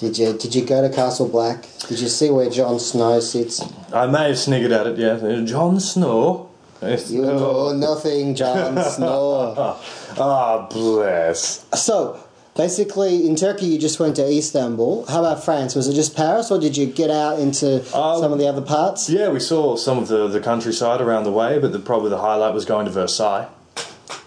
Did 0.00 0.16
you 0.18 0.32
Did 0.32 0.54
you 0.54 0.64
go 0.64 0.80
to 0.80 0.88
Castle 0.94 1.28
Black? 1.28 1.66
Did 1.86 2.00
you 2.00 2.08
see 2.08 2.30
where 2.30 2.48
Jon 2.48 2.80
Snow 2.80 3.20
sits? 3.20 3.60
I 3.92 4.06
may 4.06 4.28
have 4.28 4.38
sniggered 4.38 4.72
at 4.72 4.86
it. 4.86 4.96
Yeah, 4.98 5.44
Jon 5.44 5.78
Snow. 5.78 6.48
Yes. 6.80 7.10
You 7.10 7.20
know 7.20 7.72
nothing, 7.74 8.34
Jon 8.34 8.82
Snow. 8.90 9.76
Ah, 10.18 10.66
bless. 10.72 11.66
So, 11.74 12.18
basically, 12.56 13.26
in 13.28 13.36
Turkey, 13.36 13.66
you 13.66 13.78
just 13.78 14.00
went 14.00 14.16
to 14.16 14.26
Istanbul. 14.26 15.04
How 15.04 15.20
about 15.20 15.44
France? 15.44 15.74
Was 15.74 15.86
it 15.88 15.92
just 15.92 16.16
Paris, 16.16 16.50
or 16.50 16.58
did 16.58 16.78
you 16.78 16.86
get 16.86 17.10
out 17.10 17.38
into 17.38 17.80
Um, 17.94 18.20
some 18.20 18.32
of 18.32 18.38
the 18.38 18.46
other 18.48 18.62
parts? 18.62 19.10
Yeah, 19.10 19.28
we 19.28 19.40
saw 19.40 19.76
some 19.76 19.98
of 19.98 20.08
the, 20.08 20.28
the 20.28 20.40
countryside 20.40 21.02
around 21.02 21.24
the 21.24 21.32
way, 21.32 21.58
but 21.58 21.72
the, 21.72 21.78
probably 21.78 22.08
the 22.08 22.18
highlight 22.20 22.54
was 22.54 22.64
going 22.64 22.86
to 22.86 22.90
Versailles. 22.90 23.48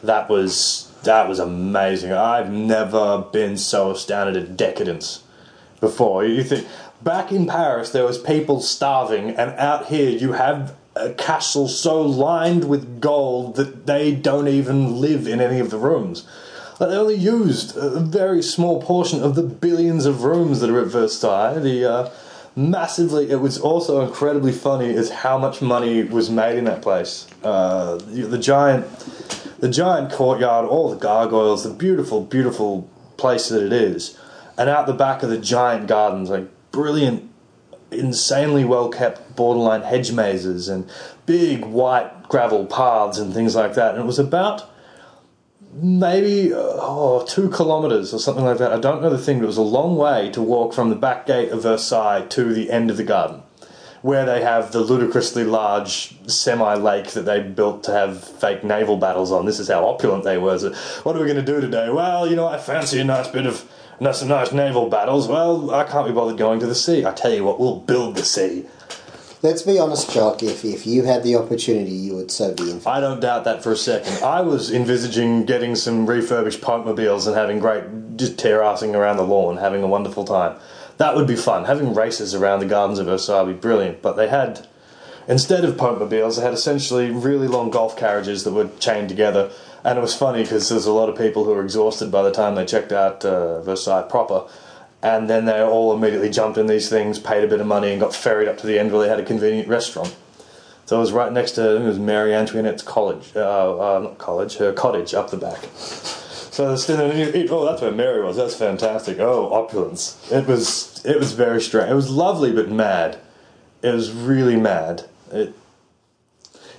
That 0.03 0.29
was 0.29 0.91
that 1.03 1.27
was 1.27 1.39
amazing. 1.39 2.12
I've 2.13 2.51
never 2.51 3.25
been 3.33 3.57
so 3.57 3.89
astounded 3.91 4.38
at 4.41 4.55
decadence 4.55 5.22
before. 5.84 6.26
You 6.26 6.43
think 6.43 6.65
back 7.04 7.32
in 7.32 7.46
Paris 7.46 7.91
there 7.91 8.06
was 8.06 8.17
people 8.17 8.62
starving, 8.62 9.32
and 9.32 9.52
out 9.60 9.88
here 9.88 10.10
you 10.10 10.32
have 10.32 10.76
a 10.96 11.13
castle 11.13 11.67
so 11.67 12.02
lined 12.02 12.63
with 12.69 13.02
gold 13.02 13.56
that 13.58 13.86
they 13.86 14.13
don't 14.13 14.48
even 14.48 15.02
live 15.02 15.28
in 15.28 15.41
any 15.41 15.60
of 15.60 15.69
the 15.69 15.78
rooms. 15.78 16.26
Like, 16.80 16.89
They 16.89 16.96
only 16.96 17.15
used 17.15 17.76
a 17.76 18.00
very 18.00 18.41
small 18.41 18.82
portion 18.82 19.22
of 19.22 19.36
the 19.36 19.43
billions 19.43 20.06
of 20.06 20.24
rooms 20.24 20.60
that 20.62 20.69
are 20.69 20.82
at 20.82 20.88
Versailles. 20.88 21.60
The 21.60 21.86
uh, 21.86 22.10
massively, 22.56 23.30
it 23.30 23.41
was 23.41 23.60
also 23.60 24.06
incredibly 24.06 24.52
funny 24.52 24.89
is 24.89 25.10
how 25.10 25.38
much 25.38 25.62
money 25.62 26.04
was 26.04 26.30
made 26.30 26.58
in 26.58 26.65
that 26.65 26.82
place. 26.82 27.28
Uh, 27.43 27.96
the, 27.96 28.24
the 28.36 28.38
giant, 28.38 28.88
the 29.60 29.69
giant 29.69 30.12
courtyard, 30.12 30.65
all 30.65 30.89
the 30.89 31.02
gargoyles, 31.10 31.63
the 31.63 31.74
beautiful, 31.74 32.24
beautiful 32.24 32.89
place 33.17 33.50
that 33.50 33.63
it 33.65 33.74
is, 33.74 34.17
and 34.57 34.69
out 34.69 34.87
the 34.87 34.93
back 34.93 35.23
of 35.23 35.29
the 35.29 35.37
giant 35.37 35.87
gardens, 35.87 36.29
like 36.29 36.47
brilliant 36.71 37.29
insanely 37.91 38.65
well 38.65 38.89
kept 38.89 39.35
borderline 39.35 39.83
hedge 39.83 40.11
mazes 40.11 40.67
and 40.67 40.89
big 41.25 41.63
white 41.65 42.23
gravel 42.27 42.65
paths 42.65 43.17
and 43.17 43.33
things 43.33 43.55
like 43.55 43.75
that. 43.75 43.95
And 43.95 44.03
it 44.03 44.07
was 44.07 44.19
about 44.19 44.69
maybe 45.75 46.51
oh, 46.53 47.25
two 47.27 47.49
kilometres 47.49 48.13
or 48.13 48.19
something 48.19 48.43
like 48.43 48.57
that. 48.57 48.71
I 48.71 48.79
don't 48.79 49.01
know 49.01 49.09
the 49.09 49.17
thing, 49.17 49.39
but 49.39 49.45
it 49.45 49.47
was 49.47 49.57
a 49.57 49.61
long 49.61 49.95
way 49.95 50.29
to 50.31 50.41
walk 50.41 50.73
from 50.73 50.89
the 50.89 50.95
back 50.95 51.25
gate 51.25 51.49
of 51.49 51.63
Versailles 51.63 52.25
to 52.29 52.53
the 52.53 52.69
end 52.69 52.91
of 52.91 52.97
the 52.97 53.03
garden, 53.03 53.41
where 54.01 54.25
they 54.25 54.41
have 54.41 54.71
the 54.71 54.81
ludicrously 54.81 55.43
large 55.43 56.15
semi 56.29 56.75
lake 56.75 57.11
that 57.11 57.23
they 57.23 57.41
built 57.41 57.83
to 57.85 57.91
have 57.91 58.23
fake 58.23 58.63
naval 58.63 58.97
battles 58.97 59.31
on. 59.31 59.45
This 59.45 59.59
is 59.59 59.69
how 59.69 59.85
opulent 59.85 60.23
they 60.23 60.37
were. 60.37 60.59
So, 60.59 60.73
what 61.03 61.15
are 61.15 61.19
we 61.19 61.25
going 61.25 61.43
to 61.43 61.53
do 61.53 61.61
today? 61.61 61.89
Well, 61.89 62.27
you 62.27 62.35
know, 62.35 62.47
I 62.47 62.57
fancy 62.57 62.99
a 62.99 63.03
nice 63.03 63.27
bit 63.27 63.45
of. 63.45 63.67
Some 64.12 64.27
nice 64.27 64.51
naval 64.51 64.89
battles. 64.89 65.27
Well, 65.27 65.71
I 65.71 65.84
can't 65.84 66.08
be 66.08 66.13
bothered 66.13 66.38
going 66.38 66.60
to 66.60 66.65
the 66.65 66.75
sea. 66.75 67.06
I 67.06 67.13
tell 67.13 67.34
you 67.34 67.43
what, 67.43 67.60
we'll 67.60 67.79
build 67.79 68.15
the 68.15 68.25
sea. 68.25 68.65
Let's 69.43 69.62
be 69.62 69.77
honest, 69.77 70.10
Jock. 70.10 70.41
If, 70.41 70.63
if 70.63 70.88
you 70.88 71.03
had 71.03 71.23
the 71.23 71.36
opportunity, 71.36 71.91
you 71.91 72.15
would 72.15 72.32
so 72.32 72.53
be 72.53 72.71
in. 72.71 72.82
I 72.86 73.01
don't 73.01 73.19
doubt 73.19 73.43
that 73.43 73.62
for 73.62 73.73
a 73.73 73.75
second. 73.75 74.23
I 74.23 74.39
was 74.39 74.71
envisaging 74.71 75.45
getting 75.45 75.75
some 75.75 76.06
refurbished 76.06 76.62
Pokemobiles 76.62 77.27
and 77.27 77.36
having 77.36 77.60
great, 77.60 77.84
just 78.15 78.39
tear 78.39 78.60
assing 78.60 78.95
around 78.95 79.17
the 79.17 79.23
lawn, 79.23 79.58
having 79.58 79.84
a 79.84 79.88
wonderful 79.88 80.23
time. 80.23 80.58
That 80.95 81.17
would 81.17 81.27
be 81.27 81.36
fun. 81.36 81.65
Having 81.65 81.93
races 81.93 82.34
around 82.34 82.60
the 82.60 82.65
gardens 82.65 82.99
of 82.99 83.08
Versailles 83.08 83.41
would 83.41 83.56
be 83.56 83.60
brilliant. 83.60 84.01
But 84.01 84.13
they 84.13 84.29
had, 84.29 84.65
instead 85.27 85.65
of 85.65 85.77
Pokemobiles, 85.77 86.38
they 86.38 86.43
had 86.43 86.53
essentially 86.53 87.10
really 87.12 87.49
long 87.49 87.69
golf 87.69 87.97
carriages 87.97 88.45
that 88.45 88.53
were 88.53 88.69
chained 88.79 89.10
together. 89.10 89.51
And 89.84 89.98
it 89.98 90.02
was 90.02 90.15
funny 90.15 90.43
because 90.43 90.69
there's 90.69 90.86
a 90.86 90.93
lot 90.93 91.10
of 91.10 91.17
people 91.17 91.43
who 91.43 91.52
were 91.52 91.63
exhausted 91.63 92.12
by 92.12 92.24
the 92.24 92.32
time 92.32 92.56
they 92.56 92.65
checked 92.65 92.91
out 92.91 93.26
uh, 93.26 93.62
Versailles 93.62 94.04
proper 94.04 94.46
and 95.04 95.30
then 95.30 95.43
they 95.43 95.62
all 95.62 95.93
immediately 95.93 96.30
jumped 96.30 96.58
in 96.58 96.65
these 96.65 96.88
things, 96.89 97.19
paid 97.19 97.43
a 97.43 97.48
bit 97.48 97.60
of 97.60 97.67
money, 97.67 97.91
and 97.91 98.00
got 98.00 98.15
ferried 98.15 98.48
up 98.48 98.58
to 98.60 98.65
the 98.65 98.80
end 98.80 98.91
where 98.91 99.04
they 99.04 99.10
had 99.10 99.19
a 99.19 99.26
convenient 99.26 99.67
restaurant. 99.67 100.15
So 100.86 100.96
it 100.96 101.00
was 101.00 101.12
right 101.12 101.32
next 101.32 101.52
to 101.52 101.76
it 101.76 101.84
was 101.84 102.00
Marie 102.00 102.34
Antoinette's 102.34 102.84
college, 102.84 103.34
uh, 103.36 103.98
uh, 103.98 104.00
not 104.00 104.17
college, 104.17 104.58
her 104.58 104.72
cottage 104.72 105.13
up 105.13 105.30
the 105.30 105.38
back. 105.38 105.60
So 105.76 106.72
the 106.72 106.78
still, 106.78 107.02
oh, 107.02 107.65
that's 107.65 107.82
where 107.82 107.91
Mary 107.91 108.24
was. 108.24 108.38
That's 108.38 108.56
fantastic. 108.56 109.19
Oh, 109.19 109.52
opulence. 109.52 110.32
It 110.32 110.48
was 110.48 111.04
it 111.06 111.19
was 111.19 111.34
very 111.34 111.62
strange. 111.62 111.91
It 111.91 111.96
was 111.96 112.10
lovely 112.10 112.54
but 112.54 112.69
mad. 112.69 113.17
It 113.82 113.93
was 113.93 114.12
really 114.12 114.56
mad. 114.56 115.06
It, 115.32 115.54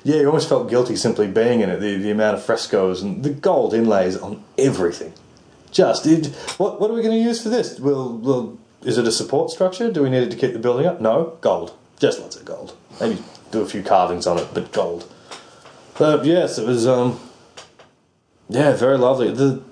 yeah, 0.04 0.20
you 0.20 0.26
almost 0.26 0.48
felt 0.48 0.70
guilty 0.70 0.94
simply 0.94 1.26
being 1.26 1.60
in 1.60 1.70
it. 1.70 1.80
The 1.80 1.96
the 1.96 2.10
amount 2.10 2.36
of 2.36 2.44
frescoes 2.44 3.02
and 3.02 3.24
the 3.24 3.30
gold 3.30 3.74
inlays 3.74 4.16
on 4.16 4.44
everything 4.56 5.12
just 5.74 6.06
it, 6.06 6.28
what 6.56 6.80
what 6.80 6.90
are 6.90 6.94
we 6.94 7.02
going 7.02 7.18
to 7.18 7.22
use 7.22 7.42
for 7.42 7.50
this? 7.50 7.78
We'll, 7.78 8.16
we'll, 8.16 8.58
is 8.82 8.96
it 8.96 9.06
a 9.06 9.12
support 9.12 9.50
structure? 9.50 9.90
Do 9.90 10.02
we 10.02 10.10
need 10.10 10.22
it 10.22 10.30
to 10.30 10.36
keep 10.36 10.52
the 10.52 10.58
building 10.58 10.86
up? 10.86 11.00
No, 11.00 11.36
gold. 11.40 11.76
Just 11.98 12.20
lots 12.20 12.36
of 12.36 12.44
gold. 12.44 12.76
Maybe 13.00 13.22
do 13.50 13.60
a 13.60 13.66
few 13.66 13.82
carvings 13.82 14.26
on 14.26 14.38
it, 14.38 14.48
but 14.54 14.72
gold. 14.72 15.12
But 15.98 16.24
yes, 16.24 16.58
it 16.58 16.66
was 16.66 16.86
um, 16.86 17.20
yeah, 18.48 18.74
very 18.74 18.96
lovely. 18.96 19.32
The 19.32 19.62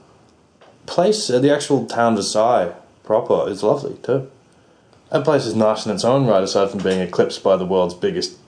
place, 0.86 1.30
uh, 1.30 1.38
the 1.38 1.54
actual 1.54 1.86
town 1.86 2.16
Versailles 2.16 2.74
proper, 3.04 3.48
is 3.48 3.62
lovely 3.62 3.96
too. 4.02 4.30
That 5.10 5.24
place 5.24 5.46
is 5.46 5.54
nice 5.54 5.86
in 5.86 5.92
its 5.92 6.04
own 6.04 6.26
right, 6.26 6.42
aside 6.42 6.70
from 6.70 6.82
being 6.82 7.00
eclipsed 7.00 7.42
by 7.42 7.56
the 7.56 7.66
world's 7.66 7.94
biggest, 7.94 8.38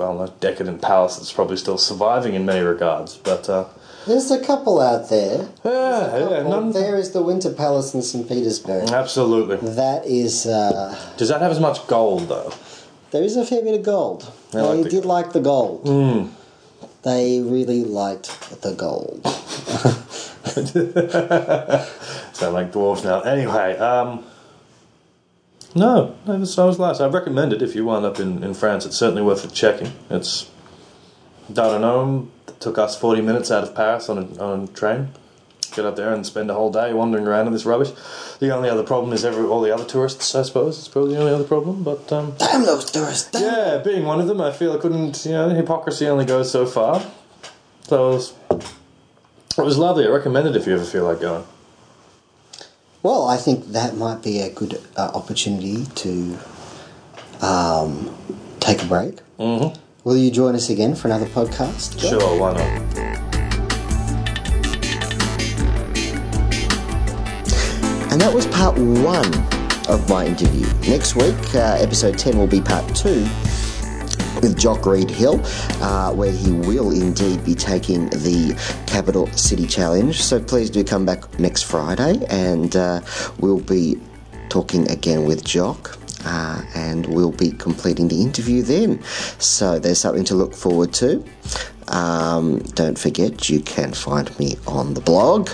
well, 0.00 0.34
decadent 0.40 0.82
palace 0.82 1.16
that's 1.16 1.32
probably 1.32 1.56
still 1.56 1.78
surviving 1.78 2.34
in 2.34 2.44
many 2.44 2.60
regards. 2.60 3.16
But 3.16 3.48
uh, 3.48 3.66
there's 4.06 4.30
a 4.30 4.42
couple 4.44 4.80
out 4.80 5.08
there. 5.10 5.48
Yeah, 5.64 6.18
yeah. 6.18 6.42
None... 6.42 6.72
There 6.72 6.96
is 6.96 7.12
the 7.12 7.22
Winter 7.22 7.52
Palace 7.52 7.94
in 7.94 8.02
St. 8.02 8.28
Petersburg. 8.28 8.90
Absolutely. 8.90 9.56
That 9.56 10.06
is. 10.06 10.46
Uh, 10.46 10.98
Does 11.16 11.28
that 11.28 11.40
have 11.40 11.52
as 11.52 11.60
much 11.60 11.86
gold, 11.86 12.28
though? 12.28 12.52
There 13.10 13.22
is 13.22 13.36
a 13.36 13.44
fair 13.44 13.62
bit 13.62 13.74
of 13.74 13.82
gold. 13.84 14.32
They 14.52 14.60
They, 14.60 14.66
like 14.66 14.84
the 14.84 14.90
did 14.90 15.04
like 15.04 15.32
the 15.32 15.40
gold. 15.40 15.84
Mm. 15.84 16.30
They 17.02 17.40
really 17.40 17.84
liked 17.84 18.62
the 18.62 18.74
gold. 18.74 19.26
Sound 22.32 22.54
like 22.54 22.72
dwarves 22.72 23.04
now. 23.04 23.20
Anyway, 23.20 23.76
um, 23.78 24.24
no, 25.74 26.16
no, 26.26 26.38
this 26.38 26.56
was 26.56 26.78
last. 26.78 27.00
I 27.00 27.06
recommend 27.08 27.52
it 27.52 27.62
if 27.62 27.74
you 27.74 27.84
wind 27.84 28.04
up 28.04 28.18
in, 28.18 28.42
in 28.42 28.54
France. 28.54 28.86
It's 28.86 28.96
certainly 28.96 29.22
worth 29.22 29.52
checking. 29.54 29.92
It's 30.08 30.50
Dardanome 31.52 32.28
took 32.60 32.78
us 32.78 32.98
40 32.98 33.22
minutes 33.22 33.50
out 33.50 33.62
of 33.62 33.74
Paris 33.74 34.08
on 34.08 34.18
a, 34.18 34.42
on 34.42 34.64
a 34.64 34.66
train. 34.68 35.08
Get 35.72 35.84
up 35.84 35.96
there 35.96 36.12
and 36.12 36.26
spend 36.26 36.50
a 36.50 36.54
whole 36.54 36.72
day 36.72 36.92
wandering 36.92 37.26
around 37.26 37.46
in 37.46 37.52
this 37.52 37.64
rubbish. 37.64 37.90
The 38.40 38.54
only 38.54 38.68
other 38.68 38.82
problem 38.82 39.12
is 39.12 39.24
every 39.24 39.44
all 39.44 39.60
the 39.60 39.72
other 39.72 39.84
tourists, 39.84 40.34
I 40.34 40.42
suppose. 40.42 40.78
It's 40.78 40.88
probably 40.88 41.14
the 41.14 41.20
only 41.20 41.32
other 41.32 41.44
problem. 41.44 41.84
But 41.84 42.12
um, 42.12 42.34
Damn 42.38 42.64
those 42.64 42.90
tourists! 42.90 43.30
Damn. 43.30 43.42
yeah, 43.42 43.78
being 43.78 44.04
one 44.04 44.20
of 44.20 44.26
them, 44.26 44.40
I 44.40 44.50
feel 44.50 44.72
I 44.72 44.78
couldn't. 44.78 45.24
You 45.24 45.32
know, 45.32 45.48
hypocrisy 45.50 46.08
only 46.08 46.24
goes 46.24 46.50
so 46.50 46.66
far. 46.66 47.00
So 47.82 48.10
it 48.10 48.14
was, 48.14 48.34
it 49.58 49.64
was 49.64 49.78
lovely. 49.78 50.06
I 50.06 50.10
recommend 50.10 50.48
it 50.48 50.56
if 50.56 50.66
you 50.66 50.74
ever 50.74 50.84
feel 50.84 51.04
like 51.04 51.20
going. 51.20 51.44
Well, 53.02 53.28
I 53.28 53.38
think 53.38 53.68
that 53.68 53.96
might 53.96 54.22
be 54.22 54.40
a 54.40 54.50
good 54.50 54.78
uh, 54.94 55.10
opportunity 55.14 55.86
to 55.86 56.38
um, 57.40 58.14
take 58.60 58.82
a 58.82 58.86
break. 58.86 59.20
Mm-hmm. 59.38 59.80
Will 60.04 60.18
you 60.18 60.30
join 60.30 60.54
us 60.54 60.68
again 60.68 60.94
for 60.94 61.08
another 61.08 61.24
podcast? 61.26 61.98
Sure, 61.98 62.38
why 62.38 62.52
not? 62.52 63.10
And 68.12 68.20
that 68.20 68.34
was 68.34 68.46
part 68.48 68.76
one 68.76 69.32
of 69.88 70.06
my 70.10 70.26
interview. 70.26 70.66
Next 70.86 71.16
week, 71.16 71.54
uh, 71.54 71.78
episode 71.80 72.18
10 72.18 72.36
will 72.36 72.46
be 72.46 72.60
part 72.60 72.84
two 72.94 73.26
with 74.42 74.58
Jock 74.58 74.86
Reed 74.86 75.10
Hill, 75.10 75.40
uh, 75.82 76.12
where 76.12 76.32
he 76.32 76.52
will 76.52 76.90
indeed 76.90 77.44
be 77.44 77.54
taking 77.54 78.08
the 78.10 78.54
Capital 78.86 79.26
City 79.32 79.66
Challenge. 79.66 80.20
So 80.20 80.40
please 80.40 80.70
do 80.70 80.84
come 80.84 81.04
back 81.04 81.38
next 81.38 81.62
Friday 81.62 82.24
and 82.28 82.74
uh, 82.76 83.00
we'll 83.38 83.60
be 83.60 84.00
talking 84.48 84.90
again 84.90 85.24
with 85.24 85.44
Jock. 85.44 85.96
Uh, 86.22 86.60
and 86.74 87.06
we'll 87.06 87.32
be 87.32 87.50
completing 87.50 88.08
the 88.08 88.20
interview 88.20 88.62
then. 88.62 89.02
So 89.38 89.78
there's 89.78 90.00
something 90.00 90.24
to 90.24 90.34
look 90.34 90.52
forward 90.52 90.92
to. 90.94 91.24
Um, 91.88 92.58
don't 92.74 92.98
forget, 92.98 93.48
you 93.48 93.60
can 93.60 93.94
find 93.94 94.38
me 94.38 94.56
on 94.66 94.92
the 94.92 95.00
blog, 95.00 95.48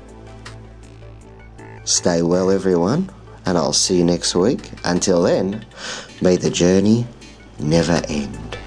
stay 1.84 2.22
well, 2.22 2.50
everyone, 2.50 3.10
and 3.44 3.58
I'll 3.58 3.72
see 3.72 3.98
you 3.98 4.04
next 4.04 4.34
week. 4.34 4.70
Until 4.84 5.22
then, 5.22 5.64
may 6.20 6.36
the 6.36 6.50
journey 6.50 7.06
never 7.58 8.00
end. 8.08 8.58